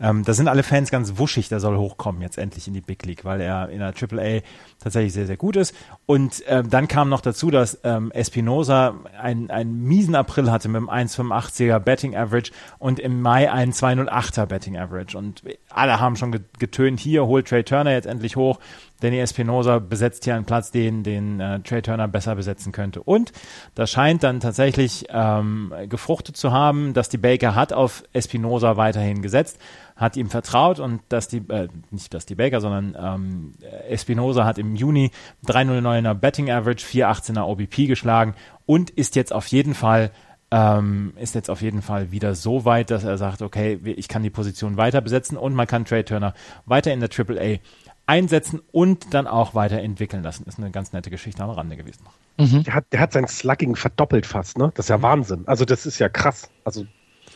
[0.00, 3.04] Ähm, da sind alle Fans ganz wuschig, der soll hochkommen jetzt endlich in die Big
[3.06, 4.40] League, weil er in der AAA
[4.78, 5.74] tatsächlich sehr, sehr gut ist.
[6.06, 10.76] Und ähm, dann kam noch dazu, dass ähm, Espinosa einen, einen miesen April hatte mit
[10.88, 15.16] einem 1,85er Betting Average und im Mai einen 2,08er Betting Average.
[15.16, 18.58] Und alle haben schon getönt, hier holt Trey Turner jetzt endlich hoch.
[19.04, 23.02] Danny Espinosa besetzt hier einen Platz, den, den äh, Trey Turner besser besetzen könnte.
[23.02, 23.32] Und
[23.74, 29.20] das scheint dann tatsächlich ähm, gefruchtet zu haben, dass die Baker hat auf Espinosa weiterhin
[29.20, 29.58] gesetzt,
[29.94, 33.52] hat ihm vertraut und dass die, äh, nicht dass die Baker, sondern ähm,
[33.90, 35.10] Espinosa hat im Juni
[35.46, 38.34] 309er Betting Average, 418er OBP geschlagen
[38.64, 40.12] und ist jetzt auf jeden Fall
[40.50, 44.22] ähm, ist jetzt auf jeden Fall wieder so weit, dass er sagt, okay, ich kann
[44.22, 46.32] die Position weiter besetzen und man kann Trey Turner
[46.64, 47.58] weiter in der AAA
[48.06, 50.44] einsetzen und dann auch weiterentwickeln lassen.
[50.46, 52.04] Ist eine ganz nette Geschichte am Rande gewesen.
[52.38, 52.64] Mhm.
[52.64, 54.72] Der, hat, der hat sein Slugging verdoppelt fast, ne?
[54.74, 55.02] Das ist ja mhm.
[55.02, 55.42] Wahnsinn.
[55.46, 56.50] Also das ist ja krass.
[56.64, 56.86] Also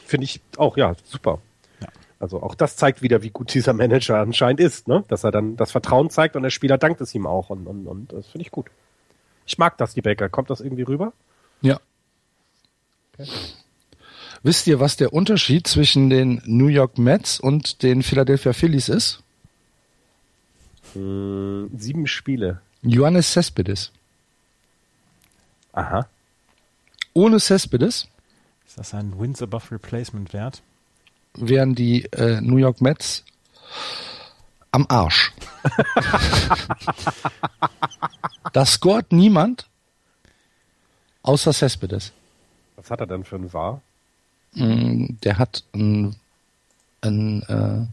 [0.07, 1.41] finde ich auch, ja, super.
[1.81, 1.89] Ja.
[2.21, 5.05] Also auch das zeigt wieder, wie gut dieser Manager anscheinend ist, ne?
[5.09, 7.87] Dass er dann das Vertrauen zeigt und der Spieler dankt es ihm auch und, und,
[7.87, 8.67] und das finde ich gut.
[9.47, 10.29] Ich mag das, die Baker.
[10.29, 11.13] Kommt das irgendwie rüber?
[11.63, 11.81] Ja.
[13.15, 13.31] Okay.
[14.43, 19.23] Wisst ihr, was der Unterschied zwischen den New York Mets und den Philadelphia Phillies ist?
[20.99, 22.61] Hm, sieben Spiele.
[22.83, 23.93] Johannes Cespedes.
[25.73, 26.07] Aha.
[27.15, 28.09] Ohne Cespedes.
[28.67, 30.63] Ist das ein Wins above Replacement Wert?
[31.35, 33.25] Wären die äh, New York Mets
[34.73, 35.33] am Arsch.
[38.53, 39.69] da scoret niemand
[41.23, 42.13] außer Cespedes.
[42.77, 43.83] Was hat er denn für ein War?
[44.55, 46.17] Hm, der hat ein,
[47.03, 47.87] ein äh,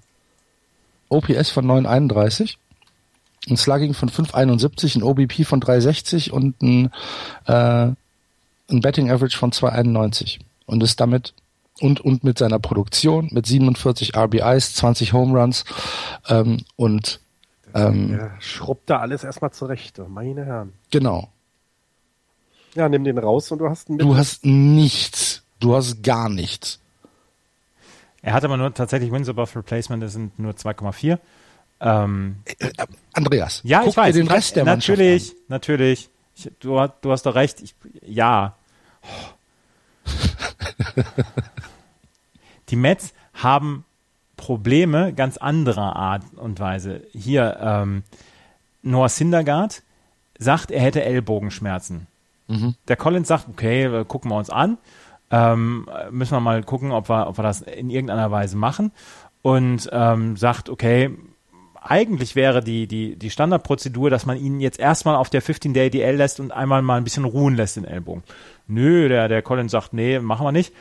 [1.09, 2.57] OPS von 931
[3.49, 6.91] ein Slugging von 5,71, ein OBP von 3,60 und ein,
[7.45, 7.93] äh,
[8.71, 11.33] ein Betting Average von 2,91 und ist damit
[11.81, 15.65] und und mit seiner Produktion mit 47 RBIs, 20 Home Runs
[16.29, 17.19] ähm, und
[17.73, 20.73] ähm, ja, schrubbt da alles erstmal zurecht, meine Herren.
[20.91, 21.29] Genau.
[22.73, 25.43] Ja, nimm den raus und du hast Du hast nichts.
[25.59, 26.79] Du hast gar nichts.
[28.21, 31.19] Er hat aber nur tatsächlich Wins above Replacement, das sind nur 2,4.
[31.79, 32.71] Ähm, äh,
[33.13, 36.09] Andreas, ja, guck ich weiß, dir den Rest der natürlich, Mannschaft natürlich.
[36.35, 37.61] Ich, du, du hast doch recht.
[37.61, 37.75] Ich,
[38.05, 38.55] ja.
[42.69, 43.85] Die Mets haben
[44.37, 47.03] Probleme ganz anderer Art und Weise.
[47.13, 48.03] Hier, ähm,
[48.81, 49.83] Noah Syndergaard
[50.37, 52.07] sagt, er hätte Ellbogenschmerzen.
[52.47, 52.75] Mhm.
[52.87, 54.77] Der Collins sagt, okay, gucken wir uns an.
[55.31, 58.91] Ähm, müssen wir mal gucken, ob wir, ob wir das in irgendeiner Weise machen.
[59.41, 61.11] Und ähm, sagt, okay,
[61.87, 66.39] eigentlich wäre die, die, die Standardprozedur, dass man ihn jetzt erstmal auf der 15-Day-DL lässt
[66.39, 68.23] und einmal mal ein bisschen ruhen lässt, den Ellbogen.
[68.67, 70.73] Nö, der, der Collins sagt, nee, machen wir nicht.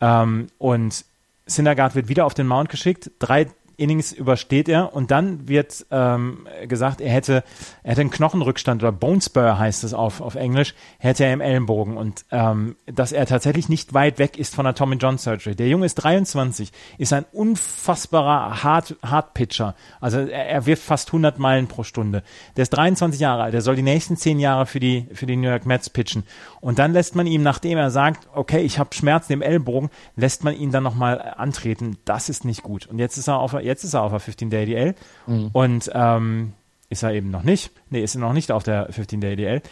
[0.00, 1.04] Ähm, und
[1.46, 3.10] Syndergaard wird wieder auf den Mount geschickt.
[3.18, 7.44] Drei Innings übersteht er und dann wird ähm, gesagt, er hätte,
[7.82, 11.40] er hätte einen Knochenrückstand oder Bone Spur heißt es auf, auf Englisch, hätte er im
[11.40, 15.54] Ellenbogen und ähm, dass er tatsächlich nicht weit weg ist von der Tommy John Surgery.
[15.54, 21.08] Der Junge ist 23, ist ein unfassbarer Hard, Hard Pitcher, also er, er wirft fast
[21.08, 22.22] 100 Meilen pro Stunde.
[22.56, 25.36] Der ist 23 Jahre alt, der soll die nächsten 10 Jahre für die, für die
[25.36, 26.24] New York Mets pitchen
[26.60, 30.44] und dann lässt man ihm, nachdem er sagt, okay, ich habe Schmerzen im Ellbogen, lässt
[30.44, 31.98] man ihn dann nochmal antreten.
[32.04, 32.86] Das ist nicht gut.
[32.86, 34.94] Und jetzt ist er auf, jetzt ist er auf der 15-Day-DL
[35.26, 35.50] mhm.
[35.52, 36.52] und ähm,
[36.88, 37.70] ist er eben noch nicht.
[37.90, 39.62] Nee, ist er noch nicht auf der 15-Day-DL.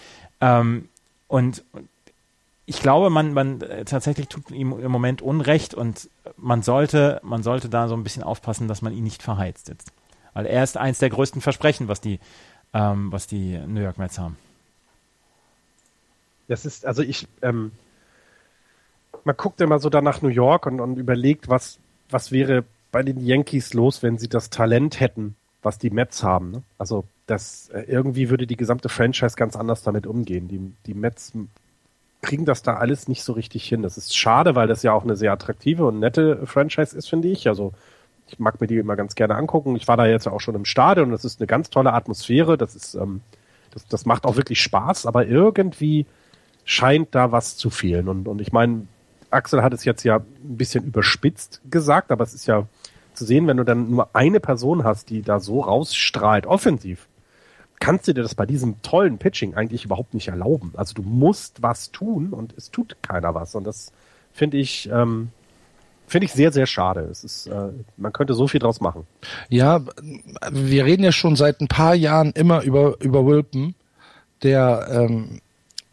[0.41, 0.89] Ähm,
[1.29, 1.62] und
[2.67, 7.43] ich glaube, man, man äh, tatsächlich tut ihm im Moment Unrecht und man sollte, man
[7.43, 9.93] sollte da so ein bisschen aufpassen, dass man ihn nicht verheizt jetzt.
[10.35, 12.21] Weil er ist eins der größten Versprechen, was die,
[12.73, 14.37] ähm, was die New York Mets haben.
[16.49, 17.73] Das ist, also ich, ähm,
[19.25, 23.03] man guckt immer so da nach New York und, und überlegt, was, was wäre bei
[23.03, 26.51] den Yankees los, wenn sie das Talent hätten, was die Mets haben.
[26.51, 26.62] Ne?
[26.79, 30.49] Also das äh, irgendwie würde die gesamte Franchise ganz anders damit umgehen.
[30.49, 31.33] Die, die Mets
[32.23, 33.83] kriegen das da alles nicht so richtig hin.
[33.83, 37.29] Das ist schade, weil das ja auch eine sehr attraktive und nette Franchise ist, finde
[37.29, 37.49] ich.
[37.49, 37.73] Also
[38.27, 39.77] ich mag mir die immer ganz gerne angucken.
[39.77, 41.11] Ich war da jetzt auch schon im Stadion.
[41.11, 42.59] Das ist eine ganz tolle Atmosphäre.
[42.59, 43.23] Das ist, ähm,
[43.71, 45.07] das, das macht auch wirklich Spaß.
[45.07, 46.07] Aber irgendwie
[46.65, 48.09] scheint da was zu fehlen.
[48.09, 48.87] Und, und ich meine,
[49.31, 52.66] Axel hat es jetzt ja ein bisschen überspitzt gesagt, aber es ist ja
[53.15, 57.09] zu sehen, wenn du dann nur eine Person hast, die da so rausstrahlt, offensiv,
[57.81, 60.73] kannst du dir das bei diesem tollen Pitching eigentlich überhaupt nicht erlauben.
[60.77, 63.55] Also du musst was tun und es tut keiner was.
[63.55, 63.93] Und das
[64.32, 65.31] finde ich, ähm,
[66.07, 67.01] finde ich sehr, sehr schade.
[67.11, 69.07] Es ist, äh, man könnte so viel draus machen.
[69.48, 69.81] Ja,
[70.51, 73.74] wir reden ja schon seit ein paar Jahren immer über, über Wilpen,
[74.43, 75.40] der, ähm,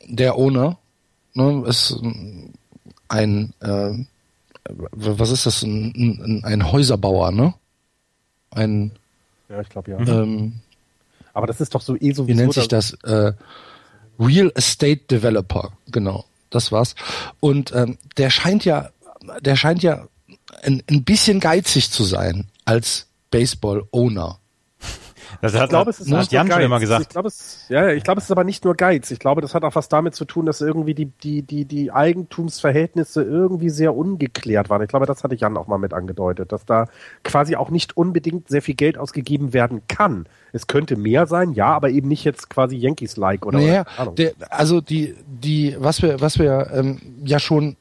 [0.05, 0.77] der Owner,
[1.33, 1.99] ne, ist
[3.07, 3.93] ein, äh,
[4.91, 7.53] was ist das, ein, ein, ein Häuserbauer, ne?
[8.51, 8.91] Ein,
[9.49, 9.99] ja, ich glaube ja.
[9.99, 10.59] Ähm,
[11.33, 12.93] Aber das ist doch so eh so Wie nennt sich das?
[13.03, 13.33] Äh,
[14.19, 16.25] Real Estate Developer, genau.
[16.49, 16.95] Das war's.
[17.39, 18.89] Und ähm, der scheint ja,
[19.41, 20.07] der scheint ja
[20.63, 24.39] ein, ein bisschen geizig zu sein als Baseball-Owner.
[25.41, 27.01] Das hat, ich glaube, es ist hat Jan schon immer gesagt.
[27.01, 29.11] Ich glaube, es, ja, ich glaube, es ist aber nicht nur Geiz.
[29.11, 31.91] Ich glaube, das hat auch was damit zu tun, dass irgendwie die, die, die, die
[31.91, 34.81] Eigentumsverhältnisse irgendwie sehr ungeklärt waren.
[34.81, 36.87] Ich glaube, das hatte Jan auch mal mit angedeutet, dass da
[37.23, 40.27] quasi auch nicht unbedingt sehr viel Geld ausgegeben werden kann.
[40.53, 44.33] Es könnte mehr sein, ja, aber eben nicht jetzt quasi Yankees-like oder, naja, oder der,
[44.49, 47.77] also die, die, was wir, was wir ähm, ja schon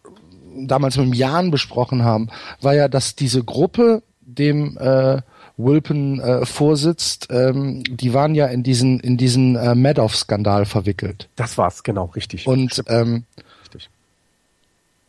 [0.56, 2.28] damals mit dem Jan besprochen haben,
[2.60, 5.20] war ja, dass diese Gruppe dem äh,
[5.56, 11.28] Wilpen äh, vorsitzt, ähm, die waren ja in diesen in diesen äh, Madoff-Skandal verwickelt.
[11.36, 12.46] Das war's, genau, richtig.
[12.46, 13.24] Und ähm,
[13.64, 13.88] richtig.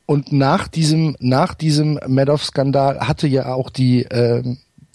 [0.05, 4.43] und nach diesem nach diesem Madoff-Skandal hatte ja auch die äh,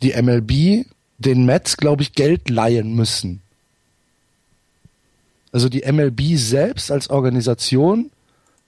[0.03, 0.87] die MLB
[1.19, 3.43] den Mets, glaube ich, Geld leihen müssen.
[5.53, 8.11] Also die MLB selbst als Organisation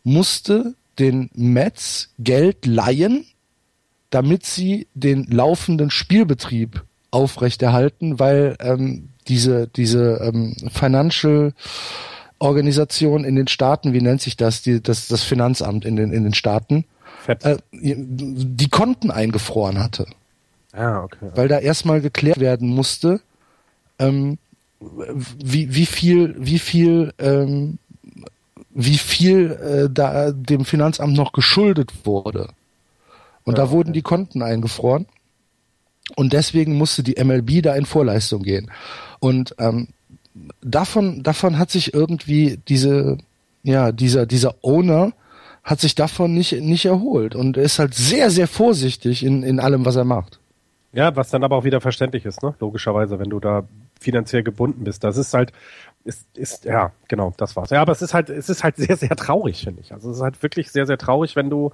[0.05, 3.27] musste den Mets Geld leihen,
[4.15, 11.53] damit sie den laufenden Spielbetrieb aufrechterhalten, weil ähm, diese diese ähm, Financial
[12.39, 16.25] Organisation in den Staaten, wie nennt sich das, die, das, das Finanzamt in den in
[16.25, 16.85] den Staaten,
[17.27, 20.07] äh, die Konten eingefroren hatte.
[20.73, 21.31] Ah, okay.
[21.35, 23.21] Weil da erstmal geklärt werden musste,
[23.99, 24.39] ähm,
[24.81, 27.79] wie, wie viel, wie viel, ähm,
[28.71, 32.49] wie viel äh, da dem Finanzamt noch geschuldet wurde.
[33.45, 35.07] Und ja, da wurden die Konten eingefroren.
[36.17, 38.71] Und deswegen musste die MLB da in Vorleistung gehen.
[39.21, 39.89] Und ähm,
[40.61, 43.19] davon, davon hat sich irgendwie diese,
[43.63, 45.13] ja, dieser, dieser Owner
[45.63, 49.87] hat sich davon nicht, nicht erholt und ist halt sehr, sehr vorsichtig in, in allem,
[49.87, 50.39] was er macht.
[50.93, 52.55] Ja, was dann aber auch wieder verständlich ist, ne?
[52.61, 53.65] Logischerweise, wenn du da
[53.99, 55.03] finanziell gebunden bist.
[55.03, 55.53] Das ist halt,
[56.05, 57.71] ist, ist, ja, genau, das war's.
[57.71, 59.93] Ja, aber es ist halt, es ist halt sehr, sehr traurig, finde ich.
[59.93, 61.73] Also es ist halt wirklich sehr, sehr traurig, wenn du,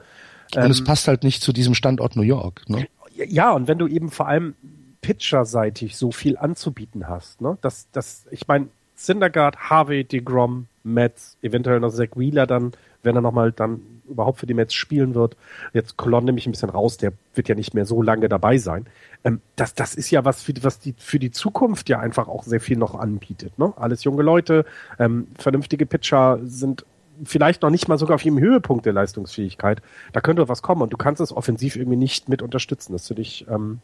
[0.56, 2.68] und ähm, es passt halt nicht zu diesem Standort New York.
[2.68, 2.86] Ne?
[3.14, 4.54] Ja, und wenn du eben vor allem
[5.00, 7.58] pitcherseitig so viel anzubieten hast, ne?
[7.60, 12.72] Das, das, ich meine, Syndergaard, Harvey, DeGrom, Metz, eventuell noch Zach Wheeler dann,
[13.02, 15.36] wenn er nochmal dann überhaupt für die Mets spielen wird.
[15.72, 18.58] Jetzt Colon nehme ich ein bisschen raus, der wird ja nicht mehr so lange dabei
[18.58, 18.86] sein.
[19.24, 22.42] Ähm, das, das ist ja was, für, was die, für die Zukunft ja einfach auch
[22.42, 23.58] sehr viel noch anbietet.
[23.58, 23.72] Ne?
[23.76, 24.66] Alles junge Leute,
[24.98, 26.84] ähm, vernünftige Pitcher sind
[27.24, 29.82] vielleicht noch nicht mal sogar auf ihrem Höhepunkt der Leistungsfähigkeit.
[30.12, 32.92] Da könnte was kommen und du kannst es offensiv irgendwie nicht mit unterstützen.
[32.92, 33.80] Das finde ich, ähm,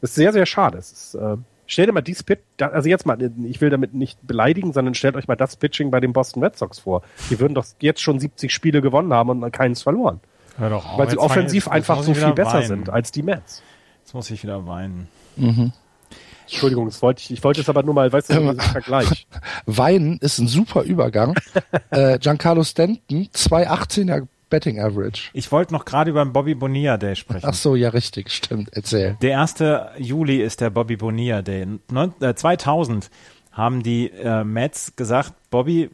[0.00, 0.78] das ist sehr, sehr schade.
[0.78, 4.18] Es ist, äh, stell dir mal dieses Pitch, also jetzt mal, ich will damit nicht
[4.26, 7.02] beleidigen, sondern stellt euch mal das Pitching bei den Boston Red Sox vor.
[7.30, 10.20] Die würden doch jetzt schon 70 Spiele gewonnen haben und keins verloren.
[10.58, 12.66] Hör doch auf, Weil sie offensiv jetzt einfach so ich viel besser weinen.
[12.66, 13.62] sind als die Mets.
[14.02, 15.08] Jetzt muss ich wieder weinen.
[16.50, 19.26] Entschuldigung, das wollte ich, ich wollte es aber nur mal, weißt du, Vergleich.
[19.66, 21.34] Weinen ist ein super Übergang.
[21.90, 25.30] äh, Giancarlo Stanton, 2,18er Betting Average.
[25.32, 27.46] Ich wollte noch gerade über den Bobby Bonilla Day sprechen.
[27.48, 28.70] Ach so, ja, richtig, stimmt.
[28.72, 29.16] Erzähl.
[29.22, 29.54] Der 1.
[29.98, 31.66] Juli ist der Bobby Bonilla Day.
[31.88, 33.10] Neun- äh, 2000
[33.52, 35.90] haben die äh, Mets gesagt, Bobby,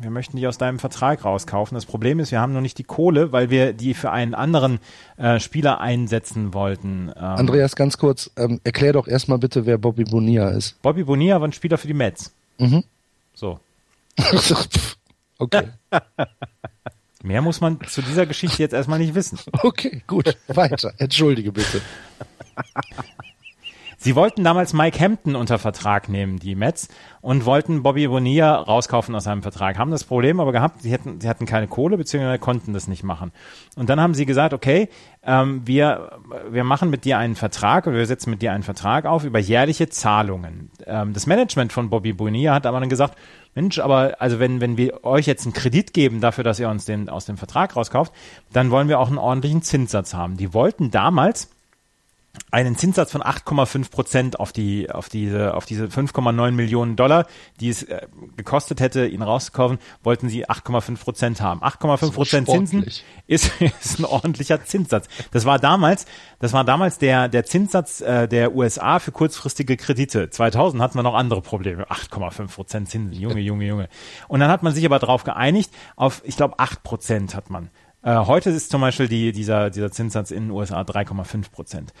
[0.00, 1.74] wir möchten dich aus deinem Vertrag rauskaufen.
[1.74, 4.78] Das Problem ist, wir haben noch nicht die Kohle, weil wir die für einen anderen
[5.16, 7.10] äh, Spieler einsetzen wollten.
[7.16, 10.80] Ähm, Andreas, ganz kurz, ähm, erklär doch erstmal bitte, wer Bobby Bonilla ist.
[10.82, 12.32] Bobby Bonilla war ein Spieler für die Mets.
[12.58, 12.84] Mhm.
[13.34, 13.60] So.
[15.38, 15.68] okay.
[17.22, 19.38] Mehr muss man zu dieser Geschichte jetzt erstmal nicht wissen.
[19.62, 20.36] Okay, gut.
[20.48, 20.94] Weiter.
[20.98, 21.82] Entschuldige bitte.
[24.02, 26.88] Sie wollten damals Mike Hampton unter Vertrag nehmen, die Mets,
[27.20, 29.76] und wollten Bobby Bonilla rauskaufen aus seinem Vertrag.
[29.76, 33.02] Haben das Problem aber gehabt, sie hatten, sie hatten keine Kohle, beziehungsweise konnten das nicht
[33.02, 33.30] machen.
[33.76, 34.88] Und dann haben sie gesagt, okay,
[35.22, 36.18] ähm, wir,
[36.50, 39.38] wir machen mit dir einen Vertrag oder wir setzen mit dir einen Vertrag auf über
[39.38, 40.70] jährliche Zahlungen.
[40.86, 43.18] Ähm, das Management von Bobby Bonilla hat aber dann gesagt,
[43.54, 46.86] Mensch, aber also wenn, wenn wir euch jetzt einen Kredit geben dafür, dass ihr uns
[46.86, 48.14] den aus dem Vertrag rauskauft,
[48.50, 50.38] dann wollen wir auch einen ordentlichen Zinssatz haben.
[50.38, 51.50] Die wollten damals
[52.50, 57.26] einen Zinssatz von 8,5 Prozent auf die auf diese auf diese 5,9 Millionen Dollar,
[57.60, 61.62] die es äh, gekostet hätte, ihn rauszukaufen, wollten sie 8,5 Prozent haben.
[61.62, 62.86] 8,5 Prozent Zinsen
[63.26, 65.08] ist, ist ein ordentlicher Zinssatz.
[65.30, 66.06] Das war damals,
[66.40, 70.30] das war damals der der Zinssatz äh, der USA für kurzfristige Kredite.
[70.30, 71.86] 2000 hatten wir noch andere Probleme.
[71.88, 73.88] 8,5 Prozent Zinsen, Junge, Junge, Junge.
[74.28, 77.70] Und dann hat man sich aber darauf geeinigt, auf ich glaube 8 Prozent hat man.
[78.02, 81.92] Äh, heute ist zum Beispiel die, dieser, dieser Zinssatz in den USA 3,5 Prozent.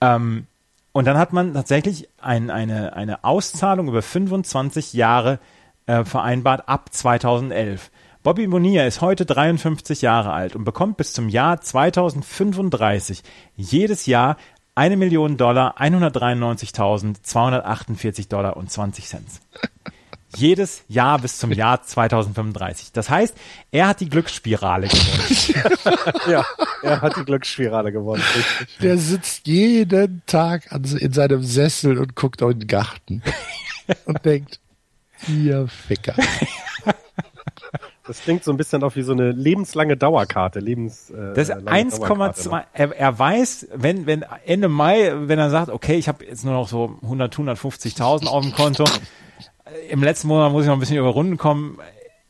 [0.00, 0.46] Ähm,
[0.92, 5.38] und dann hat man tatsächlich ein, eine, eine Auszahlung über 25 Jahre
[5.86, 7.90] äh, vereinbart ab 2011.
[8.22, 13.22] Bobby Bonilla ist heute 53 Jahre alt und bekommt bis zum Jahr 2035
[13.56, 14.36] jedes Jahr
[14.74, 19.28] eine Million Dollar, 193.248 Dollar und 20 Cent.
[20.36, 22.92] Jedes Jahr bis zum Jahr 2035.
[22.92, 23.34] Das heißt,
[23.70, 26.10] er hat die Glücksspirale gewonnen.
[26.30, 26.44] ja,
[26.82, 28.22] er hat die Glücksspirale gewonnen.
[28.36, 28.78] Richtig.
[28.80, 33.22] Der sitzt jeden Tag an, in seinem Sessel und guckt auf den Garten
[34.04, 34.60] und denkt,
[35.28, 36.14] ihr Ficker.
[38.06, 40.60] Das klingt so ein bisschen auch wie so eine lebenslange Dauerkarte.
[40.60, 42.50] Lebens, äh, Das ist lange Dauerkarte, 1,2.
[42.50, 42.64] ne?
[42.72, 46.54] Er, er weiß, wenn, wenn Ende Mai, wenn er sagt, okay, ich habe jetzt nur
[46.54, 48.84] noch so 100, 150.000 auf dem Konto,
[49.88, 51.78] im letzten Monat muss ich noch ein bisschen über Runden kommen.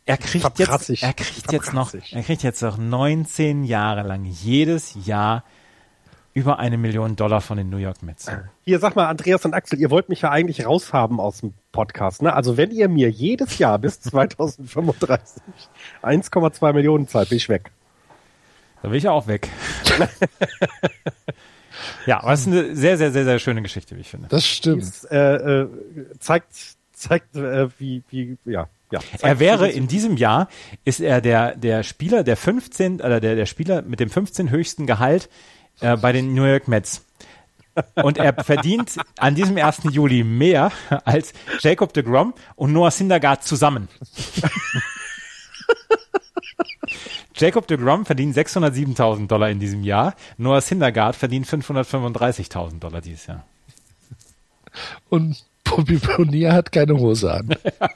[0.06, 4.94] Er kriegt jetzt, er kriegt jetzt noch, er kriegt jetzt noch 19 Jahre lang jedes
[5.06, 5.44] Jahr
[6.38, 8.30] über eine Million Dollar von den New York Mets.
[8.64, 12.22] Hier, sag mal, Andreas und Axel, ihr wollt mich ja eigentlich raushaben aus dem Podcast,
[12.22, 12.32] ne?
[12.32, 15.42] Also wenn ihr mir jedes Jahr bis 2035
[16.02, 17.70] 1,2 Millionen zahlt, bin ich weg.
[18.82, 19.48] Da will ich ja auch weg.
[22.06, 24.28] ja, aber es ist eine sehr, sehr, sehr, sehr schöne Geschichte, wie ich finde.
[24.28, 24.82] Das stimmt.
[24.82, 25.68] Das, äh, äh,
[26.20, 29.00] zeigt, zeigt, äh, wie, wie, ja, ja.
[29.20, 30.48] Er wäre in diesem Jahr
[30.84, 34.86] ist er der der Spieler der 15 oder der der Spieler mit dem 15 höchsten
[34.86, 35.28] Gehalt
[35.80, 37.04] äh, bei den New York Mets.
[37.94, 39.82] Und er verdient an diesem 1.
[39.92, 40.72] Juli mehr
[41.04, 43.88] als Jacob de Grom und Noah Syndergaard zusammen.
[47.34, 50.16] Jacob de Grom verdient 607.000 Dollar in diesem Jahr.
[50.38, 53.44] Noah Syndergaard verdient 535.000 Dollar dieses Jahr.
[55.08, 57.54] Und Bobby Bonilla hat keine Hose an.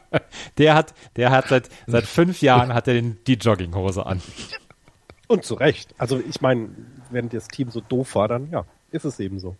[0.58, 4.20] Der hat, der hat seit, seit fünf Jahren hat er den, die Jogginghose an.
[5.26, 5.94] Und zu Recht.
[5.98, 6.68] Also ich meine,
[7.10, 9.56] wenn das Team so doof war, dann ja, ist es eben so.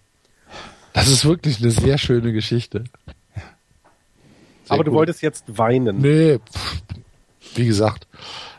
[0.92, 2.84] Das ist wirklich eine sehr schöne Geschichte.
[3.34, 3.42] Sehr
[4.68, 4.98] Aber du gut.
[4.98, 5.98] wolltest jetzt weinen.
[5.98, 6.82] Nee, pff,
[7.54, 8.06] wie gesagt,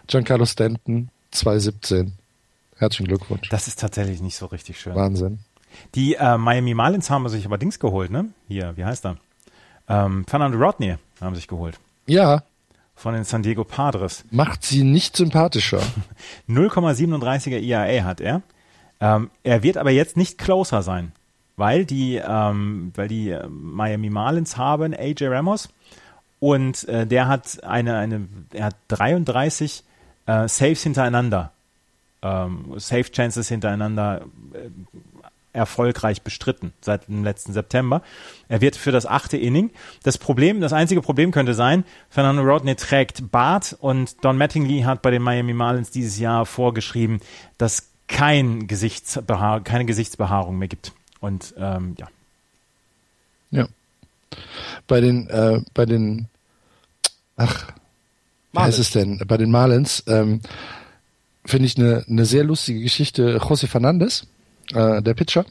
[0.08, 2.14] Giancarlo Stanton, 2017.
[2.78, 3.48] Herzlichen Glückwunsch.
[3.50, 4.96] Das ist tatsächlich nicht so richtig schön.
[4.96, 5.40] Wahnsinn.
[5.96, 8.30] Die äh, Miami Marlins haben sich aber Dings geholt, ne?
[8.48, 9.18] Hier, wie heißt er?
[9.94, 11.80] Ähm, Fernando Rodney haben sich geholt.
[12.08, 12.44] Ja,
[12.96, 14.24] Von den San Diego Padres.
[14.32, 15.82] macht sie nicht sympathischer.
[16.50, 18.42] 0,37er ERA hat er.
[19.00, 21.12] Ähm, er wird aber jetzt nicht closer sein,
[21.58, 25.70] weil die, ähm, weil die äh, Miami Marlins haben AJ Ramos
[26.40, 29.84] und äh, der hat eine, eine, er hat 33
[30.26, 31.52] äh, Saves hintereinander,
[32.22, 34.22] ähm, Save Chances hintereinander
[34.54, 34.70] äh,
[35.54, 38.02] erfolgreich bestritten seit dem letzten September.
[38.50, 39.72] Er wird für das achte Inning.
[40.04, 45.02] Das Problem, das einzige Problem könnte sein, Fernando Rodney trägt Bart und Don Mattingly hat
[45.02, 47.22] bei den Miami Marlins dieses Jahr vorgeschrieben,
[47.58, 50.92] dass kein Gesichtsbehaar, keine Gesichtsbehaarung mehr gibt.
[51.20, 52.08] Und ähm, ja.
[53.52, 53.68] Ja.
[54.88, 56.28] Bei den, äh, bei den,
[57.38, 57.72] ach,
[58.52, 59.22] wie heißt es denn?
[59.28, 60.42] Bei den Marlins ähm,
[61.46, 63.38] finde ich eine eine sehr lustige Geschichte.
[63.38, 64.28] José Fernandez,
[64.74, 65.46] äh, der Pitcher,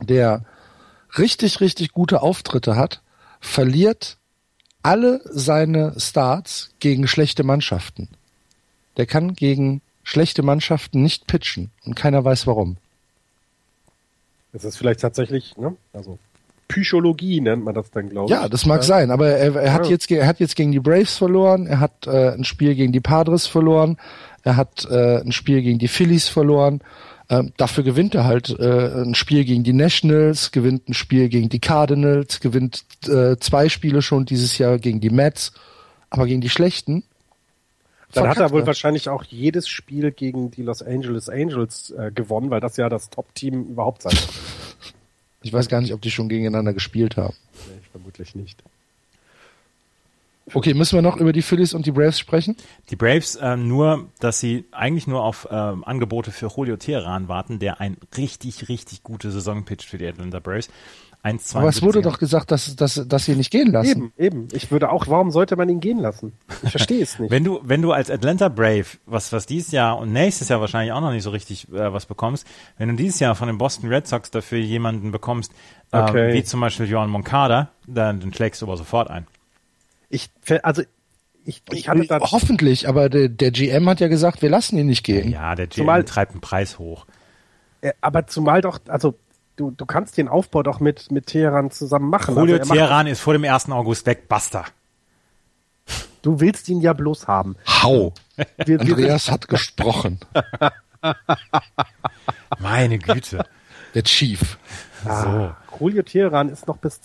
[0.00, 0.44] der
[1.16, 3.02] richtig, richtig gute Auftritte hat,
[3.40, 4.18] verliert
[4.82, 8.08] alle seine Starts gegen schlechte Mannschaften.
[8.96, 12.76] Der kann gegen schlechte Mannschaften nicht pitchen und keiner weiß warum.
[14.52, 15.76] Das ist vielleicht tatsächlich, ne?
[15.92, 16.18] Also
[16.68, 18.30] Psychologie nennt man das dann, glaube ich.
[18.30, 18.82] Ja, das mag ja.
[18.82, 19.90] sein, aber er, er hat ja.
[19.90, 23.00] jetzt er hat jetzt gegen die Braves verloren, er hat äh, ein Spiel gegen die
[23.00, 23.96] Padres verloren,
[24.42, 26.80] er hat äh, ein Spiel gegen die Phillies verloren.
[27.30, 31.50] Ähm, dafür gewinnt er halt äh, ein Spiel gegen die Nationals, gewinnt ein Spiel gegen
[31.50, 35.52] die Cardinals, gewinnt äh, zwei Spiele schon dieses Jahr gegen die Mets,
[36.08, 37.04] aber gegen die schlechten.
[38.12, 42.48] Dann hat er wohl wahrscheinlich auch jedes Spiel gegen die Los Angeles Angels äh, gewonnen,
[42.48, 44.28] weil das ja das Top-Team überhaupt sein wird.
[45.42, 47.34] Ich weiß gar nicht, ob die schon gegeneinander gespielt haben.
[47.68, 48.62] Nee, vermutlich nicht.
[50.54, 52.56] Okay, müssen wir noch über die Phillies und die Braves sprechen?
[52.90, 57.58] Die Braves ähm, nur, dass sie eigentlich nur auf ähm, Angebote für Julio Teheran warten,
[57.58, 60.68] der ein richtig, richtig gute Saison pitcht für die Atlanta Braves.
[61.22, 63.88] 1, Aber es wurde doch gesagt, dass, dass, dass sie ihn nicht gehen lassen.
[63.88, 64.48] Eben, eben.
[64.52, 66.32] Ich würde auch, warum sollte man ihn gehen lassen?
[66.62, 67.30] Ich verstehe es nicht.
[67.32, 70.92] wenn du, wenn du als Atlanta Brave, was, was dieses Jahr und nächstes Jahr wahrscheinlich
[70.92, 72.46] auch noch nicht so richtig äh, was bekommst,
[72.76, 75.52] wenn du dieses Jahr von den Boston Red Sox dafür jemanden bekommst,
[75.92, 76.34] ähm, okay.
[76.34, 79.26] wie zum Beispiel Johan Moncada, dann, dann schlägst du aber sofort ein.
[80.08, 80.30] Ich,
[80.62, 80.82] also,
[81.44, 84.86] ich, ich hatte da Hoffentlich, aber der, der GM hat ja gesagt, wir lassen ihn
[84.86, 85.30] nicht gehen.
[85.30, 87.06] Ja, der GM zumal, treibt den Preis hoch.
[87.80, 89.18] Äh, aber zumal doch, also
[89.56, 92.34] du, du kannst den Aufbau doch mit, mit Teheran zusammen machen.
[92.36, 93.70] Julio also Teheran ist vor dem 1.
[93.70, 94.64] August weg, basta.
[96.22, 97.56] Du willst ihn ja bloß haben.
[97.66, 98.12] Hau.
[98.64, 100.18] Wir, Andreas hat gesprochen.
[102.58, 103.44] Meine Güte.
[103.94, 104.58] Der Chief.
[105.04, 105.78] Ah, so.
[105.80, 107.00] Julio Teheran ist noch bis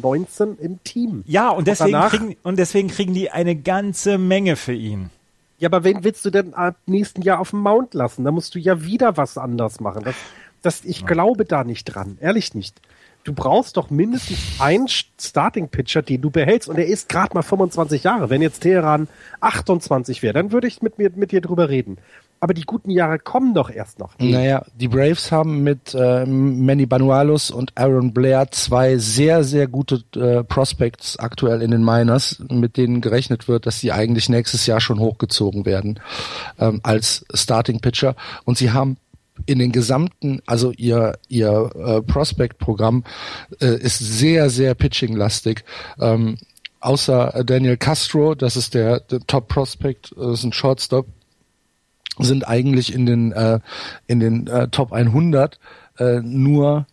[0.00, 1.24] 2019 im Team.
[1.26, 5.10] Ja, und deswegen, und kriegen, und deswegen kriegen die eine ganze Menge für ihn.
[5.58, 8.24] Ja, aber wen willst du denn ab nächsten Jahr auf dem Mount lassen?
[8.24, 10.02] Da musst du ja wieder was anders machen.
[10.04, 10.16] Das,
[10.62, 12.80] das, ich glaube da nicht dran, ehrlich nicht.
[13.24, 16.68] Du brauchst doch mindestens einen Starting-Pitcher, den du behältst.
[16.68, 18.30] Und er ist gerade mal 25 Jahre.
[18.30, 19.06] Wenn jetzt Teheran
[19.40, 21.98] 28 wäre, dann würde ich mit, mir, mit dir drüber reden.
[22.42, 24.18] Aber die guten Jahre kommen doch erst noch.
[24.18, 30.02] Naja, die Braves haben mit äh, Manny Banualos und Aaron Blair zwei sehr, sehr gute
[30.16, 34.80] äh, Prospects aktuell in den Miners, mit denen gerechnet wird, dass sie eigentlich nächstes Jahr
[34.80, 36.00] schon hochgezogen werden
[36.58, 38.16] ähm, als Starting Pitcher.
[38.44, 38.96] Und sie haben
[39.46, 43.04] in den gesamten, also ihr ihr äh, Prospect-Programm
[43.60, 45.64] äh, ist sehr sehr pitching-lastig.
[46.00, 46.38] Ähm,
[46.80, 51.06] außer Daniel Castro, das ist der, der Top Prospect, das ist ein Shortstop,
[52.18, 53.60] sind eigentlich in den äh,
[54.06, 55.58] in den äh, Top 100
[55.98, 56.86] äh, nur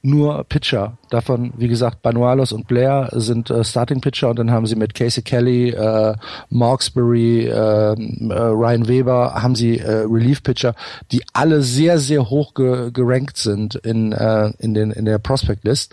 [0.00, 0.96] nur Pitcher.
[1.10, 4.94] Davon, wie gesagt, Banualos und Blair sind äh, Starting Pitcher und dann haben sie mit
[4.94, 6.14] Casey Kelly, äh,
[6.50, 10.74] Marksbury, äh, äh, Ryan Weber, haben sie äh, Relief Pitcher,
[11.10, 15.64] die alle sehr, sehr hoch ge gerankt sind in, äh, in, den, in der Prospect
[15.64, 15.92] List.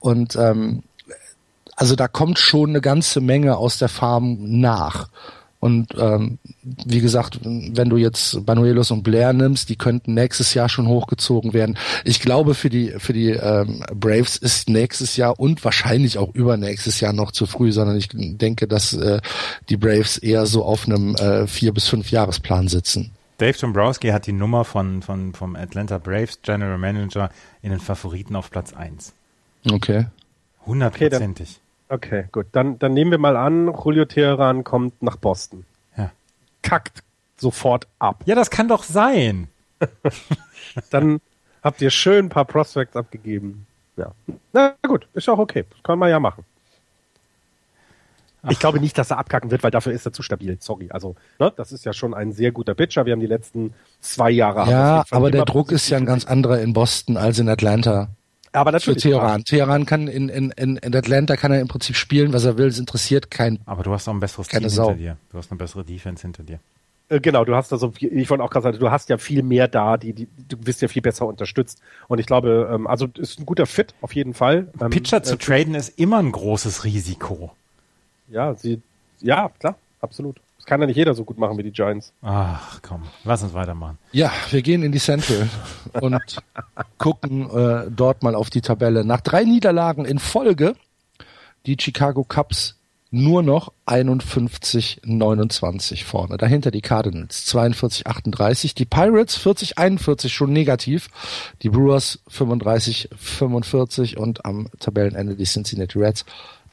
[0.00, 0.82] Und ähm,
[1.76, 5.08] also da kommt schon eine ganze Menge aus der Farm nach.
[5.62, 10.68] Und ähm, wie gesagt, wenn du jetzt Banuelos und Blair nimmst, die könnten nächstes Jahr
[10.68, 11.78] schon hochgezogen werden.
[12.02, 16.98] Ich glaube, für die für die ähm, Braves ist nächstes Jahr und wahrscheinlich auch übernächstes
[16.98, 19.20] Jahr noch zu früh, sondern ich denke, dass äh,
[19.68, 23.12] die Braves eher so auf einem äh, vier bis fünf Jahresplan sitzen.
[23.38, 27.30] Dave Dombrowski hat die Nummer von, von vom Atlanta Braves General Manager
[27.62, 29.12] in den Favoriten auf Platz 1.
[29.70, 30.06] Okay.
[30.66, 31.50] Hundertprozentig.
[31.50, 31.60] Okay,
[31.92, 32.46] Okay, gut.
[32.52, 35.66] Dann, dann nehmen wir mal an, Julio Teheran kommt nach Boston.
[35.94, 36.10] Ja.
[36.62, 37.02] Kackt
[37.36, 38.22] sofort ab.
[38.24, 39.48] Ja, das kann doch sein.
[40.90, 41.20] dann
[41.62, 43.66] habt ihr schön ein paar Prospects abgegeben.
[43.96, 44.12] Ja.
[44.54, 45.66] Na gut, ist auch okay.
[45.68, 46.44] Das kann man ja machen.
[48.42, 48.50] Ach.
[48.50, 50.56] Ich glaube nicht, dass er abkacken wird, weil dafür ist er zu stabil.
[50.60, 50.88] Sorry.
[50.90, 53.04] Also, ne, das ist ja schon ein sehr guter Pitcher.
[53.04, 54.70] Wir haben die letzten zwei Jahre.
[54.70, 58.08] Ja, aber der Druck ist ja ein ganz anderer in Boston als in Atlanta.
[58.52, 59.02] Aber natürlich.
[59.02, 59.44] Für Teheran.
[59.44, 62.66] Teheran kann in, in, in Atlanta kann er im Prinzip spielen, was er will.
[62.66, 63.58] Es interessiert kein.
[63.64, 64.88] Aber du hast auch ein besseres Team Sau.
[64.88, 65.16] hinter dir.
[65.30, 66.60] Du hast eine bessere Defense hinter dir.
[67.08, 69.68] Äh, genau, du hast also, ich wollte auch gerade sagen, du hast ja viel mehr
[69.68, 71.80] da, die, die, du wirst ja viel besser unterstützt.
[72.08, 74.68] Und ich glaube, ähm, also ist ein guter Fit auf jeden Fall.
[74.80, 77.52] Ähm, Pitcher zu äh, traden ist immer ein großes Risiko.
[78.28, 78.80] Ja, sie,
[79.20, 80.36] ja, klar, absolut.
[80.62, 82.12] Das kann ja nicht jeder so gut machen wie die Giants.
[82.22, 83.98] Ach komm, lass uns weitermachen.
[84.12, 85.48] Ja, wir gehen in die Central
[86.00, 86.36] und
[86.98, 89.04] gucken äh, dort mal auf die Tabelle.
[89.04, 90.76] Nach drei Niederlagen in Folge
[91.66, 92.76] die Chicago Cubs
[93.10, 96.36] nur noch 51-29 vorne.
[96.36, 101.08] Dahinter die Cardinals 42-38, die Pirates 40-41 schon negativ,
[101.62, 106.24] die Brewers 35-45 und am Tabellenende die Cincinnati Reds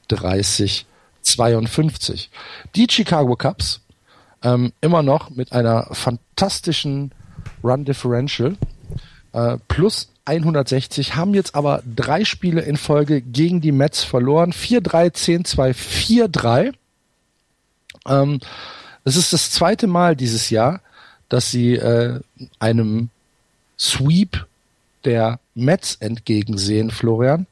[0.09, 0.85] 30
[1.21, 2.29] 52.
[2.75, 3.81] Die Chicago Cubs
[4.43, 7.11] ähm, immer noch mit einer fantastischen
[7.63, 8.57] Run Differential
[9.33, 14.53] äh, plus 160, haben jetzt aber drei Spiele in Folge gegen die Mets verloren.
[14.53, 16.73] 4-3, 10-2, 4-3.
[18.07, 18.39] Ähm,
[19.03, 20.81] es ist das zweite Mal dieses Jahr,
[21.29, 22.19] dass sie äh,
[22.59, 23.09] einem
[23.79, 24.45] Sweep
[25.05, 27.47] der Mets entgegensehen, Florian.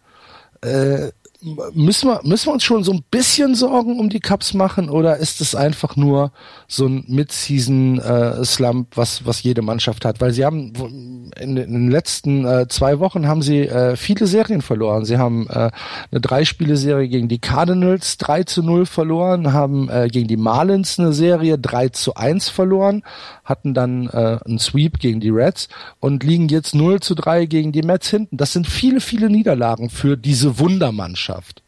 [0.61, 1.11] Äh,
[1.41, 5.17] müssen wir, müssen wir uns schon so ein bisschen Sorgen um die Cups machen oder
[5.17, 6.31] ist es einfach nur
[6.67, 10.19] so ein Mid-Season-Slump, äh, was, was jede Mannschaft hat?
[10.19, 10.73] Weil sie haben
[11.39, 15.05] in, den letzten äh, zwei Wochen haben sie äh, viele Serien verloren.
[15.05, 15.69] Sie haben äh,
[16.11, 21.13] eine Drei-Spiele-Serie gegen die Cardinals 3 zu 0 verloren, haben äh, gegen die Marlins eine
[21.13, 23.03] Serie 3 zu 1 verloren,
[23.43, 25.67] hatten dann äh, einen Sweep gegen die Reds
[25.99, 28.37] und liegen jetzt 0 zu 3 gegen die Mets hinten.
[28.37, 31.26] Das sind viele, viele Niederlagen für diese Wundermannschaft.
[31.27, 31.63] Mannschaft.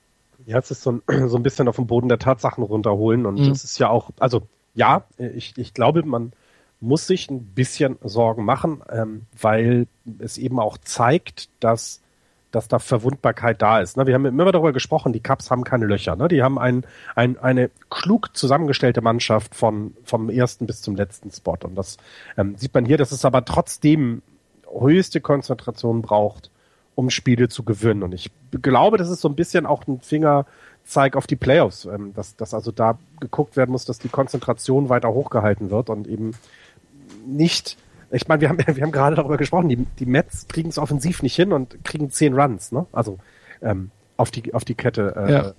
[0.45, 3.39] Ja, es ist so ein, so ein bisschen auf den Boden der Tatsachen runterholen und
[3.39, 3.51] mhm.
[3.51, 4.43] es ist ja auch, also
[4.75, 6.33] ja, ich, ich glaube, man
[6.79, 9.87] muss sich ein bisschen Sorgen machen, ähm, weil
[10.19, 12.01] es eben auch zeigt, dass,
[12.51, 13.97] dass da Verwundbarkeit da ist.
[13.97, 14.07] Ne?
[14.07, 16.15] Wir haben immer darüber gesprochen, die Cups haben keine Löcher.
[16.15, 16.29] Ne?
[16.29, 21.57] Die haben ein, ein, eine klug zusammengestellte Mannschaft von, vom ersten bis zum letzten Spot.
[21.63, 21.97] Und das
[22.37, 24.21] ähm, sieht man hier, dass es aber trotzdem
[24.71, 26.49] höchste Konzentration braucht,
[26.99, 28.03] um Spiele zu gewinnen.
[28.03, 28.29] Und ich
[28.61, 32.53] glaube, das ist so ein bisschen auch ein Fingerzeig auf die Playoffs, ähm, dass, dass
[32.53, 36.33] also da geguckt werden muss, dass die Konzentration weiter hochgehalten wird und eben
[37.25, 37.77] nicht
[38.11, 41.23] ich meine, wir haben, wir haben gerade darüber gesprochen, die, die Mets kriegen es offensiv
[41.23, 42.85] nicht hin und kriegen zehn Runs, ne?
[42.91, 43.17] Also
[43.61, 45.53] ähm, auf die auf die Kette äh, ja.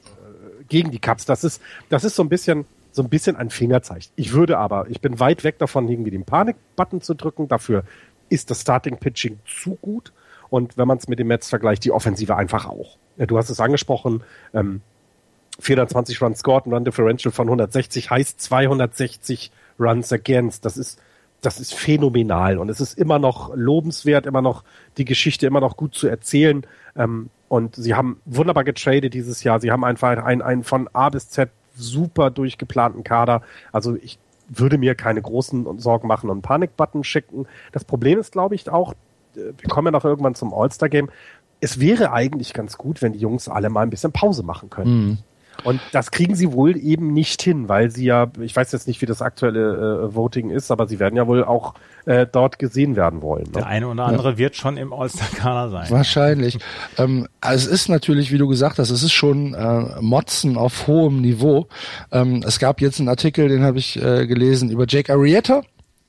[0.68, 1.24] gegen die Cups.
[1.24, 4.12] Das ist das ist so ein bisschen so ein bisschen ein Fingerzeichen.
[4.16, 7.48] Ich würde aber, ich bin weit weg davon, irgendwie den Panik-Button zu drücken.
[7.48, 7.84] Dafür
[8.28, 10.12] ist das Starting Pitching zu gut.
[10.50, 12.98] Und wenn man es mit dem Mets vergleicht, die Offensive einfach auch.
[13.16, 14.22] Du hast es angesprochen,
[14.52, 14.82] ähm,
[15.60, 20.64] 420 Runs scored, ein Run Differential von 160 heißt 260 Runs against.
[20.64, 21.00] Das ist,
[21.40, 24.64] das ist phänomenal und es ist immer noch lobenswert, immer noch
[24.96, 26.66] die Geschichte immer noch gut zu erzählen.
[26.96, 29.60] Ähm, und sie haben wunderbar getradet dieses Jahr.
[29.60, 33.42] Sie haben einfach einen, einen von A bis Z super durchgeplanten Kader.
[33.72, 34.18] Also ich
[34.48, 37.46] würde mir keine großen Sorgen machen und Panikbutton schicken.
[37.72, 38.94] Das Problem ist, glaube ich, auch,
[39.34, 41.10] wir kommen ja noch irgendwann zum All-Star-Game.
[41.60, 45.06] Es wäre eigentlich ganz gut, wenn die Jungs alle mal ein bisschen Pause machen können.
[45.06, 45.18] Mhm.
[45.64, 49.00] Und das kriegen sie wohl eben nicht hin, weil sie ja, ich weiß jetzt nicht,
[49.02, 51.74] wie das aktuelle äh, Voting ist, aber sie werden ja wohl auch
[52.06, 53.44] äh, dort gesehen werden wollen.
[53.44, 53.52] Ne?
[53.56, 54.38] Der eine oder andere ja.
[54.38, 55.90] wird schon im All-Star-Kader sein.
[55.90, 56.58] Wahrscheinlich.
[56.98, 60.86] ähm, also es ist natürlich, wie du gesagt hast, es ist schon äh, Motzen auf
[60.86, 61.68] hohem Niveau.
[62.10, 65.62] Ähm, es gab jetzt einen Artikel, den habe ich äh, gelesen, über Jake Arrieta,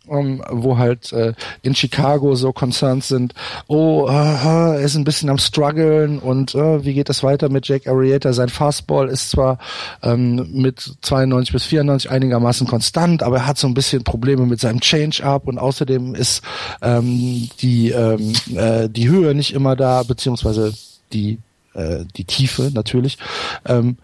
[0.08, 3.34] um, wo halt äh, in Chicago so Concerns sind,
[3.68, 7.68] oh, uh, er ist ein bisschen am struggeln und uh, wie geht das weiter mit
[7.68, 8.34] Jake Arrieta?
[8.34, 9.60] Sein Fastball ist zwar
[10.02, 14.60] ähm, mit 92 bis 94 einigermaßen konstant, aber er hat so ein bisschen Probleme mit
[14.60, 16.42] seinem Change-Up und außerdem ist
[16.82, 20.74] ähm, die, ähm, äh, die Höhe nicht immer da, beziehungsweise
[21.14, 21.38] die,
[21.74, 23.18] äh, die Tiefe natürlich.
[23.66, 23.98] Ähm,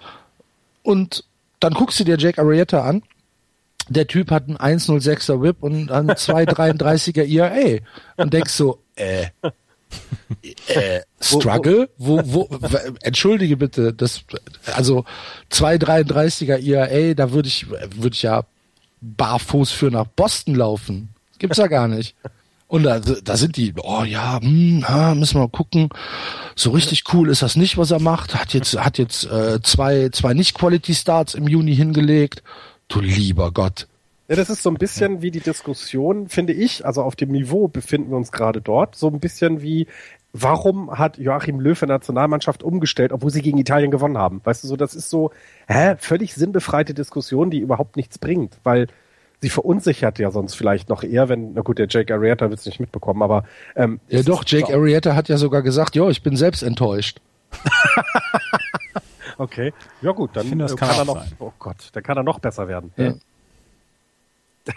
[0.84, 1.24] und
[1.60, 3.02] dann guckst du dir Jake Arrieta an
[3.90, 7.80] der Typ hat einen 106er Whip und einen 233er ERA
[8.18, 9.28] und denkst so, äh,
[10.68, 11.90] äh, Struggle?
[11.98, 12.50] Wo, wo,
[13.02, 14.24] entschuldige bitte, das,
[14.76, 15.06] also
[15.52, 18.44] 233er ERA, da würde ich, würde ich ja
[19.02, 21.10] barfuß für nach Boston laufen.
[21.40, 22.16] Gibt's ja gar nicht.
[22.68, 25.90] Und da, da sind die, oh ja, hm, ha, müssen wir mal gucken.
[26.56, 28.36] So richtig cool ist das nicht, was er macht.
[28.36, 32.44] Hat jetzt, hat jetzt äh, zwei, zwei Nicht-Quality-Starts im Juni hingelegt.
[32.88, 33.88] Du lieber Gott.
[34.28, 37.68] Ja, das ist so ein bisschen wie die Diskussion, finde ich, also auf dem Niveau
[37.68, 39.88] befinden wir uns gerade dort, so ein bisschen wie,
[40.34, 44.42] warum hat Joachim Löw in der Nationalmannschaft umgestellt, obwohl sie gegen Italien gewonnen haben?
[44.44, 45.32] Weißt du, so, das ist so,
[45.68, 48.88] hä, völlig sinnbefreite Diskussion, die überhaupt nichts bringt, weil
[49.42, 52.66] sie verunsichert ja sonst vielleicht noch eher, wenn, na gut, der Jake Arrieta wird es
[52.66, 53.46] nicht mitbekommen, aber
[53.78, 57.22] ähm, Ja doch, Jake Arrieta hat ja sogar gesagt, jo, ich bin selbst enttäuscht.
[59.38, 59.74] okay.
[60.02, 61.34] Ja gut, dann finde, kann, kann er noch, sein.
[61.40, 62.94] oh Gott, dann kann er noch besser werden.
[62.98, 63.14] Ja.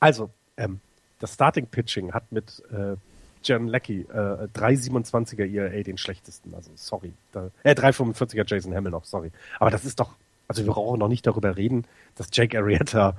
[0.00, 0.80] also, ähm,
[1.18, 2.96] das Starting Pitching hat mit äh,
[3.42, 6.54] Jan Leckie äh, 3,27er ERA den schlechtesten.
[6.54, 7.12] Also sorry.
[7.32, 9.30] Da, äh, 3,45er Jason Hamill noch, sorry.
[9.58, 10.10] Aber das ist doch,
[10.48, 11.84] also wir brauchen noch nicht darüber reden,
[12.16, 13.16] dass Jake Arrieta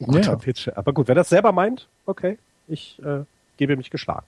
[0.00, 0.36] ein guter Ja.
[0.36, 0.76] Pitcher.
[0.76, 2.38] Aber gut, wer das selber meint, okay,
[2.68, 3.24] ich äh,
[3.56, 4.26] gebe mich geschlagen.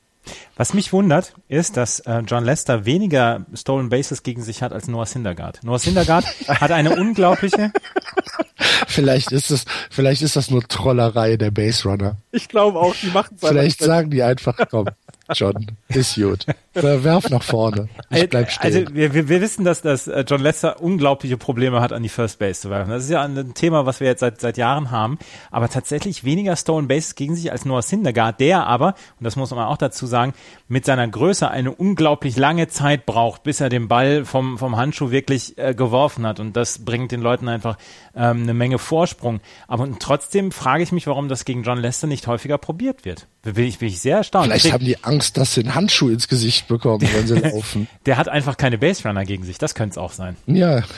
[0.56, 4.88] Was mich wundert, ist, dass äh, John Lester weniger Stolen Bases gegen sich hat als
[4.88, 5.62] Noah Syndergaard.
[5.62, 7.72] Noah Syndergaard hat eine unglaubliche,
[8.86, 12.16] Vielleicht ist es, vielleicht ist das nur Trollerei der Base Runner.
[12.32, 14.88] Ich glaube auch, die machen es Vielleicht sagen die einfach, komm,
[15.34, 16.46] John, ist gut.
[16.74, 17.88] Werf nach vorne.
[18.10, 18.94] Ich bleib also stehen.
[18.94, 22.38] wir, wir, wir wissen, dass, dass äh, John Lester unglaubliche Probleme hat, an die First
[22.38, 22.90] Base zu werfen.
[22.90, 25.18] Das ist ja ein Thema, was wir jetzt seit, seit Jahren haben.
[25.50, 29.50] Aber tatsächlich weniger Stolen Bases gegen sich als Noah Syndergaard, der aber, und das muss
[29.50, 30.34] man auch dazu sagen,
[30.68, 35.10] mit seiner Größe eine unglaublich lange Zeit braucht, bis er den Ball vom, vom Handschuh
[35.10, 36.40] wirklich äh, geworfen hat.
[36.40, 37.76] Und das bringt den Leuten einfach
[38.14, 39.40] ähm, eine Menge Vorsprung.
[39.66, 43.26] Aber und trotzdem frage ich mich, warum das gegen John Lester nicht häufiger probiert wird.
[43.42, 44.46] Bin ich, bin ich sehr erstaunt.
[44.46, 47.88] Vielleicht haben die Angst, dass sie einen Handschuh ins Gesicht bekommen, wenn sie laufen.
[48.06, 49.58] der hat einfach keine Base Runner gegen sich.
[49.58, 50.36] Das könnte es auch sein.
[50.46, 50.82] Ja.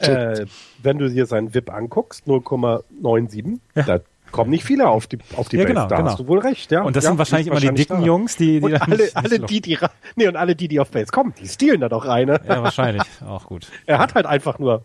[0.00, 0.44] Äh,
[0.82, 4.00] wenn du dir seinen VIP anguckst, 0,97, da
[4.30, 5.74] kommen nicht viele auf die, auf die Ja, Base.
[5.74, 6.10] genau, da genau.
[6.10, 6.82] hast du wohl recht, ja.
[6.82, 8.06] Und das ja, sind wahrscheinlich immer die wahrscheinlich dicken da.
[8.06, 9.78] Jungs, die, die Und alle, nicht, alle die, die,
[10.16, 12.26] nee, und alle die, die auf Base kommen, die stehlen da doch rein.
[12.26, 12.40] Ne?
[12.46, 13.04] Ja, wahrscheinlich.
[13.26, 13.68] Auch gut.
[13.86, 14.84] Er hat halt einfach nur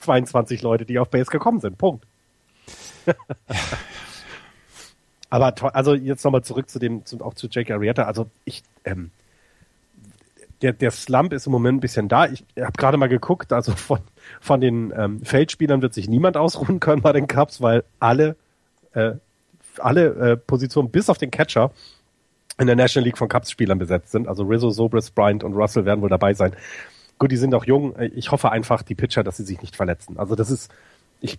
[0.00, 1.78] 22 Leute, die auf Base gekommen sind.
[1.78, 2.04] Punkt.
[5.30, 8.04] Aber also jetzt nochmal zurück zu dem, zu, auch zu Jake Arrieta.
[8.04, 9.10] Also ich, ähm,
[10.62, 12.26] der, der Slump ist im Moment ein bisschen da.
[12.26, 14.00] Ich habe gerade mal geguckt, also von,
[14.40, 18.36] von den ähm, Feldspielern wird sich niemand ausruhen können bei den Cups, weil alle,
[18.94, 19.12] äh,
[19.78, 21.70] alle äh, Positionen bis auf den Catcher
[22.58, 24.26] in der National League von Cups-Spielern besetzt sind.
[24.26, 26.56] Also Rizzo, Sobris, Bryant und Russell werden wohl dabei sein.
[27.18, 27.94] Gut, die sind auch jung.
[28.14, 30.18] Ich hoffe einfach, die Pitcher, dass sie sich nicht verletzen.
[30.18, 30.72] Also das ist,
[31.20, 31.38] ich,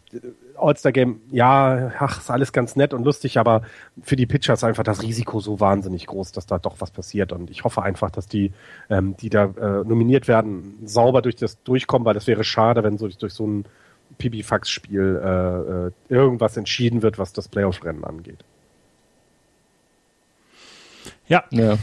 [0.58, 3.62] All-Star-Game, ja, ach, ist alles ganz nett und lustig, aber
[4.02, 7.32] für die Pitcher ist einfach das Risiko so wahnsinnig groß, dass da doch was passiert.
[7.32, 8.52] Und ich hoffe einfach, dass die,
[8.90, 12.98] ähm, die da äh, nominiert werden, sauber durch das durchkommen, weil das wäre schade, wenn
[12.98, 13.66] so durch so ein
[14.18, 18.44] Pipifax-Spiel äh, äh, irgendwas entschieden wird, was das Playoff-Rennen angeht.
[21.28, 21.78] Ja, Ja.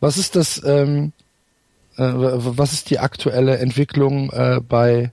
[0.00, 1.12] Was ist das, ähm,
[1.96, 5.12] äh, was ist die aktuelle Entwicklung äh, bei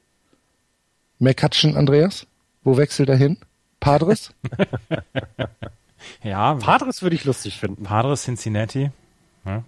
[1.19, 2.27] McCutcheon, Andreas?
[2.63, 3.37] Wo wechselt er hin?
[3.79, 4.33] Padres?
[6.23, 6.55] ja.
[6.55, 7.83] Padres würde ich lustig finden.
[7.83, 8.91] Padres, Cincinnati.
[9.45, 9.63] Ja.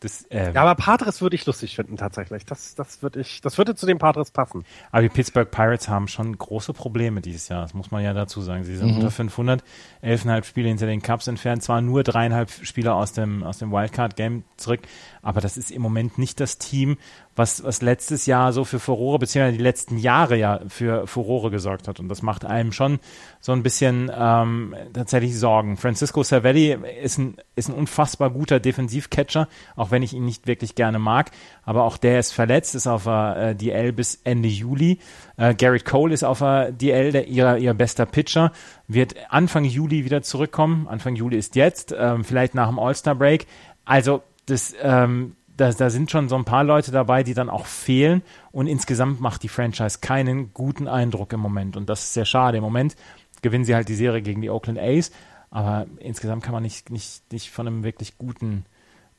[0.00, 2.46] Das, äh, Ja, aber Padres würde ich lustig finden tatsächlich.
[2.46, 4.64] Das, das würde ich, das würde zu den Padres passen.
[4.90, 7.62] Aber die Pittsburgh Pirates haben schon große Probleme dieses Jahr.
[7.62, 8.64] Das muss man ja dazu sagen.
[8.64, 9.62] Sie sind unter 500,
[10.02, 11.62] 11,5 Spiele hinter den Cups entfernt.
[11.62, 14.80] Zwar nur dreieinhalb Spieler aus dem, aus dem Wildcard-Game zurück,
[15.20, 16.96] aber das ist im Moment nicht das Team,
[17.36, 21.88] was, was letztes Jahr so für Furore, beziehungsweise die letzten Jahre ja für Furore gesorgt
[21.88, 22.00] hat.
[22.00, 22.98] Und das macht einem schon
[23.40, 25.76] so ein bisschen ähm, tatsächlich Sorgen.
[25.76, 30.74] Francisco Cervelli ist ein, ist ein unfassbar guter Defensivcatcher, auch wenn ich ihn nicht wirklich
[30.74, 31.30] gerne mag.
[31.62, 34.98] Aber auch der ist verletzt, ist auf der äh, DL bis Ende Juli.
[35.36, 38.52] Äh, Garrett Cole ist auf der DL, der, ihr, ihr bester Pitcher,
[38.88, 40.88] wird Anfang Juli wieder zurückkommen.
[40.88, 43.46] Anfang Juli ist jetzt, ähm, vielleicht nach dem All-Star-Break.
[43.84, 47.66] Also das, ähm, da, da sind schon so ein paar Leute dabei, die dann auch
[47.66, 48.22] fehlen.
[48.50, 51.76] Und insgesamt macht die Franchise keinen guten Eindruck im Moment.
[51.76, 52.56] Und das ist sehr schade.
[52.56, 52.96] Im Moment
[53.42, 55.10] gewinnen sie halt die Serie gegen die Oakland A's.
[55.50, 58.64] Aber insgesamt kann man nicht, nicht, nicht von einem wirklich guten,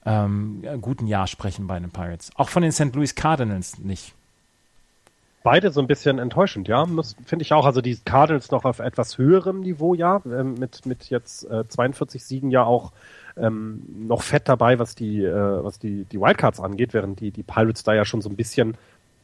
[0.06, 2.32] ähm, guten Jahr sprechen bei den Pirates.
[2.36, 2.96] Auch von den St.
[2.96, 4.14] Louis Cardinals nicht.
[5.44, 6.86] Beide so ein bisschen enttäuschend, ja,
[7.26, 7.66] finde ich auch.
[7.66, 12.24] Also die Cardinals noch auf etwas höherem Niveau, ja, ähm, mit, mit jetzt äh, 42
[12.24, 12.92] Siegen ja auch
[13.38, 17.44] ähm, noch fett dabei, was die, äh, was die, die Wildcards angeht, während die, die
[17.44, 18.76] Pirates da ja schon so ein bisschen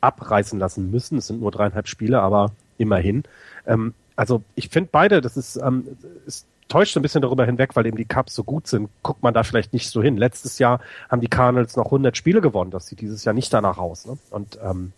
[0.02, 1.18] abreißen lassen müssen.
[1.18, 3.24] Es sind nur dreieinhalb Spiele, aber immerhin.
[3.66, 5.88] Ähm, also ich finde beide, das ist, ähm,
[6.26, 9.34] es täuscht ein bisschen darüber hinweg, weil eben die Cups so gut sind, guckt man
[9.34, 10.18] da vielleicht nicht so hin.
[10.18, 13.78] Letztes Jahr haben die Cardinals noch 100 Spiele gewonnen, das sieht dieses Jahr nicht danach
[13.78, 14.06] aus.
[14.06, 14.18] Ne?
[14.30, 14.92] Und ähm,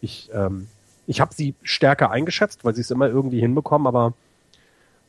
[0.00, 0.68] ich, ähm,
[1.06, 4.14] ich habe sie stärker eingeschätzt, weil sie es immer irgendwie hinbekommen, aber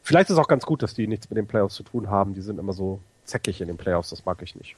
[0.01, 2.33] vielleicht ist auch ganz gut, dass die nichts mit den Playoffs zu tun haben.
[2.33, 2.99] Die sind immer so
[3.31, 4.75] zäckig in den Playoffs, das mag ich nicht.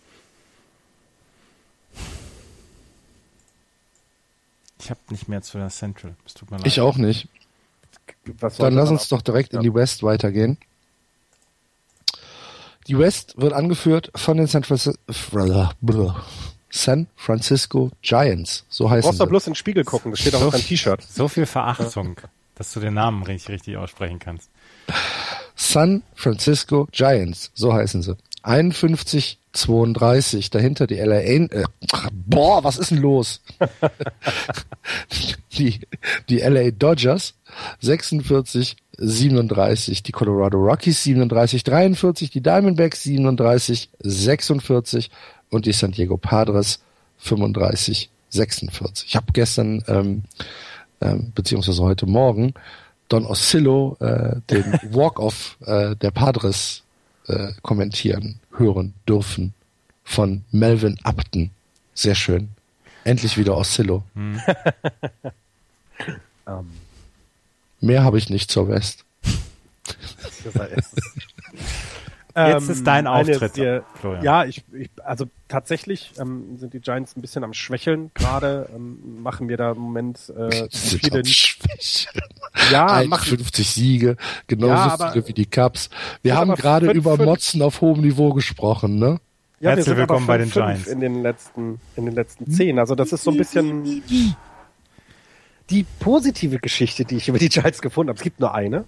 [4.79, 6.15] Ich habe nicht mehr zu der Central.
[6.25, 6.67] Es tut mir leid.
[6.67, 7.27] Ich auch nicht.
[8.57, 9.59] Dann lass uns doch direkt Ja.
[9.59, 10.57] in die West weitergehen.
[12.87, 14.97] Die West wird angeführt von den San, Francis
[16.69, 18.65] San Francisco Giants.
[18.67, 20.63] So Du heißen brauchst doch bloß in den Spiegel gucken, das steht auch auf deinem
[20.65, 21.01] T-Shirt.
[21.01, 22.17] So viel Verachtung,
[22.55, 24.49] dass du den Namen richtig, richtig aussprechen kannst.
[25.55, 27.51] San Francisco Giants.
[27.53, 28.17] So heißen sie.
[28.43, 30.49] 51 32.
[30.49, 31.19] Dahinter die LA.
[31.21, 31.63] Äh,
[32.11, 33.41] boah, was ist denn los?
[35.57, 35.79] die,
[36.29, 37.35] die LA Dodgers
[37.81, 40.03] 46 37.
[40.03, 42.29] Die Colorado Rockies 37 43.
[42.31, 45.09] Die Diamondbacks 37 46.
[45.49, 46.81] Und die San Diego Padres
[47.17, 49.07] 35 46.
[49.07, 50.23] Ich habe gestern ähm,
[51.01, 52.53] ähm, beziehungsweise heute Morgen
[53.07, 56.82] Don Oscillo äh, den Walk-off äh, der Padres
[57.27, 59.53] äh, kommentieren hören dürfen
[60.03, 61.51] von Melvin Upton.
[61.93, 62.49] Sehr schön.
[63.03, 64.03] Endlich wieder Oscillo.
[64.15, 64.39] Hm.
[66.45, 66.71] um.
[67.81, 69.03] Mehr habe ich nicht zur West.
[72.35, 73.53] Jetzt ist dein ähm, Auftritt.
[73.53, 73.83] Sehr,
[74.23, 78.69] ja, ich, ich, also tatsächlich ähm, sind die Giants ein bisschen am Schwächeln gerade.
[78.75, 81.23] Ähm, machen wir da im Moment äh, viele.
[81.25, 82.23] Schwächeln.
[82.71, 85.89] Ja, machen 50 Siege, genauso ja, aber, viele wie die Cups.
[86.23, 89.19] Wir haben gerade über Motzen auf hohem Niveau gesprochen, ne?
[89.59, 90.87] Ja, Herzlich willkommen bei den Giants.
[90.87, 92.79] In den letzten, in den letzten zehn.
[92.79, 94.03] Also das ist so ein bisschen
[95.69, 98.17] die positive Geschichte, die ich über die Giants gefunden habe.
[98.17, 98.85] Es gibt nur eine.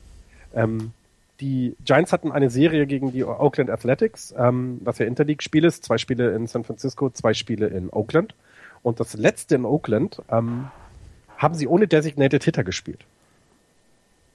[0.53, 0.91] Ähm,
[1.39, 5.83] die Giants hatten eine Serie gegen die Oakland Athletics, ähm, was ja Interleague-Spiel ist.
[5.83, 8.35] Zwei Spiele in San Francisco, zwei Spiele in Oakland.
[8.83, 10.67] Und das letzte in Oakland ähm,
[11.37, 13.05] haben sie ohne Designated Hitter gespielt.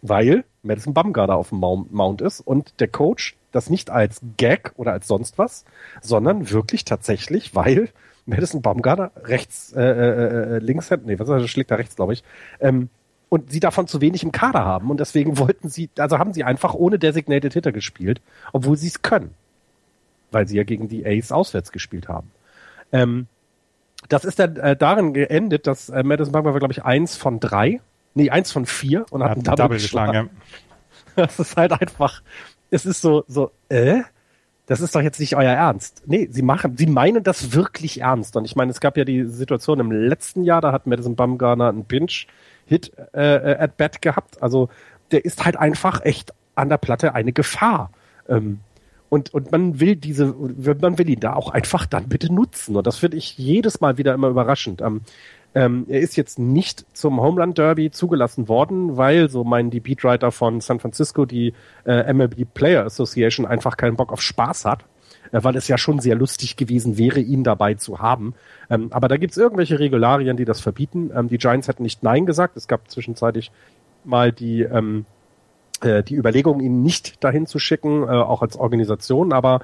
[0.02, 4.93] Weil Madison Bumgarner auf dem Mount ist und der Coach das nicht als Gag oder
[4.93, 5.64] als sonst was,
[6.01, 7.90] sondern wirklich tatsächlich, weil
[8.27, 12.12] Madison Bumgarner rechts, äh, äh, äh links, nee, was ist das, schlägt da rechts, glaube
[12.12, 12.22] ich,
[12.60, 12.89] ähm,
[13.31, 14.90] und sie davon zu wenig im Kader haben.
[14.90, 18.20] Und deswegen wollten sie, also haben sie einfach ohne Designated Hitter gespielt,
[18.52, 19.31] obwohl sie es können.
[20.32, 22.31] Weil sie ja gegen die Ace auswärts gespielt haben.
[22.93, 23.28] Ähm,
[24.09, 27.39] das ist dann äh, darin geendet, dass äh, Madison Bumgarner war, glaube ich, eins von
[27.39, 27.81] drei,
[28.15, 30.12] nee, eins von vier und hat, hat einen Double, Double geschlagen.
[30.12, 30.27] Ja.
[31.16, 32.23] Das ist halt einfach,
[32.70, 34.02] es ist so, so, äh?
[34.66, 36.05] das ist doch jetzt nicht euer Ernst.
[36.07, 38.36] Nee, sie machen, sie meinen das wirklich ernst.
[38.36, 41.69] Und ich meine, es gab ja die Situation im letzten Jahr, da hat Madison Bumgarner
[41.69, 42.28] einen Pinch
[42.71, 44.41] Hit äh, äh, at bat gehabt.
[44.41, 44.69] Also
[45.11, 47.91] der ist halt einfach echt an der Platte eine Gefahr.
[48.29, 48.61] Ähm,
[49.09, 50.27] und, und man will diese,
[50.81, 52.77] man will ihn da auch einfach dann bitte nutzen.
[52.77, 54.83] Und das finde ich jedes Mal wieder immer überraschend.
[54.83, 55.01] Ähm,
[55.53, 60.31] ähm, er ist jetzt nicht zum Homeland Derby zugelassen worden, weil, so meinen die Beatwriter
[60.31, 64.85] von San Francisco, die äh, MLB Player Association einfach keinen Bock auf Spaß hat,
[65.32, 68.35] weil es ja schon sehr lustig gewesen wäre, ihn dabei zu haben.
[68.69, 71.11] Ähm, aber da gibt's irgendwelche Regularien, die das verbieten.
[71.15, 72.57] Ähm, die Giants hätten nicht Nein gesagt.
[72.57, 73.51] Es gab zwischenzeitlich
[74.05, 75.07] mal die, ähm,
[75.82, 79.61] äh, die Überlegung, ihn nicht dahin zu schicken, äh, auch als Organisation, aber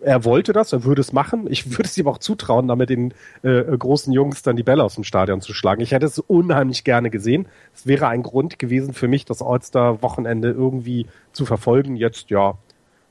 [0.00, 1.46] er wollte das, er würde es machen.
[1.50, 4.94] Ich würde es ihm auch zutrauen, damit den äh, großen Jungs dann die Bälle aus
[4.94, 5.80] dem Stadion zu schlagen.
[5.82, 7.48] Ich hätte es unheimlich gerne gesehen.
[7.74, 11.96] Es wäre ein Grund gewesen für mich, das All-Star-Wochenende irgendwie zu verfolgen.
[11.96, 12.58] Jetzt, ja,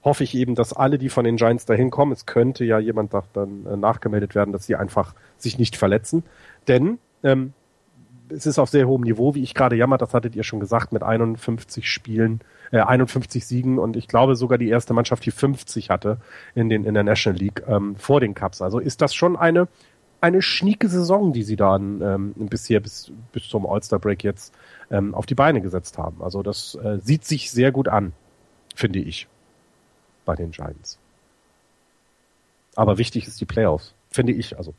[0.05, 3.11] hoffe ich eben, dass alle, die von den Giants dahin kommen, es könnte ja jemand
[3.33, 6.23] dann äh, nachgemeldet werden, dass sie einfach sich nicht verletzen.
[6.67, 7.53] Denn ähm,
[8.29, 10.93] es ist auf sehr hohem Niveau, wie ich gerade jammer, das hattet ihr schon gesagt,
[10.93, 12.41] mit 51 Spielen,
[12.71, 16.17] äh, 51 Siegen und ich glaube sogar die erste Mannschaft, die 50 hatte
[16.53, 18.61] in, den, in der National League ähm, vor den Cups.
[18.61, 19.67] Also ist das schon eine,
[20.21, 24.53] eine schnieke Saison, die sie da ähm, bisher bis, bis zum All-Star-Break jetzt
[24.91, 26.21] ähm, auf die Beine gesetzt haben.
[26.21, 28.13] Also das äh, sieht sich sehr gut an,
[28.75, 29.27] finde ich,
[30.25, 30.97] bei den Giants.
[32.75, 34.57] Aber wichtig ist die Playoffs, finde ich.
[34.57, 34.73] Also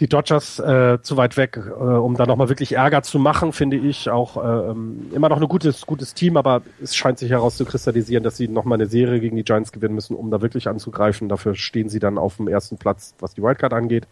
[0.00, 3.76] die Dodgers äh, zu weit weg, äh, um da nochmal wirklich Ärger zu machen, finde
[3.76, 8.24] ich auch äh, ähm, immer noch ein gutes, gutes Team, aber es scheint sich herauszukristallisieren,
[8.24, 11.28] dass sie nochmal eine Serie gegen die Giants gewinnen müssen, um da wirklich anzugreifen.
[11.28, 14.06] Dafür stehen sie dann auf dem ersten Platz, was die Wildcard angeht.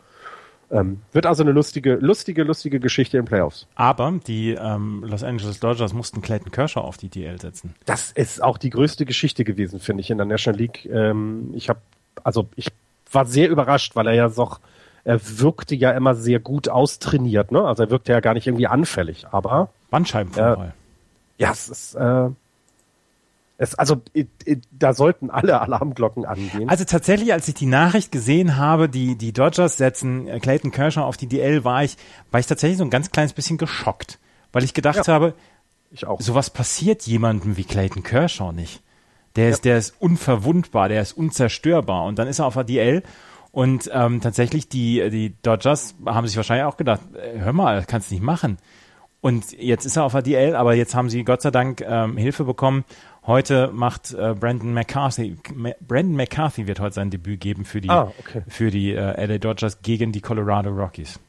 [0.70, 3.66] Ähm, wird also eine lustige, lustige, lustige Geschichte in Playoffs.
[3.74, 7.74] Aber die ähm, Los Angeles Dodgers mussten Clayton Kershaw auf die DL setzen.
[7.86, 10.84] Das ist auch die größte Geschichte gewesen, finde ich, in der National League.
[10.84, 11.80] Ähm, ich habe,
[12.22, 12.68] also ich
[13.10, 14.60] war sehr überrascht, weil er ja doch
[15.04, 17.64] er wirkte ja immer sehr gut austrainiert, ne?
[17.64, 20.74] Also er wirkte ja gar nicht irgendwie anfällig, aber Bandscheibenvorfall.
[21.38, 22.28] Äh, ja, es ist äh,
[23.60, 24.00] es, also
[24.70, 26.68] da sollten alle Alarmglocken angehen.
[26.68, 31.02] Also tatsächlich, als ich die Nachricht gesehen habe, die die Dodgers setzen äh, Clayton Kershaw
[31.02, 31.96] auf die DL, war ich
[32.30, 34.18] war ich tatsächlich so ein ganz kleines bisschen geschockt,
[34.52, 35.34] weil ich gedacht ja, habe,
[35.90, 36.20] ich auch.
[36.20, 38.80] Sowas passiert jemandem wie Clayton Kershaw nicht.
[39.36, 39.70] Der ist, ja.
[39.70, 43.02] der ist unverwundbar, der ist unzerstörbar und dann ist er auf der DL
[43.50, 48.10] und ähm, tatsächlich, die, die Dodgers haben sich wahrscheinlich auch gedacht, äh, hör mal, kannst
[48.10, 48.58] du nicht machen.
[49.20, 52.16] Und jetzt ist er auf der DL, aber jetzt haben sie Gott sei Dank ähm,
[52.16, 52.84] Hilfe bekommen.
[53.26, 55.36] Heute macht äh, Brandon McCarthy,
[55.80, 58.42] Brandon McCarthy wird heute sein Debüt geben für die, ah, okay.
[58.48, 61.20] für die äh, LA Dodgers gegen die Colorado Rockies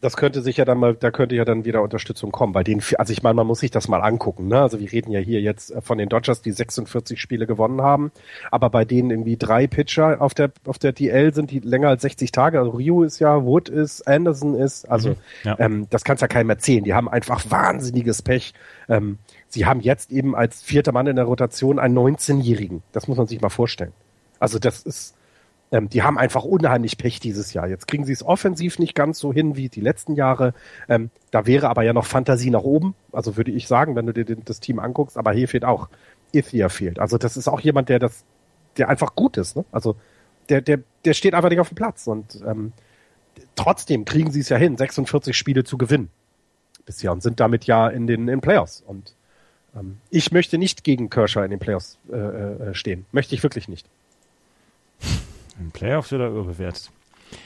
[0.00, 2.82] das könnte sich ja dann mal, da könnte ja dann wieder Unterstützung kommen, bei denen,
[2.96, 4.60] also ich meine, man muss sich das mal angucken, ne?
[4.60, 8.10] Also wir reden ja hier jetzt äh, von den Dodgers, die 46 Spiele gewonnen haben,
[8.50, 12.02] aber bei denen irgendwie drei Pitcher auf der, auf der DL sind, die länger als
[12.02, 15.56] 60 Tage, also Ryu ist ja, Wood ist, Anderson ist, also, mhm, ja.
[15.58, 18.54] ähm, das kann's ja keinem erzählen, die haben einfach wahnsinniges Pech,
[18.88, 19.18] ähm,
[19.48, 23.26] sie haben jetzt eben als vierter Mann in der Rotation einen 19-Jährigen, das muss man
[23.26, 23.92] sich mal vorstellen.
[24.38, 25.14] Also das ist,
[25.72, 27.68] Ähm, die haben einfach unheimlich Pech dieses Jahr.
[27.68, 30.54] Jetzt kriegen sie es offensiv nicht ganz so hin wie die letzten Jahre.
[30.88, 32.94] Ähm, da wäre aber ja noch Fantasie nach oben.
[33.12, 35.16] Also würde ich sagen, wenn du dir das Team anguckst.
[35.16, 35.88] Aber hier fehlt auch.
[36.32, 36.98] Ithia fehlt.
[36.98, 38.24] Also das ist auch jemand, der das,
[38.76, 39.56] der einfach gut ist.
[39.56, 39.64] Ne?
[39.72, 39.96] Also
[40.48, 42.06] der, der, der steht einfach nicht auf dem Platz.
[42.06, 42.72] Und ähm,
[43.56, 46.10] trotzdem kriegen sie es ja hin, 46 Spiele zu gewinnen
[46.84, 48.82] bisher und sind damit ja in den in Playoffs.
[48.86, 49.14] Und
[49.76, 53.06] ähm, ich möchte nicht gegen Kershaw in den Playoffs äh, äh, stehen.
[53.12, 53.86] Möchte ich wirklich nicht.
[55.60, 56.90] In Playoffs oder überbewertet.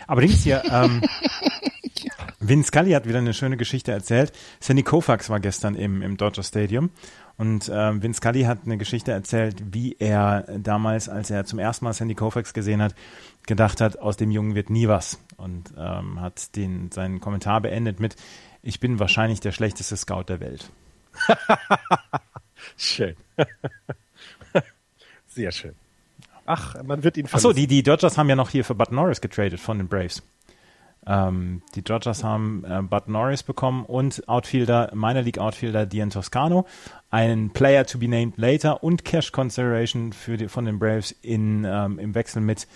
[0.06, 1.02] Aber Dings hier, ähm,
[2.38, 4.32] Vince Scully hat wieder eine schöne Geschichte erzählt.
[4.60, 6.90] Sandy Koufax war gestern im, im Dodger Stadium
[7.36, 11.84] und ähm, Vince Scully hat eine Geschichte erzählt, wie er damals, als er zum ersten
[11.84, 12.94] Mal Sandy Koufax gesehen hat,
[13.46, 17.98] gedacht hat, aus dem Jungen wird nie was und ähm, hat den seinen Kommentar beendet
[17.98, 18.16] mit,
[18.62, 20.70] ich bin wahrscheinlich der schlechteste Scout der Welt.
[22.76, 23.16] schön.
[25.26, 25.74] Sehr schön.
[26.46, 27.48] Ach, man wird ihn vermissen.
[27.48, 30.22] Achso, die, die Dodgers haben ja noch hier für Bud Norris getradet von den Braves.
[31.06, 36.66] Ähm, die Dodgers haben äh, Bud Norris bekommen und Outfielder, Minor League Outfielder Dian Toscano,
[37.10, 41.64] einen Player to be named later und Cash Consideration für die, von den Braves in,
[41.64, 42.66] ähm, im Wechsel mit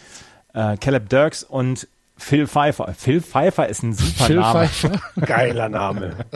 [0.53, 1.89] äh, Caleb Dirks und
[2.19, 2.93] Phil Pfeiffer.
[2.95, 4.69] Phil Pfeiffer ist ein super Phil Name.
[4.69, 5.01] Pfeiffer?
[5.27, 6.16] Geiler Name.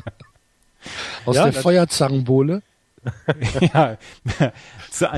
[1.27, 2.63] Aus ja, der Feuerzangenbowle.
[3.61, 3.97] ja,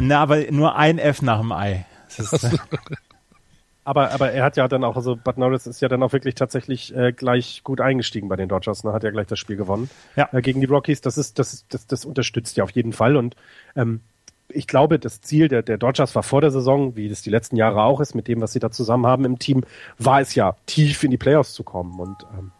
[0.00, 1.84] na, aber nur ein F nach dem Ei.
[3.84, 6.34] aber, aber er hat ja dann auch, also Bud Norris ist ja dann auch wirklich
[6.34, 8.92] tatsächlich äh, gleich gut eingestiegen bei den Dodgers, ne?
[8.92, 10.28] hat ja gleich das Spiel gewonnen ja.
[10.32, 11.00] äh, gegen die Rockies.
[11.00, 13.36] Das ist, das, das, das unterstützt ja auf jeden Fall und
[13.76, 14.00] ähm,
[14.48, 17.56] ich glaube, das Ziel der, der Dodgers war vor der Saison, wie das die letzten
[17.56, 19.64] Jahre auch ist, mit dem, was sie da zusammen haben im Team,
[19.98, 21.98] war es ja, tief in die Playoffs zu kommen.
[21.98, 22.52] Und ähm,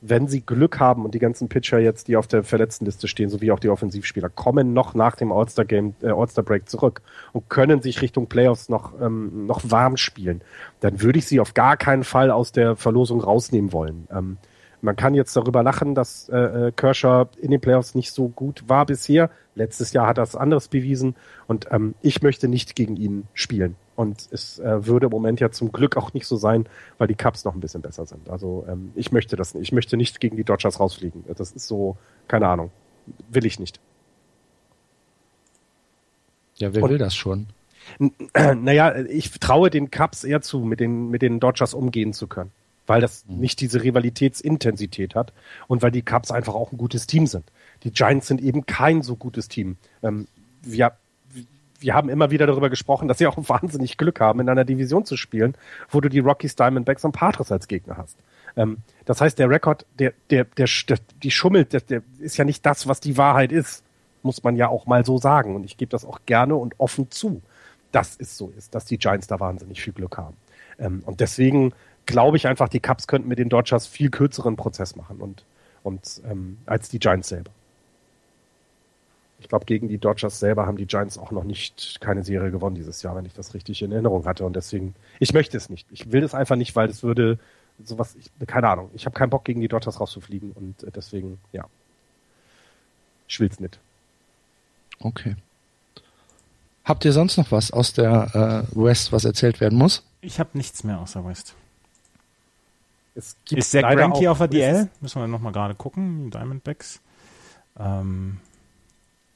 [0.00, 3.50] wenn sie Glück haben und die ganzen Pitcher jetzt, die auf der Verletztenliste stehen, sowie
[3.50, 7.02] auch die Offensivspieler, kommen noch nach dem All-Star-Game, äh, All-Star-Break zurück
[7.32, 10.42] und können sich Richtung Playoffs noch, ähm, noch warm spielen,
[10.80, 14.06] dann würde ich sie auf gar keinen Fall aus der Verlosung rausnehmen wollen.
[14.10, 14.38] Ähm,
[14.80, 16.36] man kann jetzt darüber lachen, dass äh,
[16.68, 19.30] äh, Kershaw in den Playoffs nicht so gut war bisher.
[19.56, 21.16] Letztes Jahr hat er es anderes bewiesen
[21.48, 23.74] und ähm, ich möchte nicht gegen ihn spielen.
[23.98, 26.66] Und es äh, würde im Moment ja zum Glück auch nicht so sein,
[26.98, 28.30] weil die Cups noch ein bisschen besser sind.
[28.30, 29.64] Also ähm, ich möchte das nicht.
[29.64, 31.24] Ich möchte nicht gegen die Dodgers rausfliegen.
[31.36, 31.96] Das ist so,
[32.28, 32.70] keine Ahnung.
[33.28, 33.80] Will ich nicht.
[36.58, 37.48] Ja, wer und, will das schon?
[38.34, 42.52] Naja, ich traue den Cups eher zu, mit den, mit den Dodgers umgehen zu können
[42.86, 43.40] weil das mhm.
[43.40, 45.34] nicht diese Rivalitätsintensität hat
[45.66, 47.44] und weil die Cubs einfach auch ein gutes Team sind.
[47.82, 49.76] Die Giants sind eben kein so gutes Team.
[50.02, 50.26] Ähm,
[50.62, 50.96] wir,
[51.80, 55.04] wir haben immer wieder darüber gesprochen, dass sie auch wahnsinnig Glück haben, in einer Division
[55.04, 55.56] zu spielen,
[55.90, 58.18] wo du die Rockies, Diamondbacks und Patres als Gegner hast.
[58.56, 62.44] Ähm, das heißt, der Rekord, der, der, der, der, die schummelt, der, der ist ja
[62.44, 63.84] nicht das, was die Wahrheit ist.
[64.22, 65.54] Muss man ja auch mal so sagen.
[65.54, 67.40] Und ich gebe das auch gerne und offen zu,
[67.92, 70.36] dass es so ist, dass die Giants da wahnsinnig viel Glück haben.
[70.78, 71.72] Ähm, und deswegen
[72.06, 75.44] glaube ich einfach, die Cubs könnten mit den Dodgers viel kürzeren Prozess machen und,
[75.82, 77.50] und ähm, als die Giants selber.
[79.40, 82.74] Ich glaube, gegen die Dodgers selber haben die Giants auch noch nicht keine Serie gewonnen
[82.74, 84.44] dieses Jahr, wenn ich das richtig in Erinnerung hatte.
[84.44, 85.86] Und deswegen, ich möchte es nicht.
[85.90, 87.38] Ich will es einfach nicht, weil es würde
[87.84, 88.90] sowas, ich, keine Ahnung.
[88.94, 91.66] Ich habe keinen Bock, gegen die Dodgers rauszufliegen und äh, deswegen, ja.
[93.28, 93.78] Ich will's nicht.
[95.00, 95.36] Okay.
[96.84, 100.04] Habt ihr sonst noch was aus der äh, West, was erzählt werden muss?
[100.20, 101.54] Ich habe nichts mehr außer West.
[103.14, 104.88] Es gibt ist Zach Greinke auf der DL?
[105.00, 106.30] Müssen wir nochmal gerade gucken.
[106.30, 107.00] Diamondbacks.
[107.78, 108.40] Ähm,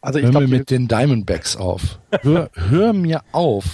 [0.03, 1.99] also ich hör glaub, mir mit den Diamondbacks auf.
[2.23, 3.65] Hör, hör mir auf.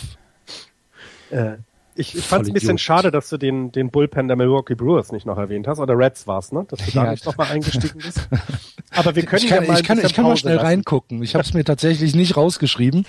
[1.31, 1.57] Äh,
[1.99, 5.11] ich ich fand es ein bisschen schade, dass du den, den Bullpen der Milwaukee Brewers
[5.11, 5.81] nicht noch erwähnt hast.
[5.81, 6.65] Oder Reds war es, ne?
[6.69, 8.29] Dass du ja, da nicht nochmal eingestiegen bist.
[8.95, 10.67] Aber wir können ich kann, ja mal ich kann, ich kann mal schnell lassen.
[10.67, 11.23] reingucken.
[11.25, 13.05] Ich habe es mir tatsächlich nicht rausgeschrieben,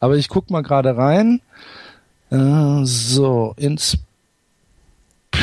[0.00, 1.40] aber ich guck mal gerade rein.
[2.30, 3.98] Äh, so, ins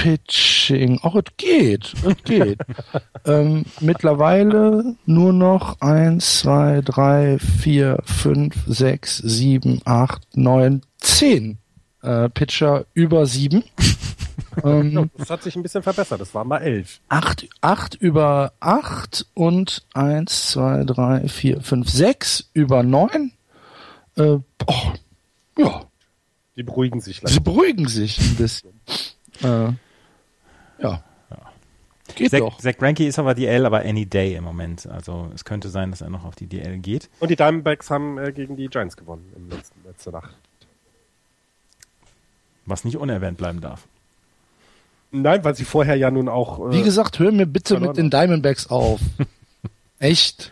[0.01, 0.99] Pitching.
[1.03, 1.93] Ach, es geht.
[2.03, 2.59] Es geht.
[3.25, 11.57] ähm, mittlerweile nur noch eins, zwei, drei, vier, fünf, sechs, sieben, acht, neun, zehn
[12.01, 13.63] äh, Pitcher über sieben.
[14.63, 16.19] ähm, das hat sich ein bisschen verbessert.
[16.19, 16.99] Das waren mal elf.
[17.07, 23.31] Acht, acht über acht und eins, zwei, drei, vier, fünf, sechs über neun.
[24.17, 24.91] Äh, oh,
[25.57, 25.85] ja.
[26.57, 27.21] Die beruhigen sich.
[27.21, 27.33] Langsam.
[27.33, 28.79] Sie beruhigen sich ein bisschen.
[29.41, 29.73] Äh,
[30.85, 31.03] ja.
[32.13, 32.59] Geht Zach, doch.
[32.59, 34.87] Zach Greinke ist aber DL, aber any day im Moment.
[34.87, 37.09] Also es könnte sein, dass er noch auf die DL geht.
[37.19, 40.35] Und die Diamondbacks haben äh, gegen die Giants gewonnen in letzten, letzter Nacht.
[42.65, 43.87] Was nicht unerwähnt bleiben darf.
[45.11, 46.69] Nein, weil sie vorher ja nun auch.
[46.69, 48.99] Äh, Wie gesagt, hör mir bitte mit den Diamondbacks auf.
[49.99, 50.51] Echt?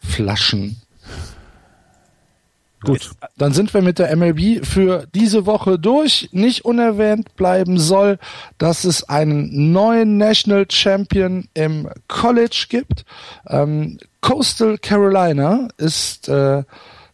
[0.00, 0.80] Flaschen.
[2.84, 6.28] Gut, dann sind wir mit der MLB für diese Woche durch.
[6.32, 8.18] Nicht unerwähnt bleiben soll,
[8.58, 13.04] dass es einen neuen National Champion im College gibt.
[13.48, 16.64] Ähm, Coastal Carolina ist äh,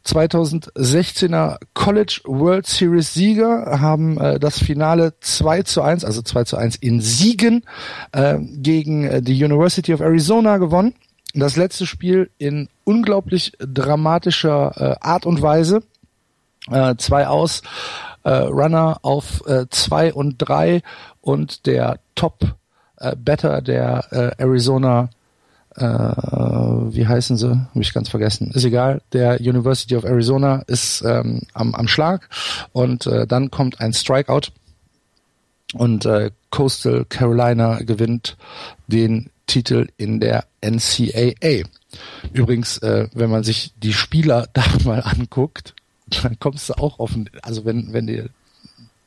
[0.04, 6.56] 2016er College World Series Sieger, haben äh, das Finale 2 zu 1, also 2 zu
[6.56, 7.64] 1 in Siegen
[8.12, 10.94] äh, gegen äh, die University of Arizona gewonnen.
[11.34, 15.82] Das letzte Spiel in unglaublich dramatischer äh, Art und Weise.
[16.70, 17.62] Äh, zwei aus,
[18.24, 20.82] äh, Runner auf äh, zwei und drei
[21.20, 22.54] und der Top
[22.98, 25.10] äh, Better der äh, Arizona
[25.76, 27.48] äh, wie heißen sie?
[27.48, 28.50] Habe ich ganz vergessen.
[28.52, 29.00] Ist egal.
[29.12, 32.28] Der University of Arizona ist ähm, am, am Schlag
[32.72, 34.52] und äh, dann kommt ein Strikeout
[35.74, 38.36] und äh, Coastal Carolina gewinnt
[38.86, 41.64] den Titel in der NCAA.
[42.32, 45.74] Übrigens, äh, wenn man sich die Spieler da mal anguckt,
[46.22, 47.12] dann kommst du auch auf,
[47.42, 48.28] also wenn, wenn du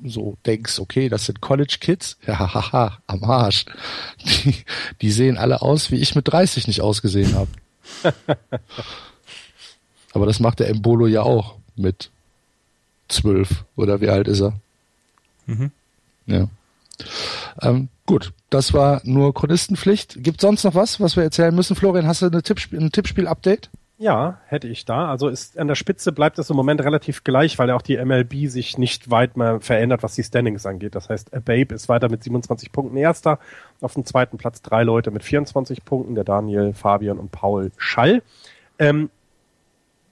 [0.03, 3.65] so denkst, okay, das sind College Kids, ja, haha, am Arsch.
[4.25, 4.55] Die,
[5.01, 7.49] die sehen alle aus, wie ich mit 30 nicht ausgesehen habe.
[10.13, 12.09] Aber das macht der Embolo ja auch mit
[13.09, 14.53] 12 oder wie alt ist er?
[15.45, 15.71] Mhm.
[16.25, 16.47] Ja.
[17.61, 20.23] Ähm, gut, das war nur Chronistenpflicht.
[20.23, 21.75] Gibt sonst noch was, was wir erzählen müssen?
[21.75, 23.69] Florian, hast du eine Tippspiel, ein Tippspiel-Update?
[23.97, 25.07] Ja, hätte ich da.
[25.09, 28.49] Also ist an der Spitze bleibt es im Moment relativ gleich, weil auch die MLB
[28.49, 30.95] sich nicht weit mehr verändert, was die Standings angeht.
[30.95, 33.39] Das heißt, Babe ist weiter mit 27 Punkten erster.
[33.79, 38.21] Auf dem zweiten Platz drei Leute mit 24 Punkten, der Daniel, Fabian und Paul Schall.
[38.79, 39.09] Ähm,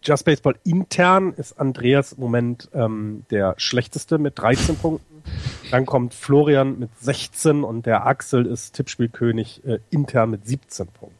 [0.03, 5.23] Just Baseball intern ist Andreas im Moment ähm, der schlechteste mit 13 Punkten.
[5.71, 11.17] Dann kommt Florian mit 16 und der Axel ist Tippspielkönig äh, intern mit 17 Punkten.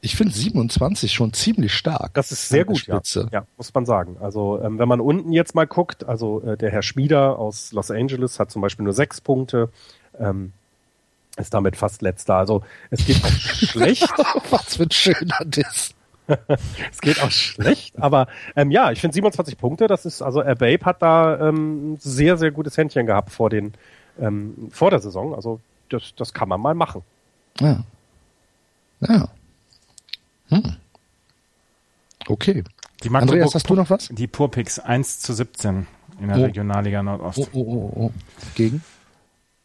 [0.00, 2.12] Ich finde 27 schon ziemlich stark.
[2.12, 3.00] Das ist sehr gut, ja.
[3.32, 3.46] ja.
[3.56, 4.16] muss man sagen.
[4.20, 7.90] Also ähm, wenn man unten jetzt mal guckt, also äh, der Herr Schmieder aus Los
[7.90, 9.70] Angeles hat zum Beispiel nur sechs Punkte,
[10.18, 10.52] ähm,
[11.36, 12.36] ist damit fast letzter.
[12.36, 14.08] Also es geht auch schlecht.
[14.50, 15.94] Was für ein schöner Diss.
[16.90, 20.56] es geht auch schlecht, aber ähm, ja, ich finde 27 Punkte, das ist, also Air
[20.56, 23.74] Babe hat da ähm, sehr, sehr gutes Händchen gehabt vor den
[24.18, 25.34] ähm, vor der Saison.
[25.34, 27.02] Also das, das kann man mal machen.
[27.60, 27.84] Ja.
[29.00, 29.28] Ja.
[30.48, 30.76] Hm.
[32.26, 32.64] Okay.
[33.02, 34.08] Die Andreas, hast du noch was?
[34.08, 35.86] Die Purpix 1 zu 17
[36.20, 36.44] in der oh.
[36.44, 37.38] Regionalliga Nordost.
[37.38, 38.10] Oh, oh, oh, oh.
[38.54, 38.82] Gegen?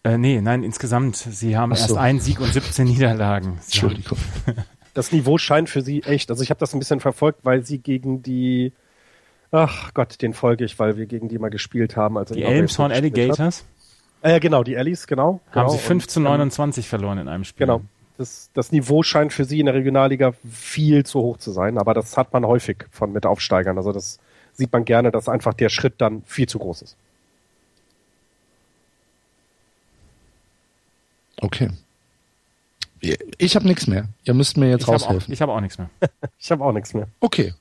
[0.04, 1.16] Äh, nee, nein, insgesamt.
[1.16, 1.82] Sie haben so.
[1.82, 3.60] erst einen Sieg und 17 Niederlagen.
[3.66, 4.18] Entschuldigung.
[4.94, 6.30] Das Niveau scheint für sie echt.
[6.30, 8.74] Also ich habe das ein bisschen verfolgt, weil sie gegen die
[9.52, 12.18] Ach Gott, den folge ich, weil wir gegen die mal gespielt haben.
[12.18, 13.66] Also die Elmshorn Alligators?
[14.22, 15.40] Äh, genau, die Ellis, genau.
[15.52, 15.70] Haben genau.
[15.70, 17.66] sie 5 zu 29 ähm, verloren in einem Spiel.
[17.66, 17.82] Genau
[18.20, 21.94] das, das Niveau scheint für sie in der Regionalliga viel zu hoch zu sein, aber
[21.94, 23.78] das hat man häufig von mit Aufsteigern.
[23.78, 24.20] Also das
[24.52, 26.98] sieht man gerne, dass einfach der Schritt dann viel zu groß ist.
[31.40, 31.70] Okay.
[33.38, 34.10] Ich habe nichts mehr.
[34.24, 35.22] Ihr müsst mir jetzt ich raushelfen.
[35.22, 35.90] Hab auch, ich habe auch nichts mehr.
[36.40, 37.08] ich habe auch nichts mehr.
[37.20, 37.54] Okay.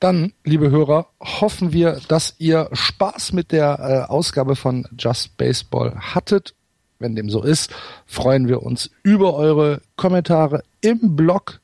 [0.00, 5.94] Dann, liebe Hörer, hoffen wir, dass ihr Spaß mit der äh, Ausgabe von Just Baseball
[5.96, 6.54] hattet
[7.02, 7.70] wenn dem so ist,
[8.06, 11.60] freuen wir uns über eure Kommentare im Blog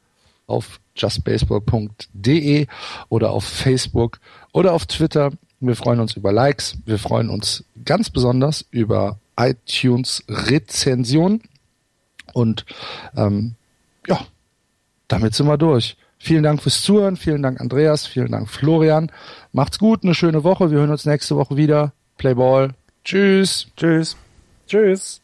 [0.46, 2.66] auf justbaseball.de
[3.08, 4.18] oder auf Facebook
[4.52, 5.30] oder auf Twitter.
[5.60, 6.76] Wir freuen uns über Likes.
[6.84, 11.42] Wir freuen uns ganz besonders über iTunes Rezension.
[12.32, 12.64] Und
[13.16, 13.54] ähm,
[14.06, 14.20] ja,
[15.08, 15.96] damit sind wir durch.
[16.18, 17.16] Vielen Dank fürs Zuhören.
[17.16, 18.06] Vielen Dank, Andreas.
[18.06, 19.10] Vielen Dank, Florian.
[19.52, 20.02] Macht's gut.
[20.02, 20.70] Eine schöne Woche.
[20.70, 21.92] Wir hören uns nächste Woche wieder.
[22.16, 22.74] Playball.
[23.04, 23.68] Tschüss.
[23.76, 24.16] Tschüss.
[24.66, 25.20] Tschüss.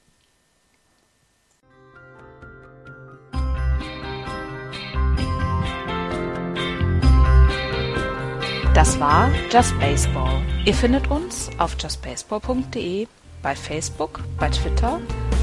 [8.75, 10.43] Das war Just Baseball.
[10.65, 13.07] Ihr findet uns auf justbaseball.de,
[13.41, 15.01] bei Facebook, bei Twitter